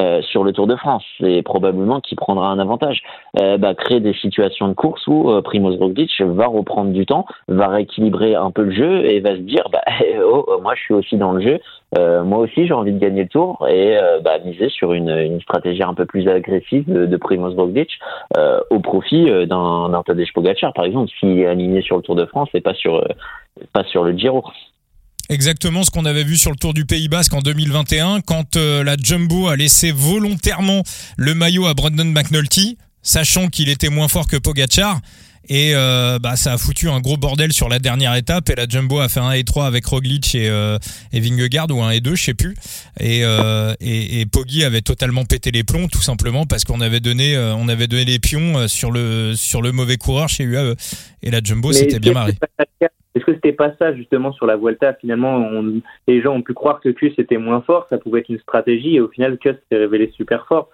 euh, 0.00 0.22
sur 0.22 0.44
le 0.44 0.52
Tour 0.52 0.66
de 0.66 0.76
France. 0.76 1.04
C'est 1.20 1.42
probablement 1.42 2.00
qu'il 2.00 2.16
prendra 2.16 2.48
un 2.48 2.58
avantage. 2.58 3.02
Euh, 3.38 3.58
bah, 3.58 3.74
créer 3.74 4.00
des 4.00 4.14
situations 4.14 4.68
de 4.68 4.72
course 4.72 5.06
où 5.06 5.30
euh, 5.30 5.42
Primoz 5.42 5.76
Roglic 5.76 6.10
va 6.20 6.46
reprendre 6.46 6.92
du 6.92 7.04
temps, 7.04 7.26
va 7.48 7.68
rééquilibrer 7.68 8.34
un 8.34 8.50
peu 8.50 8.62
le 8.62 8.72
jeu 8.72 9.04
et 9.04 9.20
va 9.20 9.34
se 9.34 9.40
dire 9.40 9.64
bah, 9.70 9.82
oh, 10.24 10.58
moi 10.62 10.74
je 10.74 10.80
suis 10.80 10.94
aussi 10.94 11.16
dans 11.16 11.32
le 11.32 11.42
jeu, 11.42 11.60
moi 12.24 12.38
aussi 12.38 12.66
j'ai 12.66 12.72
envie 12.72 12.92
de 12.92 12.98
gagner 12.98 13.24
le 13.24 13.28
Tour 13.28 13.66
et 13.68 13.98
bah, 14.24 14.38
miser 14.44 14.68
sur 14.70 14.92
une, 14.92 15.40
stratégie 15.40 15.82
un 15.82 15.94
peu 15.94 16.06
plus 16.06 16.28
agressive 16.28 16.84
de, 16.86 17.16
Primoz 17.16 17.54
Roglic 17.56 17.90
au 18.70 18.78
profit 18.78 19.26
d'un 19.46 20.02
Tadej 20.06 20.32
Pogacar 20.32 20.72
par 20.72 20.84
exemple 20.84 21.10
s'il 21.18 21.38
est 21.40 21.46
aligné 21.46 21.82
sur 21.82 21.96
le 21.96 22.02
Tour 22.02 22.14
de 22.14 22.26
France 22.26 22.48
et 22.54 22.60
pas 22.60 22.74
sur 22.74 23.04
pas 23.72 23.84
sur 23.84 24.04
le 24.04 24.12
Giro. 24.12 24.44
Exactement 25.30 25.84
ce 25.84 25.92
qu'on 25.92 26.06
avait 26.06 26.24
vu 26.24 26.36
sur 26.36 26.50
le 26.50 26.56
Tour 26.56 26.74
du 26.74 26.84
Pays 26.84 27.06
Basque 27.06 27.32
en 27.34 27.40
2021 27.40 28.20
quand 28.20 28.56
euh, 28.56 28.82
la 28.82 28.96
Jumbo 29.00 29.46
a 29.46 29.54
laissé 29.54 29.92
volontairement 29.92 30.82
le 31.16 31.34
maillot 31.34 31.66
à 31.66 31.74
Brandon 31.74 32.04
McNulty, 32.04 32.78
sachant 33.04 33.46
qu'il 33.46 33.68
était 33.68 33.90
moins 33.90 34.08
fort 34.08 34.26
que 34.26 34.36
Pogachar. 34.36 35.00
Et 35.48 35.72
euh, 35.74 36.18
bah, 36.18 36.36
ça 36.36 36.52
a 36.52 36.58
foutu 36.58 36.88
un 36.88 37.00
gros 37.00 37.16
bordel 37.16 37.52
sur 37.52 37.68
la 37.68 37.78
dernière 37.78 38.14
étape 38.14 38.50
et 38.50 38.54
la 38.54 38.66
Jumbo 38.68 39.00
a 39.00 39.08
fait 39.08 39.20
un 39.20 39.32
et 39.32 39.42
3 39.42 39.66
avec 39.66 39.86
Roglic 39.86 40.34
et, 40.34 40.48
euh, 40.50 40.78
et 41.12 41.20
Vingegaard 41.20 41.66
ou 41.70 41.82
un 41.82 41.90
et 41.90 42.00
2 42.00 42.14
je 42.14 42.24
sais 42.24 42.34
plus 42.34 42.54
et, 43.00 43.22
euh, 43.24 43.72
et, 43.80 44.20
et 44.20 44.26
Poggi 44.26 44.64
avait 44.64 44.82
totalement 44.82 45.24
pété 45.24 45.50
les 45.50 45.64
plombs 45.64 45.88
tout 45.88 46.02
simplement 46.02 46.44
parce 46.44 46.64
qu'on 46.64 46.80
avait 46.80 47.00
donné 47.00 47.36
euh, 47.36 47.54
on 47.54 47.68
avait 47.68 47.86
donné 47.86 48.04
les 48.04 48.18
pions 48.18 48.68
sur 48.68 48.92
le 48.92 49.32
sur 49.34 49.62
le 49.62 49.72
mauvais 49.72 49.96
coureur 49.96 50.28
chez 50.28 50.44
UAE 50.44 50.74
et 51.22 51.30
la 51.30 51.40
Jumbo 51.42 51.72
c'était 51.72 51.98
bien 51.98 52.12
marré. 52.12 52.34
Est-ce 53.14 53.24
que 53.24 53.34
c'était 53.34 53.52
pas 53.52 53.74
ça 53.76 53.92
justement 53.94 54.32
sur 54.32 54.46
la 54.46 54.56
Vuelta? 54.56 54.94
Finalement, 54.94 55.34
on, 55.36 55.80
les 56.06 56.22
gens 56.22 56.32
ont 56.32 56.42
pu 56.42 56.54
croire 56.54 56.80
que 56.80 56.90
Kuss 56.90 57.12
était 57.18 57.38
moins 57.38 57.60
fort, 57.60 57.86
ça 57.90 57.98
pouvait 57.98 58.20
être 58.20 58.28
une 58.28 58.38
stratégie, 58.38 58.96
et 58.96 59.00
au 59.00 59.08
final, 59.08 59.36
Kuss 59.38 59.56
s'est 59.68 59.78
révélé 59.78 60.12
super 60.16 60.46
fort. 60.46 60.68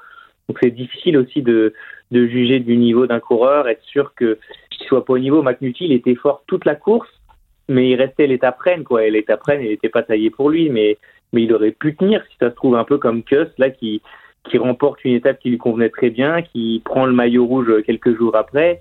Donc 0.48 0.58
c'est 0.62 0.70
difficile 0.70 1.16
aussi 1.16 1.42
de, 1.42 1.72
de 2.10 2.26
juger 2.26 2.60
du 2.60 2.76
niveau 2.76 3.06
d'un 3.06 3.20
coureur, 3.20 3.68
être 3.68 3.82
sûr 3.84 4.14
que 4.14 4.38
qu'il 4.70 4.86
soit 4.86 5.04
pas 5.04 5.14
au 5.14 5.18
niveau. 5.18 5.42
McNulty, 5.42 5.86
il 5.86 5.92
était 5.92 6.14
fort 6.14 6.42
toute 6.46 6.64
la 6.64 6.74
course, 6.74 7.08
mais 7.68 7.90
il 7.90 7.96
restait 7.96 8.26
l'étape 8.26 8.60
reine, 8.60 8.84
quoi. 8.84 9.04
Et 9.04 9.10
l'étape 9.10 9.42
reine, 9.42 9.62
il 9.62 9.68
n'était 9.68 9.88
pas 9.88 10.02
taillé 10.02 10.30
pour 10.30 10.50
lui, 10.50 10.70
mais 10.70 10.98
mais 11.32 11.42
il 11.42 11.52
aurait 11.52 11.72
pu 11.72 11.96
tenir 11.96 12.22
si 12.30 12.36
ça 12.38 12.50
se 12.50 12.54
trouve 12.54 12.76
un 12.76 12.84
peu 12.84 12.98
comme 12.98 13.22
Kuss 13.22 13.48
là 13.58 13.70
qui 13.70 14.00
remporte 14.54 15.04
une 15.04 15.14
étape 15.14 15.40
qui 15.40 15.50
lui 15.50 15.58
convenait 15.58 15.90
très 15.90 16.08
bien, 16.08 16.40
qui 16.40 16.80
prend 16.84 17.04
le 17.04 17.12
maillot 17.12 17.44
rouge 17.46 17.82
quelques 17.84 18.16
jours 18.16 18.36
après 18.36 18.80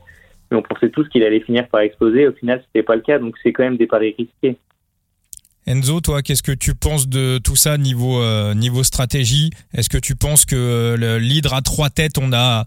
mais 0.51 0.57
on 0.57 0.61
pensait 0.61 0.89
tous 0.89 1.07
qu'il 1.09 1.23
allait 1.23 1.39
finir 1.39 1.67
par 1.67 1.81
exploser. 1.81 2.27
Au 2.27 2.31
final, 2.33 2.63
c'était 2.67 2.83
pas 2.83 2.95
le 2.95 3.01
cas, 3.01 3.19
donc 3.19 3.35
c'est 3.41 3.53
quand 3.53 3.63
même 3.63 3.77
des 3.77 3.87
paris 3.87 4.15
risqués. 4.17 4.57
Enzo, 5.67 5.99
toi, 5.99 6.21
qu'est-ce 6.21 6.43
que 6.43 6.51
tu 6.51 6.75
penses 6.75 7.09
de 7.09 7.39
tout 7.39 7.55
ça 7.55 7.79
niveau 7.79 8.21
euh, 8.21 8.53
niveau 8.53 8.83
stratégie? 8.83 9.49
Est-ce 9.73 9.89
que 9.89 9.97
tu 9.97 10.15
penses 10.15 10.45
que 10.45 10.55
euh, 10.55 11.17
l'hydre 11.17 11.55
à 11.55 11.61
trois 11.61 11.89
têtes, 11.89 12.19
on 12.19 12.31
a, 12.33 12.65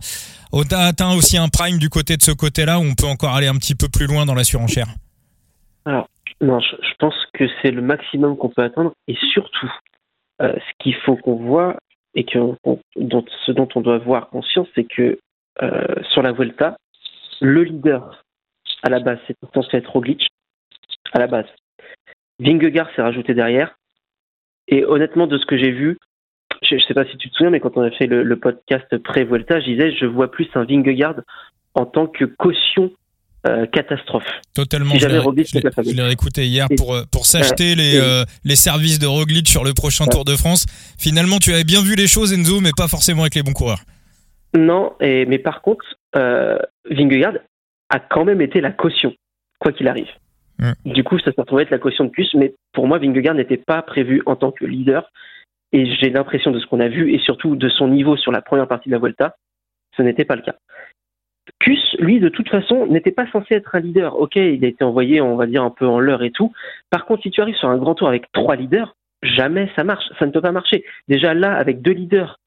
atteint 0.52 1.16
aussi 1.16 1.38
un 1.38 1.48
prime 1.48 1.78
du 1.78 1.90
côté 1.90 2.16
de 2.16 2.22
ce 2.22 2.32
côté-là, 2.32 2.80
ou 2.80 2.82
on 2.82 2.94
peut 2.96 3.06
encore 3.06 3.36
aller 3.36 3.46
un 3.46 3.54
petit 3.54 3.76
peu 3.76 3.86
plus 3.88 4.08
loin 4.08 4.26
dans 4.26 4.34
la 4.34 4.42
surenchère? 4.42 4.88
Alors, 5.84 6.08
non, 6.40 6.58
je, 6.58 6.74
pense 6.98 7.14
que 7.34 7.44
c'est 7.62 7.70
le 7.70 7.82
maximum 7.82 8.36
qu'on 8.36 8.48
peut 8.48 8.64
atteindre, 8.64 8.92
et 9.06 9.14
surtout, 9.32 9.72
euh, 10.42 10.54
ce 10.54 10.72
qu'il 10.82 10.96
faut 11.06 11.14
qu'on 11.16 11.36
voit 11.36 11.76
et 12.16 12.24
que 12.24 12.38
ce 12.96 13.52
dont 13.52 13.68
on 13.76 13.80
doit 13.80 13.94
avoir 13.94 14.28
conscience, 14.28 14.66
c'est 14.74 14.84
que 14.84 15.20
sur 16.10 16.22
la 16.22 16.32
Vuelta, 16.32 16.76
le 17.40 17.62
leader, 17.62 18.24
à 18.82 18.88
la 18.90 18.98
base, 18.98 19.18
c'est 19.26 19.36
censé 19.54 19.76
être 19.76 19.90
Roglic, 19.92 20.26
à 21.12 21.20
la 21.20 21.28
base. 21.28 21.46
Vingegaard 22.40 22.88
s'est 22.94 23.02
rajouté 23.02 23.34
derrière. 23.34 23.78
Et 24.68 24.84
honnêtement, 24.84 25.26
de 25.26 25.38
ce 25.38 25.46
que 25.46 25.56
j'ai 25.56 25.70
vu, 25.70 25.98
je 26.62 26.74
ne 26.74 26.80
sais 26.80 26.94
pas 26.94 27.04
si 27.06 27.16
tu 27.16 27.30
te 27.30 27.34
souviens, 27.34 27.50
mais 27.50 27.60
quand 27.60 27.76
on 27.76 27.82
a 27.82 27.90
fait 27.90 28.06
le, 28.06 28.36
podcast 28.36 28.96
pré-Vuelta, 28.98 29.60
je 29.60 29.66
disais, 29.66 29.92
je 29.96 30.06
vois 30.06 30.30
plus 30.30 30.48
un 30.54 30.64
Vingegaard 30.64 31.20
en 31.74 31.86
tant 31.86 32.06
que 32.06 32.24
caution 32.24 32.90
euh, 33.46 33.66
catastrophe. 33.66 34.26
Totalement. 34.54 34.94
Si 34.94 35.00
je 35.00 35.08
l'ai 35.08 36.12
écouté 36.12 36.46
hier 36.46 36.66
pour, 36.76 36.94
euh, 36.94 37.02
pour 37.10 37.24
s'acheter 37.24 37.74
les, 37.74 37.98
euh, 37.98 38.24
les 38.44 38.56
services 38.56 38.98
de 38.98 39.06
Roglic 39.06 39.48
sur 39.48 39.64
le 39.64 39.74
prochain 39.74 40.06
Tour 40.06 40.24
de 40.24 40.34
France. 40.34 40.66
Finalement, 40.98 41.38
tu 41.38 41.52
avais 41.52 41.64
bien 41.64 41.80
vu 41.80 41.94
les 41.94 42.08
choses, 42.08 42.32
Enzo, 42.32 42.60
mais 42.60 42.72
pas 42.76 42.88
forcément 42.88 43.22
avec 43.22 43.36
les 43.36 43.42
bons 43.42 43.52
coureurs. 43.52 43.82
Non, 44.56 44.94
et, 45.00 45.24
mais 45.26 45.38
par 45.38 45.62
contre, 45.62 45.84
Vingegaard 46.14 47.34
a 47.90 48.00
quand 48.00 48.24
même 48.24 48.40
été 48.40 48.60
la 48.60 48.72
caution, 48.72 49.14
quoi 49.60 49.72
qu'il 49.72 49.88
arrive. 49.88 50.08
Du 50.84 51.04
coup, 51.04 51.18
ça 51.18 51.30
se 51.30 51.40
retrouvait 51.40 51.62
être 51.62 51.70
la 51.70 51.78
caution 51.78 52.04
de 52.04 52.10
plus, 52.10 52.34
mais 52.34 52.54
pour 52.72 52.86
moi, 52.86 52.98
Vingegaard 52.98 53.34
n'était 53.34 53.58
pas 53.58 53.82
prévu 53.82 54.22
en 54.26 54.36
tant 54.36 54.50
que 54.50 54.64
leader. 54.64 55.10
Et 55.72 55.86
j'ai 55.96 56.10
l'impression 56.10 56.50
de 56.50 56.58
ce 56.58 56.66
qu'on 56.66 56.80
a 56.80 56.88
vu, 56.88 57.12
et 57.12 57.18
surtout 57.18 57.54
de 57.54 57.68
son 57.68 57.88
niveau 57.88 58.16
sur 58.16 58.32
la 58.32 58.42
première 58.42 58.66
partie 58.66 58.88
de 58.88 58.94
la 58.94 58.98
Volta, 58.98 59.36
ce 59.96 60.02
n'était 60.02 60.24
pas 60.24 60.36
le 60.36 60.42
cas. 60.42 60.56
Kuss, 61.60 61.96
lui, 61.98 62.20
de 62.20 62.28
toute 62.28 62.48
façon, 62.48 62.86
n'était 62.86 63.12
pas 63.12 63.30
censé 63.30 63.54
être 63.54 63.74
un 63.74 63.80
leader. 63.80 64.18
Ok, 64.18 64.36
il 64.36 64.64
a 64.64 64.68
été 64.68 64.84
envoyé, 64.84 65.20
on 65.20 65.36
va 65.36 65.46
dire, 65.46 65.62
un 65.62 65.70
peu 65.70 65.86
en 65.86 65.98
l'heure 65.98 66.22
et 66.22 66.30
tout. 66.30 66.52
Par 66.90 67.06
contre, 67.06 67.22
si 67.22 67.30
tu 67.30 67.40
arrives 67.40 67.56
sur 67.56 67.68
un 67.68 67.78
grand 67.78 67.94
tour 67.94 68.08
avec 68.08 68.30
trois 68.32 68.56
leaders, 68.56 68.94
jamais 69.22 69.70
ça 69.76 69.84
marche. 69.84 70.04
Ça 70.18 70.26
ne 70.26 70.30
peut 70.30 70.40
pas 70.40 70.52
marcher. 70.52 70.84
Déjà 71.08 71.34
là, 71.34 71.54
avec 71.54 71.82
deux 71.82 71.92
leaders 71.92 72.38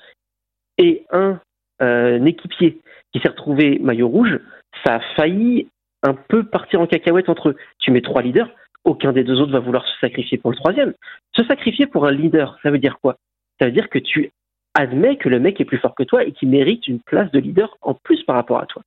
et 0.77 1.03
un 1.11 1.39
euh, 1.81 2.23
équipier 2.25 2.79
qui 3.11 3.19
s'est 3.19 3.29
retrouvé 3.29 3.79
maillot 3.79 4.07
rouge, 4.07 4.39
ça 4.85 4.95
a 4.95 4.99
failli 5.15 5.67
un 6.03 6.13
peu 6.13 6.43
partir 6.43 6.81
en 6.81 6.87
cacahuète 6.87 7.29
entre 7.29 7.49
eux. 7.49 7.55
Tu 7.79 7.91
mets 7.91 8.01
trois 8.01 8.21
leaders, 8.21 8.49
aucun 8.83 9.11
des 9.11 9.23
deux 9.23 9.39
autres 9.39 9.51
va 9.51 9.59
vouloir 9.59 9.85
se 9.85 9.99
sacrifier 9.99 10.37
pour 10.37 10.51
le 10.51 10.57
troisième. 10.57 10.93
Se 11.35 11.43
sacrifier 11.43 11.85
pour 11.85 12.05
un 12.05 12.11
leader, 12.11 12.57
ça 12.63 12.71
veut 12.71 12.79
dire 12.79 12.99
quoi? 13.01 13.17
Ça 13.59 13.65
veut 13.65 13.71
dire 13.71 13.89
que 13.89 13.99
tu 13.99 14.31
admets 14.73 15.17
que 15.17 15.29
le 15.29 15.39
mec 15.39 15.59
est 15.61 15.65
plus 15.65 15.77
fort 15.77 15.95
que 15.95 16.03
toi 16.03 16.23
et 16.23 16.31
qu'il 16.31 16.49
mérite 16.49 16.87
une 16.87 16.99
place 16.99 17.29
de 17.31 17.39
leader 17.39 17.77
en 17.81 17.93
plus 17.93 18.23
par 18.23 18.35
rapport 18.35 18.59
à 18.59 18.65
toi. 18.65 18.81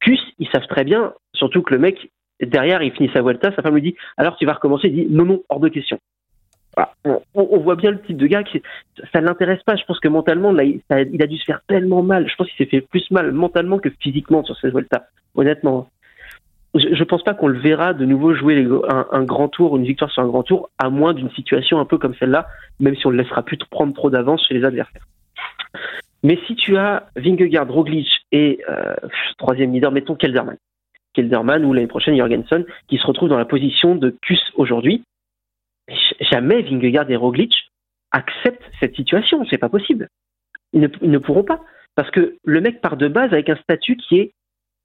Plus, 0.00 0.20
ils 0.38 0.48
savent 0.48 0.66
très 0.66 0.84
bien, 0.84 1.14
surtout 1.34 1.62
que 1.62 1.74
le 1.74 1.80
mec, 1.80 2.10
derrière, 2.40 2.82
il 2.82 2.92
finit 2.92 3.10
sa 3.12 3.22
Vuelta, 3.22 3.54
sa 3.54 3.62
femme 3.62 3.74
lui 3.74 3.82
dit 3.82 3.96
alors 4.16 4.36
tu 4.36 4.46
vas 4.46 4.54
recommencer, 4.54 4.88
il 4.88 4.94
dit 4.94 5.06
non, 5.08 5.24
non, 5.24 5.42
hors 5.48 5.60
de 5.60 5.68
question. 5.68 5.98
On, 7.34 7.58
voit 7.58 7.74
bien 7.74 7.90
le 7.90 8.00
type 8.00 8.16
de 8.16 8.26
gars 8.26 8.42
qui 8.42 8.62
ça 9.12 9.20
ne 9.20 9.26
l'intéresse 9.26 9.62
pas. 9.64 9.76
Je 9.76 9.84
pense 9.84 9.98
que 10.00 10.08
mentalement, 10.08 10.52
là, 10.52 10.62
il, 10.64 10.82
a 10.90 11.26
dû 11.26 11.36
se 11.36 11.44
faire 11.44 11.60
tellement 11.66 12.02
mal. 12.02 12.28
Je 12.28 12.34
pense 12.36 12.48
qu'il 12.48 12.64
s'est 12.64 12.70
fait 12.70 12.80
plus 12.80 13.10
mal 13.10 13.32
mentalement 13.32 13.78
que 13.78 13.90
physiquement 14.00 14.44
sur 14.44 14.56
cette 14.56 14.72
Vuelta. 14.72 15.06
Honnêtement, 15.34 15.90
je, 16.74 16.88
ne 16.88 17.04
pense 17.04 17.22
pas 17.24 17.34
qu'on 17.34 17.48
le 17.48 17.58
verra 17.58 17.94
de 17.94 18.04
nouveau 18.04 18.34
jouer 18.34 18.66
un, 18.88 19.24
grand 19.24 19.48
tour, 19.48 19.76
une 19.76 19.84
victoire 19.84 20.10
sur 20.10 20.22
un 20.22 20.28
grand 20.28 20.42
tour, 20.42 20.70
à 20.78 20.88
moins 20.88 21.14
d'une 21.14 21.30
situation 21.30 21.80
un 21.80 21.84
peu 21.84 21.98
comme 21.98 22.14
celle-là, 22.14 22.46
même 22.78 22.96
si 22.96 23.06
on 23.06 23.10
ne 23.10 23.16
laissera 23.16 23.42
plus 23.42 23.58
prendre 23.58 23.92
trop 23.92 24.10
d'avance 24.10 24.46
chez 24.46 24.54
les 24.54 24.64
adversaires. 24.64 25.06
Mais 26.22 26.38
si 26.46 26.54
tu 26.54 26.76
as 26.76 27.08
Vingegaard, 27.16 27.68
Roglic 27.68 28.08
et 28.30 28.60
euh, 28.68 28.94
troisième 29.38 29.72
leader, 29.72 29.90
mettons 29.90 30.14
Kelderman, 30.14 30.58
Kelderman 31.14 31.64
ou 31.64 31.72
l'année 31.72 31.86
prochaine 31.86 32.16
Jorgensen, 32.16 32.64
qui 32.88 32.98
se 32.98 33.06
retrouvent 33.06 33.28
dans 33.28 33.38
la 33.38 33.46
position 33.46 33.94
de 33.94 34.16
Kus 34.22 34.40
aujourd'hui, 34.54 35.02
jamais 36.20 36.62
Vingegaard 36.62 37.10
et 37.10 37.16
Roglic 37.16 37.52
acceptent 38.12 38.62
cette 38.78 38.94
situation. 38.94 39.44
C'est 39.48 39.58
pas 39.58 39.68
possible. 39.68 40.08
Ils 40.72 40.80
ne, 40.80 41.18
pourront 41.18 41.44
pas. 41.44 41.60
Parce 41.96 42.10
que 42.10 42.36
le 42.44 42.60
mec 42.60 42.80
part 42.80 42.96
de 42.96 43.08
base 43.08 43.32
avec 43.32 43.48
un 43.48 43.56
statut 43.56 43.96
qui 43.96 44.18
est 44.18 44.32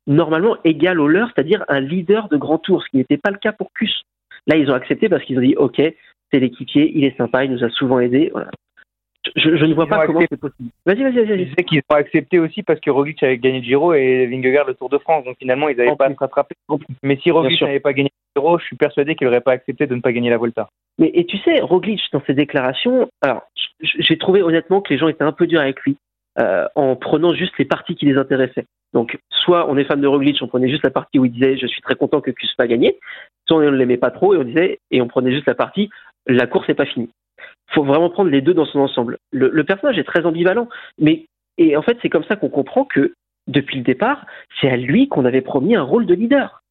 normalement 0.08 0.58
égal 0.64 1.00
au 1.00 1.08
leur, 1.08 1.30
c'est-à-dire 1.30 1.64
un 1.68 1.80
leader 1.80 2.30
de 2.30 2.38
grand 2.38 2.58
tour, 2.58 2.84
ce 2.84 2.90
qui 2.90 2.98
n'était 2.98 3.18
pas 3.18 3.32
le 3.32 3.38
cas 3.38 3.52
pour 3.52 3.72
Kus. 3.74 4.04
Là, 4.48 4.56
ils 4.56 4.70
ont 4.70 4.76
accepté 4.76 5.10
parce 5.10 5.24
qu'ils 5.24 5.38
ont 5.38 5.42
dit 5.42 5.56
OK, 5.56 5.78
c'est 5.78 6.40
l'équipier, 6.40 6.92
il 6.96 7.04
est 7.04 7.18
sympa, 7.18 7.44
il 7.46 7.52
nous 7.52 7.64
a 7.64 7.70
souvent 7.70 8.00
aidé. 8.00 8.32
Je, 9.36 9.50
ne 9.50 9.74
vois 9.74 9.88
pas 9.88 10.06
comment 10.06 10.22
c'est 10.30 10.40
possible. 10.40 10.70
Vas-y, 10.86 11.02
vas-y, 11.02 11.26
vas-y. 11.26 11.46
Je 11.46 11.56
sais 11.58 11.64
qu'ils 11.64 11.82
ont 11.90 11.96
accepté 11.96 12.38
aussi 12.38 12.62
parce 12.62 12.80
que 12.80 12.92
Roglic 12.92 13.24
avait 13.24 13.40
gagné 13.40 13.60
le 13.60 13.66
Giro 13.66 13.94
et 13.94 14.28
Vingegaard 14.28 14.68
le 14.68 14.76
Tour 14.76 14.90
de 14.90 15.00
France. 15.00 15.26
Donc 15.26 15.38
finalement, 15.40 15.68
ils 15.68 15.78
n'avaient 15.78 15.96
pas 15.96 16.06
à 16.06 16.14
se 16.14 16.20
rattraper. 16.20 16.56
Mais 17.02 17.18
si 17.18 17.32
Roglic 17.32 17.60
n'avait 17.62 17.80
pas 17.80 17.94
gagné 17.94 18.12
le 18.36 18.42
Giro, 18.42 18.60
je 18.60 18.66
suis 18.66 18.76
persuadé 18.76 19.16
qu'il 19.16 19.26
n'aurait 19.26 19.42
pas 19.42 19.54
accepté 19.54 19.88
de 19.88 19.96
ne 19.96 20.02
pas 20.02 20.12
gagner 20.12 20.30
la 20.30 20.38
Volta. 20.38 20.70
Mais 21.00 21.12
et 21.14 21.26
tu 21.26 21.38
sais, 21.40 21.60
Roglic 21.62 22.02
dans 22.14 22.22
ses 22.28 22.36
déclarations, 22.36 23.10
alors 23.22 23.42
j'ai 23.82 24.18
trouvé 24.18 24.44
honnêtement 24.44 24.82
que 24.82 24.94
les 24.94 25.00
gens 25.00 25.08
étaient 25.08 25.24
un 25.24 25.32
peu 25.32 25.48
durs 25.48 25.60
avec 25.60 25.82
lui 25.82 25.98
euh, 26.40 26.66
en 26.76 26.96
prenant 26.96 27.34
juste 27.34 27.58
les 27.58 27.66
parties 27.66 27.96
qui 27.96 28.06
les 28.06 28.18
intéressaient. 28.18 28.66
Donc 28.94 29.18
soit 29.30 29.70
on 29.70 29.78
est 29.78 29.84
fan 29.86 30.00
de 30.00 30.08
Roglic, 30.08 30.38
on 30.42 30.48
prenait 30.48 30.70
juste 30.70 30.84
la 30.84 30.92
partie 30.92 31.20
où 31.20 31.26
il 31.26 31.32
disait 31.32 31.58
je 31.58 31.68
suis 31.68 31.82
très 31.82 31.96
content 31.96 32.22
que 32.22 32.32
Kus 32.32 32.48
pas 32.58 32.68
gagné, 32.68 32.98
soit 33.48 33.58
on 33.58 33.62
ne 33.62 33.70
l'aimait 33.70 33.98
pas 33.98 34.12
trop 34.12 34.34
et 34.34 34.38
on 34.38 34.44
disait 34.44 34.80
et 34.92 35.02
on 35.02 35.08
prenait 35.08 35.32
juste 35.32 35.48
la 35.48 35.56
partie 35.56 35.90
la 36.28 36.48
course 36.48 36.68
n'est 36.68 36.76
pas 36.76 36.86
finie 36.86 37.10
faut 37.72 37.84
vraiment 37.84 38.10
prendre 38.10 38.30
les 38.30 38.42
deux 38.42 38.54
dans 38.54 38.66
son 38.66 38.80
ensemble. 38.80 39.18
Le, 39.32 39.64
personnage 39.64 39.98
est 39.98 40.04
très 40.04 40.26
ambivalent, 40.26 40.70
mais 40.98 41.26
et 41.58 41.76
en 41.78 41.82
fait 41.82 41.98
c'est 42.02 42.10
comme 42.10 42.24
ça 42.24 42.36
qu'on 42.36 42.50
comprend 42.50 42.86
que 42.86 43.14
depuis 43.48 43.78
le 43.78 43.84
départ, 43.84 44.26
c'est 44.60 44.70
à 44.70 44.78
lui 44.78 45.08
qu'on 45.08 45.26
avait 45.26 45.42
promis 45.42 45.76
un 45.76 45.84
rôle 45.84 46.06
de 46.06 46.14
leader. 46.14 46.62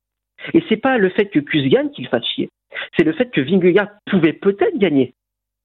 Et 0.53 0.63
c'est 0.69 0.77
pas 0.77 0.99
le 0.99 1.09
fait 1.11 1.27
que 1.27 1.39
Kus 1.39 1.69
gagne 1.69 1.91
qu'il 1.91 2.09
fasse 2.09 2.27
chier. 2.27 2.51
C'est 2.97 3.05
le 3.05 3.13
fait 3.13 3.31
que 3.31 3.41
Vingegaard 3.41 3.89
pouvait 4.11 4.33
peut-être 4.33 4.77
gagner 4.79 5.15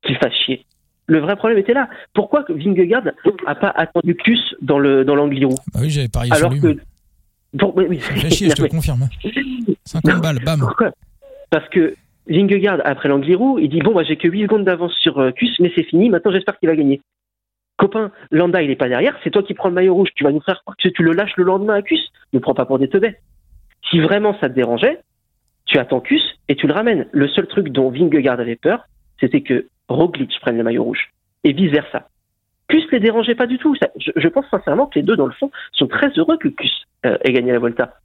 qu'il 0.03 0.17
fasse 0.17 0.33
chier. 0.33 0.65
Le 1.09 1.19
vrai 1.19 1.35
problème 1.35 1.57
était 1.57 1.73
là. 1.73 1.89
Pourquoi 2.13 2.45
Vingegaard 2.47 3.03
n'a 3.03 3.55
pas 3.55 3.73
attendu 3.75 4.15
Kus 4.15 4.39
dans 4.61 4.77
le 4.77 5.03
dans 5.03 5.15
l'Angliru 5.15 5.55
bah 5.73 5.79
oui, 5.81 5.89
j'avais 5.89 6.07
parié 6.07 6.31
Alors 6.31 6.53
sur 6.53 6.61
lui. 6.61 6.75
Que... 6.75 6.81
Bon, 7.53 7.73
oui, 7.75 7.99
chier, 8.29 8.49
je 8.49 8.55
te 8.55 8.67
confirme. 8.69 9.09
50 9.85 10.21
balles, 10.21 10.39
bam. 10.45 10.59
Pourquoi? 10.59 10.91
Parce 11.49 11.67
que 11.69 11.95
Vingegaard, 12.27 12.81
après 12.85 13.09
l'Angliru, 13.09 13.59
il 13.59 13.69
dit 13.69 13.79
Bon, 13.79 13.91
moi 13.91 14.03
j'ai 14.03 14.17
que 14.17 14.27
8 14.27 14.43
secondes 14.43 14.65
d'avance 14.65 14.93
sur 15.01 15.17
euh, 15.17 15.31
Kuss, 15.31 15.59
mais 15.59 15.71
c'est 15.75 15.83
fini, 15.83 16.09
maintenant 16.09 16.31
j'espère 16.31 16.59
qu'il 16.59 16.69
va 16.69 16.75
gagner. 16.75 17.01
Copain, 17.77 18.11
Landa, 18.29 18.61
il 18.61 18.69
est 18.69 18.75
pas 18.75 18.89
derrière, 18.89 19.17
c'est 19.23 19.31
toi 19.31 19.41
qui 19.41 19.55
prends 19.55 19.69
le 19.69 19.75
maillot 19.75 19.95
rouge. 19.95 20.09
Tu 20.13 20.23
vas 20.23 20.31
nous 20.31 20.41
faire 20.41 20.61
croire 20.61 20.77
que 20.77 20.89
tu 20.89 21.01
le 21.01 21.13
lâches 21.13 21.35
le 21.37 21.43
lendemain 21.45 21.75
à 21.75 21.81
Cus. 21.81 22.11
Ne 22.33 22.39
prends 22.39 22.53
pas 22.53 22.65
pour 22.65 22.77
des 22.77 22.89
teubés. 22.89 23.15
Si 23.89 23.99
vraiment 23.99 24.37
ça 24.39 24.49
te 24.49 24.53
dérangeait, 24.53 24.99
tu 25.65 25.79
attends 25.79 26.01
Cus 26.01 26.21
et 26.49 26.55
tu 26.55 26.67
le 26.67 26.73
ramènes. 26.73 27.07
Le 27.11 27.27
seul 27.29 27.47
truc 27.47 27.69
dont 27.69 27.89
Vingegaard 27.89 28.39
avait 28.39 28.57
peur, 28.57 28.83
c'était 29.19 29.41
que 29.41 29.65
Roglic 29.89 30.39
prenne 30.39 30.57
le 30.57 30.63
maillot 30.63 30.83
rouge. 30.83 31.09
Et 31.43 31.53
vice 31.53 31.71
versa. 31.71 32.07
Cus 32.67 32.85
les 32.91 32.99
dérangeait 32.99 33.35
pas 33.35 33.47
du 33.47 33.57
tout. 33.57 33.75
je, 33.97 34.27
pense 34.27 34.45
sincèrement 34.49 34.85
que 34.85 34.99
les 34.99 35.03
deux, 35.03 35.15
dans 35.15 35.25
le 35.25 35.33
fond, 35.33 35.51
sont 35.73 35.87
très 35.87 36.09
heureux 36.17 36.37
que 36.37 36.47
Cus 36.47 36.85
euh, 37.05 37.17
ait 37.23 37.33
gagné 37.33 37.51
la 37.51 37.59
Volta. 37.59 37.95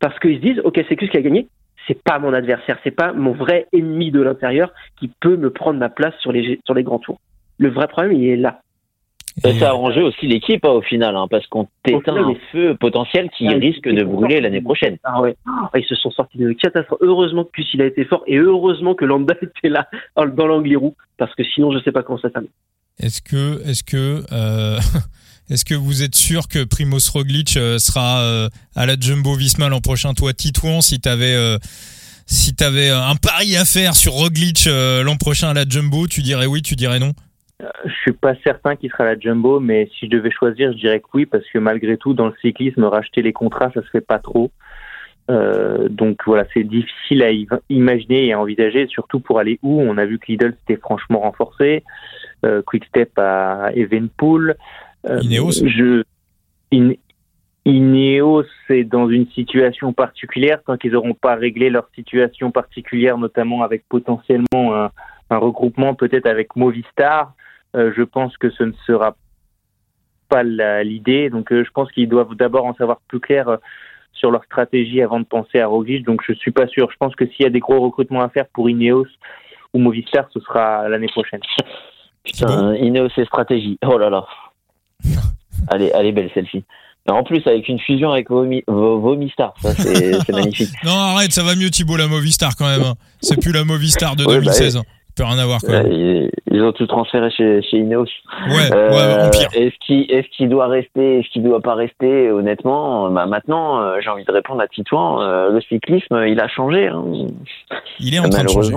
Parce 0.00 0.18
qu'ils 0.18 0.36
se 0.36 0.40
disent, 0.40 0.60
ok, 0.64 0.82
c'est 0.88 0.96
Cus 0.96 1.08
qui 1.08 1.18
a 1.18 1.22
gagné, 1.22 1.48
c'est 1.86 2.02
pas 2.02 2.18
mon 2.18 2.32
adversaire, 2.32 2.78
c'est 2.82 2.90
pas 2.90 3.12
mon 3.12 3.32
vrai 3.32 3.66
ennemi 3.72 4.10
de 4.10 4.22
l'intérieur 4.22 4.72
qui 4.98 5.08
peut 5.20 5.36
me 5.36 5.50
prendre 5.50 5.78
ma 5.78 5.90
place 5.90 6.14
sur 6.20 6.32
les, 6.32 6.58
sur 6.64 6.74
les 6.74 6.82
grands 6.82 6.98
tours. 6.98 7.20
Le 7.58 7.68
vrai 7.68 7.86
problème, 7.86 8.12
il 8.12 8.28
est 8.28 8.36
là. 8.36 8.61
Et 9.44 9.58
ça 9.58 9.68
a 9.68 9.70
arrangé 9.70 10.02
aussi 10.02 10.26
l'équipe 10.26 10.64
hein, 10.64 10.70
au 10.70 10.82
final, 10.82 11.16
hein, 11.16 11.26
parce 11.30 11.46
qu'on 11.46 11.66
t'éteint 11.82 12.16
un 12.16 12.34
feu 12.52 12.76
potentiel 12.78 13.30
qui 13.36 13.48
risque 13.48 13.88
de 13.88 14.04
brûler 14.04 14.40
l'année 14.40 14.60
prochaine. 14.60 14.98
Ah 15.04 15.20
ouais. 15.20 15.36
Ah, 15.46 15.70
ils 15.74 15.84
se 15.84 15.94
sont 15.94 16.10
sortis 16.10 16.38
de 16.38 16.52
catastrophe. 16.52 16.98
Heureusement 17.00 17.44
que 17.44 17.50
Cus 17.52 17.66
il 17.74 17.82
a 17.82 17.86
été 17.86 18.04
fort 18.04 18.22
et 18.26 18.36
heureusement 18.36 18.94
que 18.94 19.04
Landa 19.04 19.34
était 19.42 19.68
là 19.68 19.88
dans 20.16 20.46
l'Angliru, 20.46 20.90
parce 21.16 21.34
que 21.34 21.44
sinon 21.44 21.72
je 21.72 21.82
sais 21.82 21.92
pas 21.92 22.02
comment 22.02 22.18
ça 22.18 22.30
s'amène. 22.30 22.50
Est-ce 23.00 23.22
que, 23.22 23.66
est-ce 23.66 23.82
que, 23.82 24.22
euh, 24.32 24.78
est-ce 25.50 25.64
que 25.64 25.74
vous 25.74 26.02
êtes 26.02 26.14
sûr 26.14 26.48
que 26.48 26.64
Primoz 26.64 27.08
Roglic 27.10 27.56
euh, 27.56 27.78
sera 27.78 28.20
euh, 28.20 28.48
à 28.76 28.86
la 28.86 28.96
Jumbo 28.98 29.34
Visma 29.34 29.68
l'an 29.68 29.80
prochain? 29.80 30.14
Toi, 30.14 30.34
Titouan, 30.34 30.82
si 30.82 31.00
t'avais, 31.00 31.34
euh, 31.34 31.58
si 32.26 32.54
t'avais 32.54 32.90
un 32.90 33.16
pari 33.16 33.56
à 33.56 33.64
faire 33.64 33.94
sur 33.94 34.12
Roglic 34.12 34.66
l'an 34.66 35.16
prochain 35.16 35.48
à 35.48 35.54
la 35.54 35.64
Jumbo, 35.66 36.06
tu 36.06 36.22
dirais 36.22 36.46
oui, 36.46 36.62
tu 36.62 36.76
dirais 36.76 36.98
non? 36.98 37.12
Je 37.60 37.92
suis 38.02 38.12
pas 38.12 38.34
certain 38.42 38.76
qu'il 38.76 38.90
sera 38.90 39.04
la 39.04 39.18
jumbo, 39.18 39.60
mais 39.60 39.88
si 39.98 40.06
je 40.06 40.10
devais 40.10 40.30
choisir, 40.30 40.72
je 40.72 40.78
dirais 40.78 41.00
que 41.00 41.06
oui, 41.14 41.26
parce 41.26 41.46
que 41.48 41.58
malgré 41.58 41.96
tout, 41.96 42.14
dans 42.14 42.26
le 42.26 42.34
cyclisme, 42.40 42.84
racheter 42.84 43.22
les 43.22 43.32
contrats, 43.32 43.70
ça 43.72 43.82
se 43.82 43.88
fait 43.90 44.00
pas 44.00 44.18
trop. 44.18 44.50
Euh, 45.30 45.88
donc 45.88 46.18
voilà, 46.26 46.44
c'est 46.52 46.64
difficile 46.64 47.22
à 47.22 47.30
imaginer 47.70 48.26
et 48.26 48.32
à 48.32 48.40
envisager, 48.40 48.86
surtout 48.88 49.20
pour 49.20 49.38
aller 49.38 49.58
où. 49.62 49.80
On 49.80 49.96
a 49.96 50.04
vu 50.04 50.18
que 50.18 50.26
Lidl 50.28 50.54
s'était 50.60 50.80
franchement 50.80 51.20
renforcé, 51.20 51.84
euh, 52.44 52.62
Quickstep 52.62 53.16
à 53.18 53.70
Evenpool. 53.74 54.56
Euh, 55.08 55.20
Ineos. 55.22 55.64
Je, 55.64 56.02
Ineos 57.64 58.44
est 58.70 58.84
dans 58.84 59.08
une 59.08 59.28
situation 59.28 59.92
particulière 59.92 60.60
tant 60.66 60.76
qu'ils 60.76 60.92
n'auront 60.92 61.14
pas 61.14 61.36
réglé 61.36 61.70
leur 61.70 61.88
situation 61.94 62.50
particulière, 62.50 63.18
notamment 63.18 63.62
avec 63.62 63.84
potentiellement 63.88 64.74
un, 64.74 64.90
un 65.30 65.36
regroupement 65.36 65.94
peut-être 65.94 66.26
avec 66.26 66.56
Movistar. 66.56 67.34
Euh, 67.76 67.92
je 67.96 68.02
pense 68.02 68.36
que 68.36 68.50
ce 68.50 68.64
ne 68.64 68.72
sera 68.86 69.16
pas 70.28 70.42
l'idée. 70.42 71.30
Donc, 71.30 71.52
euh, 71.52 71.64
je 71.64 71.70
pense 71.70 71.90
qu'ils 71.92 72.08
doivent 72.08 72.34
d'abord 72.34 72.66
en 72.66 72.74
savoir 72.74 73.00
plus 73.08 73.20
clair 73.20 73.48
euh, 73.48 73.56
sur 74.12 74.30
leur 74.30 74.44
stratégie 74.44 75.02
avant 75.02 75.20
de 75.20 75.24
penser 75.24 75.60
à 75.60 75.66
Roglic. 75.66 76.04
Donc, 76.04 76.22
je 76.26 76.32
suis 76.34 76.52
pas 76.52 76.66
sûr. 76.66 76.90
Je 76.90 76.96
pense 76.96 77.14
que 77.14 77.26
s'il 77.26 77.44
y 77.44 77.46
a 77.46 77.50
des 77.50 77.60
gros 77.60 77.80
recrutements 77.80 78.22
à 78.22 78.28
faire 78.28 78.46
pour 78.52 78.68
Ineos 78.68 79.06
ou 79.72 79.78
Movistar, 79.78 80.26
ce 80.32 80.40
sera 80.40 80.88
l'année 80.88 81.08
prochaine. 81.08 81.40
Putain, 82.24 82.74
Ineos 82.76 83.08
et 83.16 83.24
stratégie. 83.24 83.78
Oh 83.86 83.98
là 83.98 84.10
là. 84.10 84.26
allez, 85.68 85.90
allez, 85.92 86.12
belle 86.12 86.30
celle-ci. 86.34 86.64
En 87.08 87.24
plus, 87.24 87.44
avec 87.46 87.68
une 87.68 87.80
fusion 87.80 88.12
avec 88.12 88.30
Vomistar, 88.30 89.54
ça 89.60 89.74
c'est 89.74 90.28
magnifique. 90.32 90.70
non, 90.84 90.92
arrête, 90.92 91.32
ça 91.32 91.42
va 91.42 91.56
mieux 91.56 91.68
Thibaut, 91.68 91.96
la 91.96 92.06
Movistar 92.06 92.54
quand 92.56 92.66
même. 92.68 92.82
Hein. 92.82 92.94
C'est 93.20 93.40
plus 93.40 93.50
la 93.50 93.64
Movistar 93.64 94.14
de 94.14 94.24
2016 94.24 94.80
peut 95.16 95.24
rien 95.24 95.38
avoir 95.38 95.60
quoi. 95.60 95.80
ils, 95.88 96.62
ont 96.62 96.72
tout 96.72 96.86
transféré 96.86 97.30
chez, 97.30 97.62
chez 97.62 97.78
Ineos. 97.78 98.06
Ouais, 98.48 98.74
euh, 98.74 99.30
Est-ce 99.54 99.74
qu'il 99.84 100.10
est 100.10 100.28
qu'il 100.30 100.48
doit 100.48 100.66
rester, 100.66 101.18
est-ce 101.18 101.28
qu'il 101.30 101.42
doit 101.42 101.60
pas 101.60 101.74
rester 101.74 102.30
Honnêtement, 102.30 103.10
bah 103.10 103.26
maintenant, 103.26 103.80
euh, 103.80 103.98
j'ai 104.00 104.08
envie 104.08 104.24
de 104.24 104.32
répondre 104.32 104.60
à 104.60 104.68
Titouan. 104.68 105.20
Euh, 105.20 105.50
le 105.50 105.60
cyclisme, 105.62 106.24
il 106.26 106.40
a 106.40 106.48
changé. 106.48 106.88
Hein. 106.88 107.04
Il 108.00 108.14
est 108.14 108.18
en 108.18 108.28
train 108.28 108.44
de 108.44 108.48
changer. 108.48 108.74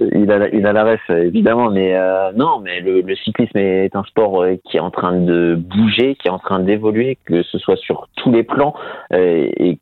Il 0.00 0.30
a, 0.30 0.48
il 0.50 0.66
a 0.66 0.72
la 0.74 0.84
ref, 0.84 1.00
évidemment, 1.08 1.70
mais 1.70 1.96
non, 2.36 2.60
mais 2.60 2.80
le, 2.80 3.00
le, 3.00 3.16
cyclisme 3.16 3.56
est 3.56 3.96
un 3.96 4.04
sport 4.04 4.44
qui 4.64 4.76
est 4.76 4.80
en 4.80 4.90
train 4.90 5.18
de 5.18 5.58
bouger, 5.58 6.14
qui 6.16 6.28
est 6.28 6.30
en 6.30 6.38
train 6.38 6.58
d'évoluer, 6.58 7.16
que 7.24 7.42
ce 7.42 7.58
soit 7.58 7.76
sur 7.76 8.06
tous 8.16 8.30
les 8.30 8.42
plans, 8.42 8.74
et 9.12 9.78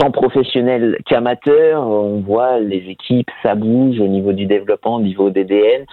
tant 0.00 0.10
professionnel 0.10 0.96
qu'amateur, 1.04 1.86
on 1.86 2.20
voit 2.20 2.58
les 2.58 2.88
équipes, 2.88 3.30
ça 3.42 3.54
bouge 3.54 4.00
au 4.00 4.06
niveau 4.06 4.32
du 4.32 4.46
développement, 4.46 4.96
au 4.96 5.00
niveau 5.02 5.28
des 5.28 5.44
DN, 5.44 5.84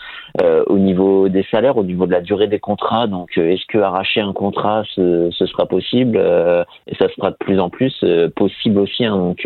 euh, 0.42 0.64
au 0.68 0.78
niveau 0.78 1.28
des 1.28 1.44
salaires, 1.52 1.76
au 1.76 1.84
niveau 1.84 2.06
de 2.06 2.14
la 2.14 2.22
durée 2.22 2.48
des 2.48 2.60
contrats. 2.60 3.08
Donc, 3.08 3.38
euh, 3.38 3.52
est-ce 3.52 3.66
que 3.68 3.78
arracher 3.78 4.22
un 4.22 4.32
contrat, 4.32 4.84
ce, 4.96 5.30
sera 5.32 5.66
possible 5.66 6.18
euh, 6.18 6.64
Et 6.88 6.96
ça 6.96 7.10
sera 7.10 7.32
de 7.32 7.36
plus 7.36 7.60
en 7.60 7.70
plus 7.70 7.94
possible 8.36 8.80
aussi. 8.80 9.04
Hein. 9.04 9.18
donc, 9.18 9.46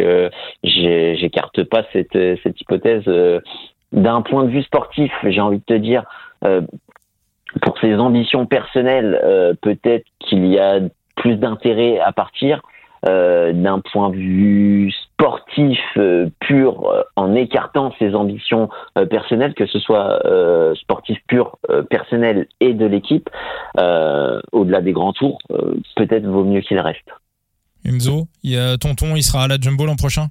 j'écarte 0.64 1.64
pas 1.64 1.84
cette, 1.91 2.18
cette 2.43 2.62
hypothèse. 2.62 3.03
D'un 3.91 4.22
point 4.22 4.43
de 4.43 4.49
vue 4.49 4.64
sportif, 4.64 5.12
j'ai 5.24 5.41
envie 5.41 5.57
de 5.57 5.64
te 5.64 5.74
dire, 5.74 6.03
pour 7.62 7.80
ses 7.80 7.95
ambitions 7.95 8.45
personnelles, 8.45 9.57
peut-être 9.62 10.05
qu'il 10.20 10.45
y 10.45 10.59
a 10.59 10.82
plus 11.16 11.38
d'intérêt 11.38 11.99
à 11.99 12.12
partir. 12.12 12.62
Euh, 13.10 13.52
d'un 13.52 13.80
point 13.80 14.12
de 14.12 14.16
vue 14.16 14.91
sportif 14.91 15.80
euh, 15.97 16.30
pur, 16.39 16.88
euh, 16.88 17.02
en 17.16 17.34
écartant 17.34 17.91
ses 17.97 18.14
ambitions 18.14 18.70
personnelles, 19.10 19.56
que 19.56 19.66
ce 19.66 19.80
soit 19.80 20.22
sportif 20.76 21.18
pur, 21.28 21.58
personnel 21.89 22.47
et 22.60 22.74
de 22.74 22.86
l'équipe, 22.86 23.30
au-delà 23.78 24.82
des 24.82 24.91
grands 24.91 25.14
tours, 25.14 25.39
peut-être 25.95 26.26
vaut 26.26 26.43
mieux 26.43 26.62
qu'il 26.62 26.80
reste. 26.80 27.10
Enzo, 27.86 28.28
il 28.43 28.52
y 28.52 28.58
a 28.58 28.78
Tonton, 28.78 29.16
il 29.16 29.24
sera 29.24 29.43
à 29.43 29.47
la 29.47 29.58
Jumbo 29.60 29.86
l'an 29.86 29.95
prochain? 29.95 30.28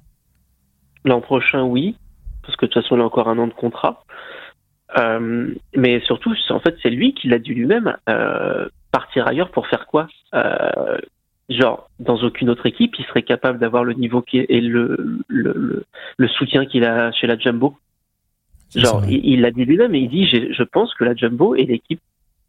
L'an 1.03 1.19
prochain, 1.19 1.63
oui, 1.63 1.97
parce 2.43 2.55
que 2.55 2.65
de 2.65 2.71
toute 2.71 2.83
façon, 2.83 2.95
il 2.95 3.01
a 3.01 3.05
encore 3.05 3.27
un 3.27 3.37
an 3.37 3.47
de 3.47 3.53
contrat. 3.53 4.03
mais 5.75 5.99
surtout, 6.01 6.33
en 6.49 6.59
fait, 6.59 6.75
c'est 6.81 6.89
lui 6.89 7.13
qui 7.13 7.27
l'a 7.27 7.39
dit 7.39 7.53
lui-même. 7.53 7.97
partir 8.91 9.27
ailleurs 9.27 9.51
pour 9.51 9.67
faire 9.67 9.87
quoi? 9.87 10.07
Genre 11.51 11.89
dans 11.99 12.17
aucune 12.17 12.49
autre 12.49 12.65
équipe, 12.65 12.95
il 12.97 13.05
serait 13.05 13.23
capable 13.23 13.59
d'avoir 13.59 13.83
le 13.83 13.93
niveau 13.93 14.21
qui 14.21 14.39
est, 14.39 14.45
et 14.49 14.61
le, 14.61 15.19
le, 15.27 15.85
le, 16.17 16.27
soutien 16.27 16.65
qu'il 16.65 16.85
a 16.85 17.11
chez 17.11 17.27
la 17.27 17.37
Jumbo. 17.37 17.77
Genre, 18.75 19.03
il 19.09 19.41
l'a 19.41 19.51
dit 19.51 19.65
lui-même 19.65 19.93
et 19.95 19.99
il 19.99 20.09
dit 20.09 20.25
je 20.27 20.63
pense 20.63 20.93
que 20.95 21.03
la 21.03 21.13
Jumbo 21.13 21.55
est 21.55 21.65
l'équipe 21.65 21.99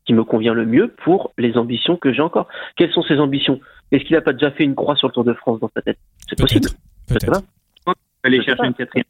qui 0.04 0.14
me 0.14 0.24
convient 0.24 0.54
le 0.54 0.66
mieux 0.66 0.88
pour 0.88 1.32
les 1.38 1.56
ambitions 1.56 1.96
que 1.96 2.12
j'ai 2.12 2.22
encore. 2.22 2.48
Quelles 2.76 2.92
sont 2.92 3.02
ses 3.02 3.18
ambitions? 3.18 3.60
Est-ce 3.90 4.04
qu'il 4.04 4.16
n'a 4.16 4.22
pas 4.22 4.32
déjà 4.32 4.50
fait 4.50 4.64
une 4.64 4.74
croix 4.74 4.96
sur 4.96 5.08
le 5.08 5.12
Tour 5.12 5.24
de 5.24 5.34
France 5.34 5.60
dans 5.60 5.70
sa 5.74 5.82
tête? 5.82 5.98
C'est 6.28 6.38
possible. 6.38 6.68
Peut-être. 7.08 7.42
Peut 7.84 7.92
aller 8.24 8.42
chercher 8.42 8.66
une 8.66 8.74
quatrième. 8.74 9.04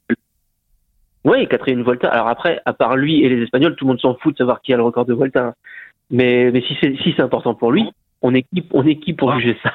Oui, 1.25 1.47
quatrième 1.49 1.83
Volta. 1.83 2.09
Alors 2.09 2.29
après, 2.29 2.61
à 2.65 2.73
part 2.73 2.97
lui 2.97 3.23
et 3.23 3.29
les 3.29 3.43
Espagnols, 3.43 3.77
tout 3.77 3.85
le 3.85 3.91
monde 3.91 4.01
s'en 4.01 4.15
fout 4.17 4.35
de 4.35 4.39
savoir 4.39 4.61
qui 4.61 4.73
a 4.73 4.77
le 4.77 4.83
record 4.83 5.05
de 5.05 5.15
Volta. 5.15 5.49
Hein. 5.49 5.55
Mais, 6.11 6.51
mais 6.51 6.63
si 6.63 6.77
c'est 6.81 6.97
si 6.97 7.15
c'est 7.17 7.23
important 7.23 7.55
pour 7.55 7.73
lui, 7.73 7.91
on 8.23 8.35
est 8.35 8.43
qui, 8.43 8.65
on 8.73 8.87
est 8.87 8.97
qui 8.97 9.13
pour 9.13 9.39
juger 9.39 9.57
ça? 9.63 9.73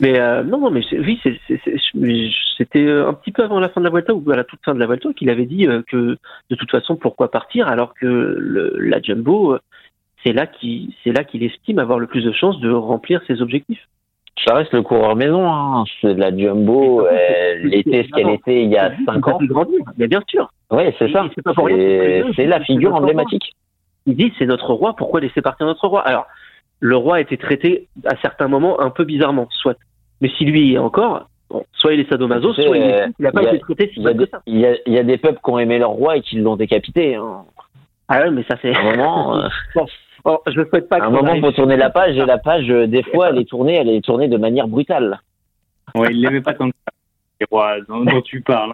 Mais 0.00 0.18
euh, 0.18 0.42
non, 0.42 0.58
non, 0.58 0.70
mais 0.70 0.82
oui, 0.92 1.20
c'était 2.58 2.90
un 2.90 3.14
petit 3.14 3.32
peu 3.32 3.44
avant 3.44 3.60
la 3.60 3.68
fin 3.68 3.80
de 3.80 3.86
la 3.86 3.90
Vuelta 3.90 4.14
ou 4.14 4.30
à 4.30 4.36
la 4.36 4.44
toute 4.44 4.60
fin 4.64 4.74
de 4.74 4.80
la 4.80 4.86
Vuelta 4.86 5.12
qu'il 5.12 5.30
avait 5.30 5.46
dit 5.46 5.66
euh, 5.66 5.82
que 5.88 6.18
de 6.50 6.56
toute 6.56 6.70
façon, 6.70 6.96
pourquoi 6.96 7.30
partir 7.30 7.68
alors 7.68 7.94
que 7.94 8.06
le, 8.06 8.76
la 8.78 9.00
Jumbo, 9.00 9.56
c'est 10.24 10.32
là 10.32 10.46
qu'il 10.46 10.92
c'est 11.02 11.12
là 11.12 11.24
qu'il 11.24 11.42
estime 11.44 11.78
avoir 11.78 11.98
le 11.98 12.06
plus 12.06 12.24
de 12.24 12.32
chances 12.32 12.58
de 12.60 12.70
remplir 12.70 13.22
ses 13.26 13.40
objectifs. 13.40 13.88
Ça 14.46 14.54
reste 14.54 14.72
le 14.72 14.82
coureur 14.82 15.14
maison, 15.14 15.50
hein. 15.52 15.84
c'est 16.00 16.14
la 16.14 16.36
Jumbo, 16.36 17.06
elle 17.06 17.72
était 17.72 18.04
ce 18.04 18.08
qu'elle 18.10 18.30
était 18.30 18.64
il 18.64 18.70
y 18.70 18.78
a 18.78 18.92
5 19.06 19.28
ans. 19.28 19.38
Mais 19.98 20.08
bien 20.08 20.22
sûr. 20.26 20.50
Oui, 20.70 20.84
c'est 20.98 21.12
ça. 21.12 21.28
C'est 22.34 22.46
la 22.46 22.60
figure 22.60 22.94
emblématique. 22.94 23.52
Il 24.06 24.16
dit 24.16 24.32
c'est 24.38 24.46
notre 24.46 24.72
roi, 24.72 24.96
pourquoi 24.96 25.20
laisser 25.20 25.42
partir 25.42 25.66
notre 25.66 25.86
roi? 25.86 26.00
Alors, 26.00 26.26
le 26.82 26.96
roi 26.96 27.16
a 27.16 27.20
été 27.20 27.36
traité 27.36 27.86
à 28.04 28.16
certains 28.20 28.48
moments 28.48 28.80
un 28.80 28.90
peu 28.90 29.04
bizarrement, 29.04 29.46
soit. 29.50 29.76
Mais 30.20 30.28
si 30.36 30.44
lui 30.44 30.74
est 30.74 30.78
encore, 30.78 31.28
soit 31.74 31.94
il 31.94 32.00
est 32.00 32.08
sadomaso, 32.08 32.52
soit 32.54 32.76
il 32.76 33.12
n'a 33.20 33.30
pas 33.30 33.44
été 33.44 33.60
traité 33.60 33.90
si 33.94 34.00
mal 34.00 34.16
que 34.16 34.26
ça. 34.26 34.42
Il 34.46 34.58
y, 34.58 34.66
a, 34.66 34.74
il 34.86 34.92
y, 34.92 34.98
a, 34.98 35.04
des 35.04 35.16
peuples 35.16 35.38
qui 35.42 35.50
ont 35.50 35.60
aimé 35.60 35.78
leur 35.78 35.90
roi 35.90 36.16
et 36.16 36.22
qui 36.22 36.36
l'ont 36.36 36.56
décapité. 36.56 37.14
Hein. 37.14 37.44
Ah 38.08 38.22
ouais, 38.22 38.30
mais 38.32 38.44
ça 38.50 38.56
fait. 38.56 38.74
Un 38.74 38.96
moment. 38.96 39.42
Euh, 40.24 40.30
bon, 40.30 40.38
je 40.46 40.60
ne 40.60 40.64
souhaite 40.66 40.88
pas. 40.88 41.02
un 41.02 41.10
moment, 41.10 41.40
pour 41.40 41.52
tourner 41.52 41.76
la 41.76 41.90
page 41.90 42.16
et 42.16 42.24
la 42.24 42.38
page, 42.38 42.70
euh, 42.70 42.86
des 42.86 43.02
fois, 43.02 43.30
elle 43.30 43.38
est 43.38 43.48
tournée, 43.48 43.74
elle 43.74 43.88
est 43.88 44.04
tournée 44.04 44.28
de 44.28 44.36
manière 44.36 44.68
brutale. 44.68 45.18
Ouais, 45.96 46.08
il 46.12 46.20
l'aimait 46.20 46.40
pas 46.40 46.54
tant 46.54 46.68
que 46.68 46.76
ça. 46.86 46.92
Les 47.40 47.46
rois 47.50 47.80
dont, 47.88 48.20
tu 48.20 48.40
parles. 48.40 48.72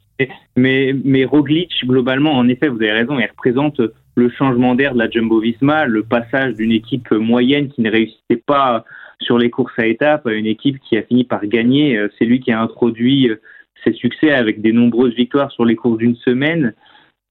Mais, 0.57 0.95
mais 1.05 1.25
Roglic, 1.25 1.87
globalement, 1.87 2.33
en 2.33 2.49
effet, 2.49 2.69
vous 2.69 2.77
avez 2.77 2.93
raison, 2.93 3.19
il 3.19 3.27
représente 3.27 3.81
le 4.19 4.29
changement 4.31 4.75
d'air 4.75 4.95
de 4.95 4.99
la 4.99 5.09
Jumbo-Visma, 5.09 5.87
le 5.87 6.03
passage 6.03 6.55
d'une 6.55 6.73
équipe 6.73 7.11
moyenne 7.13 7.69
qui 7.69 7.81
ne 7.81 7.91
réussissait 7.91 8.43
pas 8.45 8.85
sur 9.21 9.39
les 9.39 9.49
courses 9.49 9.79
à 9.79 9.87
étapes 9.87 10.27
à 10.27 10.33
une 10.33 10.47
équipe 10.47 10.79
qui 10.81 10.97
a 10.97 11.03
fini 11.03 11.25
par 11.25 11.47
gagner. 11.47 11.97
Euh, 11.97 12.09
c'est 12.19 12.25
lui 12.25 12.41
qui 12.41 12.53
a 12.53 12.61
introduit 12.61 13.31
euh, 13.31 13.37
ses 13.85 13.93
succès 13.93 14.33
avec 14.33 14.61
des 14.61 14.73
nombreuses 14.73 15.15
victoires 15.15 15.53
sur 15.53 15.65
les 15.65 15.77
courses 15.77 15.99
d'une 15.99 16.17
semaine. 16.17 16.75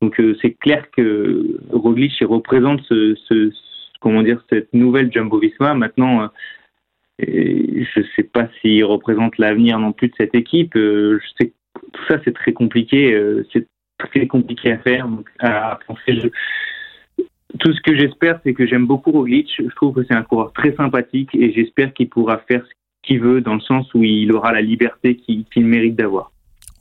Donc 0.02 0.22
c'est 0.42 0.52
clair 0.52 0.92
que 0.92 1.60
Roglic 1.72 2.14
représente 2.22 2.82
ce, 2.84 3.52
comment 4.00 4.22
dire 4.22 4.44
cette 4.48 4.72
nouvelle 4.72 5.12
Jumbo-Visma. 5.12 5.74
Maintenant, 5.74 6.30
je 7.18 8.00
ne 8.00 8.06
sais 8.16 8.22
pas 8.22 8.48
s'il 8.62 8.86
représente 8.86 9.40
l'avenir 9.40 9.80
non 9.80 9.94
plus 9.94 10.10
de 10.10 10.14
cette 10.16 10.36
équipe. 10.36 10.74
tout 10.74 12.04
ça 12.08 12.22
c'est 12.24 12.34
très 12.34 12.54
compliqué. 12.54 13.20
c'est 13.52 13.66
très 13.98 14.28
compliqué 14.28 14.74
à 14.74 14.78
faire. 14.78 15.08
Tout 17.60 17.74
ce 17.74 17.82
que 17.82 17.98
j'espère, 17.98 18.40
c'est 18.44 18.54
que 18.54 18.68
j'aime 18.68 18.86
beaucoup 18.86 19.12
Roglic. 19.12 19.50
Je 19.58 19.74
trouve 19.76 19.96
que 19.96 20.02
c'est 20.08 20.16
un 20.16 20.24
coureur 20.24 20.52
très 20.54 20.76
sympathique 20.76 21.30
et 21.34 21.54
j'espère 21.54 21.94
qu'il 21.94 22.10
pourra 22.10 22.40
faire 22.48 22.62
ce 22.64 23.08
qu'il 23.08 23.20
veut 23.22 23.42
dans 23.42 23.56
le 23.56 23.62
sens 23.62 23.88
où 23.94 24.04
il 24.04 24.32
aura 24.34 24.52
la 24.52 24.62
liberté 24.62 25.16
qu'il 25.16 25.66
mérite 25.66 25.96
d'avoir. 25.96 26.32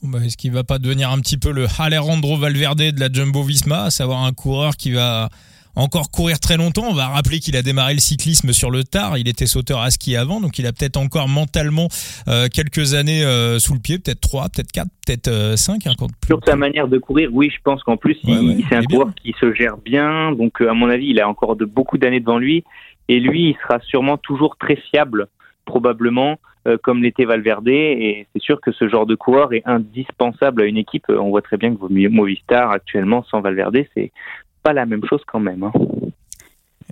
Bah, 0.03 0.19
est-ce 0.25 0.37
qu'il 0.37 0.53
va 0.53 0.65
pas 0.65 0.79
devenir 0.79 1.11
un 1.11 1.19
petit 1.21 1.39
peu 1.39 1.53
le 1.53 1.67
Alejandro 1.79 2.37
Valverde 2.37 2.93
de 2.93 3.01
la 3.01 3.09
Jumbo 3.11 3.43
Visma, 3.43 3.85
à 3.85 3.91
savoir 3.91 4.25
un 4.25 4.33
coureur 4.33 4.77
qui 4.77 4.93
va 4.93 5.29
encore 5.77 6.11
courir 6.11 6.41
très 6.41 6.57
longtemps. 6.57 6.87
On 6.89 6.95
va 6.95 7.07
rappeler 7.07 7.39
qu'il 7.39 7.57
a 7.57 7.63
démarré 7.63 7.93
le 7.93 8.01
cyclisme 8.01 8.53
sur 8.53 8.71
le 8.71 8.83
tard. 8.83 9.19
Il 9.19 9.29
était 9.29 9.47
sauteur 9.47 9.81
à 9.81 9.91
ski 9.91 10.17
avant, 10.17 10.41
donc 10.41 10.59
il 10.59 10.67
a 10.67 10.73
peut-être 10.73 10.97
encore 10.97 11.29
mentalement 11.29 11.89
euh, 12.29 12.49
quelques 12.53 12.95
années 12.95 13.25
euh, 13.25 13.59
sous 13.59 13.75
le 13.75 13.81
pied, 13.81 13.99
peut-être 13.99 14.21
3, 14.21 14.49
peut-être 14.49 14.73
4, 14.73 14.89
peut-être 15.07 15.57
5. 15.57 15.87
Euh, 15.87 15.91
hein, 15.91 16.07
sur 16.27 16.41
sa 16.45 16.57
manière 16.57 16.89
de 16.89 16.99
courir, 16.99 17.29
oui, 17.33 17.51
je 17.55 17.61
pense 17.63 17.83
qu'en 17.83 17.97
plus, 17.97 18.19
c'est 18.25 18.75
un 18.75 18.83
coureur 18.83 19.11
qui 19.23 19.35
se 19.39 19.53
gère 19.55 19.77
bien. 19.77 20.33
Donc, 20.33 20.61
à 20.61 20.73
mon 20.73 20.89
avis, 20.89 21.09
il 21.09 21.21
a 21.21 21.29
encore 21.29 21.57
de 21.57 21.65
beaucoup 21.65 21.99
d'années 21.99 22.21
devant 22.21 22.39
lui. 22.39 22.65
Et 23.09 23.21
lui, 23.21 23.51
il 23.51 23.57
sera 23.63 23.79
sûrement 23.81 24.17
toujours 24.17 24.57
très 24.57 24.77
fiable, 24.77 25.29
probablement, 25.65 26.41
comme 26.83 27.05
l'était 27.05 27.25
Valverde. 27.25 27.69
Et 27.69 28.27
c'est 28.33 28.43
sûr 28.43 28.61
que 28.61 28.73
ce 28.73 28.89
genre 28.89 29.07
de 29.07 29.15
coureur 29.15 29.53
est 29.53 29.63
indispensable 29.65 30.63
à 30.63 30.65
une 30.65 30.77
équipe. 30.77 31.05
On 31.09 31.29
voit 31.29 31.43
très 31.43 31.57
bien 31.57 31.73
que 31.73 32.09
Movistar, 32.09 32.73
actuellement, 32.73 33.25
sans 33.31 33.41
Valverde, 33.41 33.79
c'est 33.95 34.11
pas 34.67 34.73
la 34.73 34.85
même 34.85 35.03
chose 35.09 35.21
quand 35.29 35.39
même. 35.39 35.63
Hein. 35.63 35.73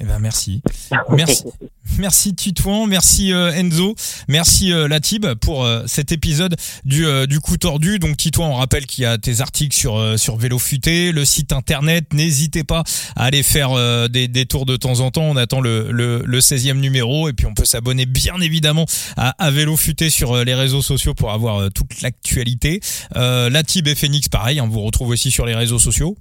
Eh 0.00 0.04
ben 0.04 0.20
merci. 0.20 0.62
Merci. 1.10 1.44
Merci 1.98 2.34
Titouan, 2.34 2.86
merci 2.86 3.32
euh, 3.32 3.52
Enzo, 3.52 3.94
merci 4.26 4.72
euh, 4.72 4.88
Latib 4.88 5.26
pour 5.34 5.64
euh, 5.64 5.82
cet 5.86 6.10
épisode 6.12 6.56
du 6.84 7.04
du 7.28 7.38
coup 7.40 7.56
tordu. 7.56 7.98
Donc 7.98 8.16
Titouan, 8.16 8.48
on 8.48 8.54
rappelle 8.54 8.86
qu'il 8.86 9.04
y 9.04 9.06
a 9.06 9.18
tes 9.18 9.42
articles 9.42 9.76
sur 9.76 10.18
sur 10.18 10.36
Vélo 10.36 10.58
Futé, 10.58 11.12
le 11.12 11.24
site 11.24 11.52
internet. 11.52 12.12
N'hésitez 12.14 12.64
pas 12.64 12.82
à 13.16 13.26
aller 13.26 13.42
faire 13.42 13.70
des, 14.08 14.26
des 14.26 14.46
tours 14.46 14.66
de 14.66 14.76
temps 14.76 15.00
en 15.00 15.10
temps. 15.10 15.22
On 15.24 15.36
attend 15.36 15.60
le 15.60 15.92
le, 15.92 16.22
le 16.24 16.38
16e 16.40 16.80
numéro 16.80 17.28
et 17.28 17.32
puis 17.32 17.46
on 17.46 17.54
peut 17.54 17.66
s'abonner 17.66 18.06
bien 18.06 18.40
évidemment 18.40 18.86
à, 19.16 19.34
à 19.38 19.50
Vélo 19.50 19.76
Futé 19.76 20.10
sur 20.10 20.42
les 20.42 20.54
réseaux 20.54 20.82
sociaux 20.82 21.14
pour 21.14 21.32
avoir 21.32 21.70
toute 21.70 22.00
l'actualité. 22.00 22.80
Latib 23.14 23.86
et 23.86 23.94
Phoenix 23.94 24.28
pareil, 24.28 24.60
on 24.60 24.68
vous 24.68 24.80
retrouve 24.80 25.10
aussi 25.10 25.30
sur 25.30 25.44
les 25.46 25.54
réseaux 25.54 25.78
sociaux. 25.78 26.16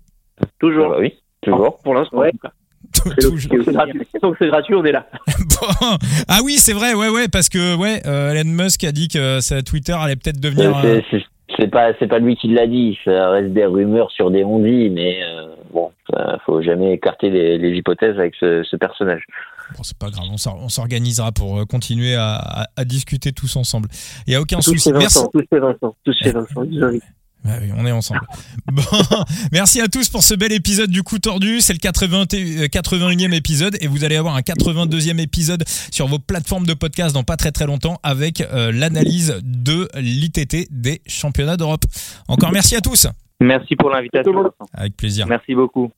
Toujours. 0.59 0.87
Ah 0.87 0.95
bah 0.95 0.97
oui. 0.99 1.22
Toujours. 1.43 1.77
Pour 1.79 1.93
l'instant, 1.93 2.17
ouais. 2.17 2.31
Donc 4.21 4.35
c'est 4.39 4.47
gratuit, 4.47 4.75
on 4.75 4.83
est 4.85 4.91
là. 4.91 5.05
Ah 6.27 6.39
oui, 6.43 6.55
c'est 6.57 6.73
vrai, 6.73 6.93
ouais, 6.93 7.09
ouais, 7.09 7.27
parce 7.29 7.47
que 7.47 7.75
ouais, 7.77 8.01
euh, 8.05 8.31
Elon 8.31 8.49
Musk 8.49 8.83
a 8.83 8.91
dit 8.91 9.07
que 9.07 9.39
sa 9.39 9.61
Twitter 9.61 9.93
allait 9.93 10.17
peut-être 10.17 10.39
devenir. 10.39 10.75
Euh, 10.83 10.99
c'est 11.57 11.67
pas, 11.67 11.91
c'est 11.99 12.07
pas 12.07 12.19
lui 12.19 12.35
qui 12.35 12.49
l'a 12.49 12.67
dit. 12.67 12.97
Ça 13.05 13.29
reste 13.29 13.53
des 13.53 13.65
rumeurs 13.65 14.11
sur 14.11 14.29
des 14.29 14.43
on 14.43 14.59
mais 14.59 15.23
euh, 15.23 15.55
bon, 15.71 15.91
faut 16.45 16.61
jamais 16.61 16.93
écarter 16.93 17.29
les, 17.29 17.69
hypothèses 17.69 18.17
avec 18.19 18.35
ce, 18.35 18.75
personnage. 18.75 19.23
Bon, 19.77 19.83
c'est 19.83 19.97
pas 19.97 20.09
grave, 20.09 20.25
on 20.29 20.69
s'organisera 20.69 21.31
pour 21.31 21.65
continuer 21.67 22.15
à, 22.15 22.67
discuter 22.85 23.31
tous 23.31 23.55
ensemble. 23.55 23.87
Il 24.27 24.33
y 24.33 24.35
a 24.35 24.41
aucun 24.41 24.59
souci. 24.59 24.91
Merci. 24.91 25.19
Tous 25.31 25.45
Vincent, 25.51 25.95
tous 26.03 26.15
Vincent, 26.21 26.63
bah 27.43 27.51
oui, 27.61 27.71
on 27.75 27.85
est 27.85 27.91
ensemble. 27.91 28.21
bon, 28.71 28.83
merci 29.51 29.81
à 29.81 29.87
tous 29.87 30.09
pour 30.09 30.23
ce 30.23 30.33
bel 30.33 30.51
épisode 30.51 30.89
du 30.89 31.03
coup 31.03 31.19
tordu. 31.19 31.59
C'est 31.59 31.73
le 31.73 31.79
80, 31.79 32.23
81e 32.23 33.33
épisode 33.33 33.77
et 33.81 33.87
vous 33.87 34.03
allez 34.05 34.15
avoir 34.15 34.35
un 34.35 34.41
82e 34.41 35.19
épisode 35.19 35.63
sur 35.91 36.07
vos 36.07 36.19
plateformes 36.19 36.65
de 36.65 36.73
podcast 36.73 37.13
dans 37.13 37.23
pas 37.23 37.37
très 37.37 37.51
très 37.51 37.65
longtemps 37.65 37.99
avec 38.03 38.41
euh, 38.41 38.71
l'analyse 38.71 39.39
de 39.43 39.89
l'ITT 39.95 40.67
des 40.71 41.01
championnats 41.07 41.57
d'Europe. 41.57 41.83
Encore 42.27 42.51
merci 42.51 42.75
à 42.75 42.81
tous. 42.81 43.07
Merci 43.39 43.75
pour 43.75 43.89
l'invitation. 43.89 44.51
Avec 44.73 44.95
plaisir. 44.95 45.27
Merci 45.27 45.53
beaucoup. 45.53 45.91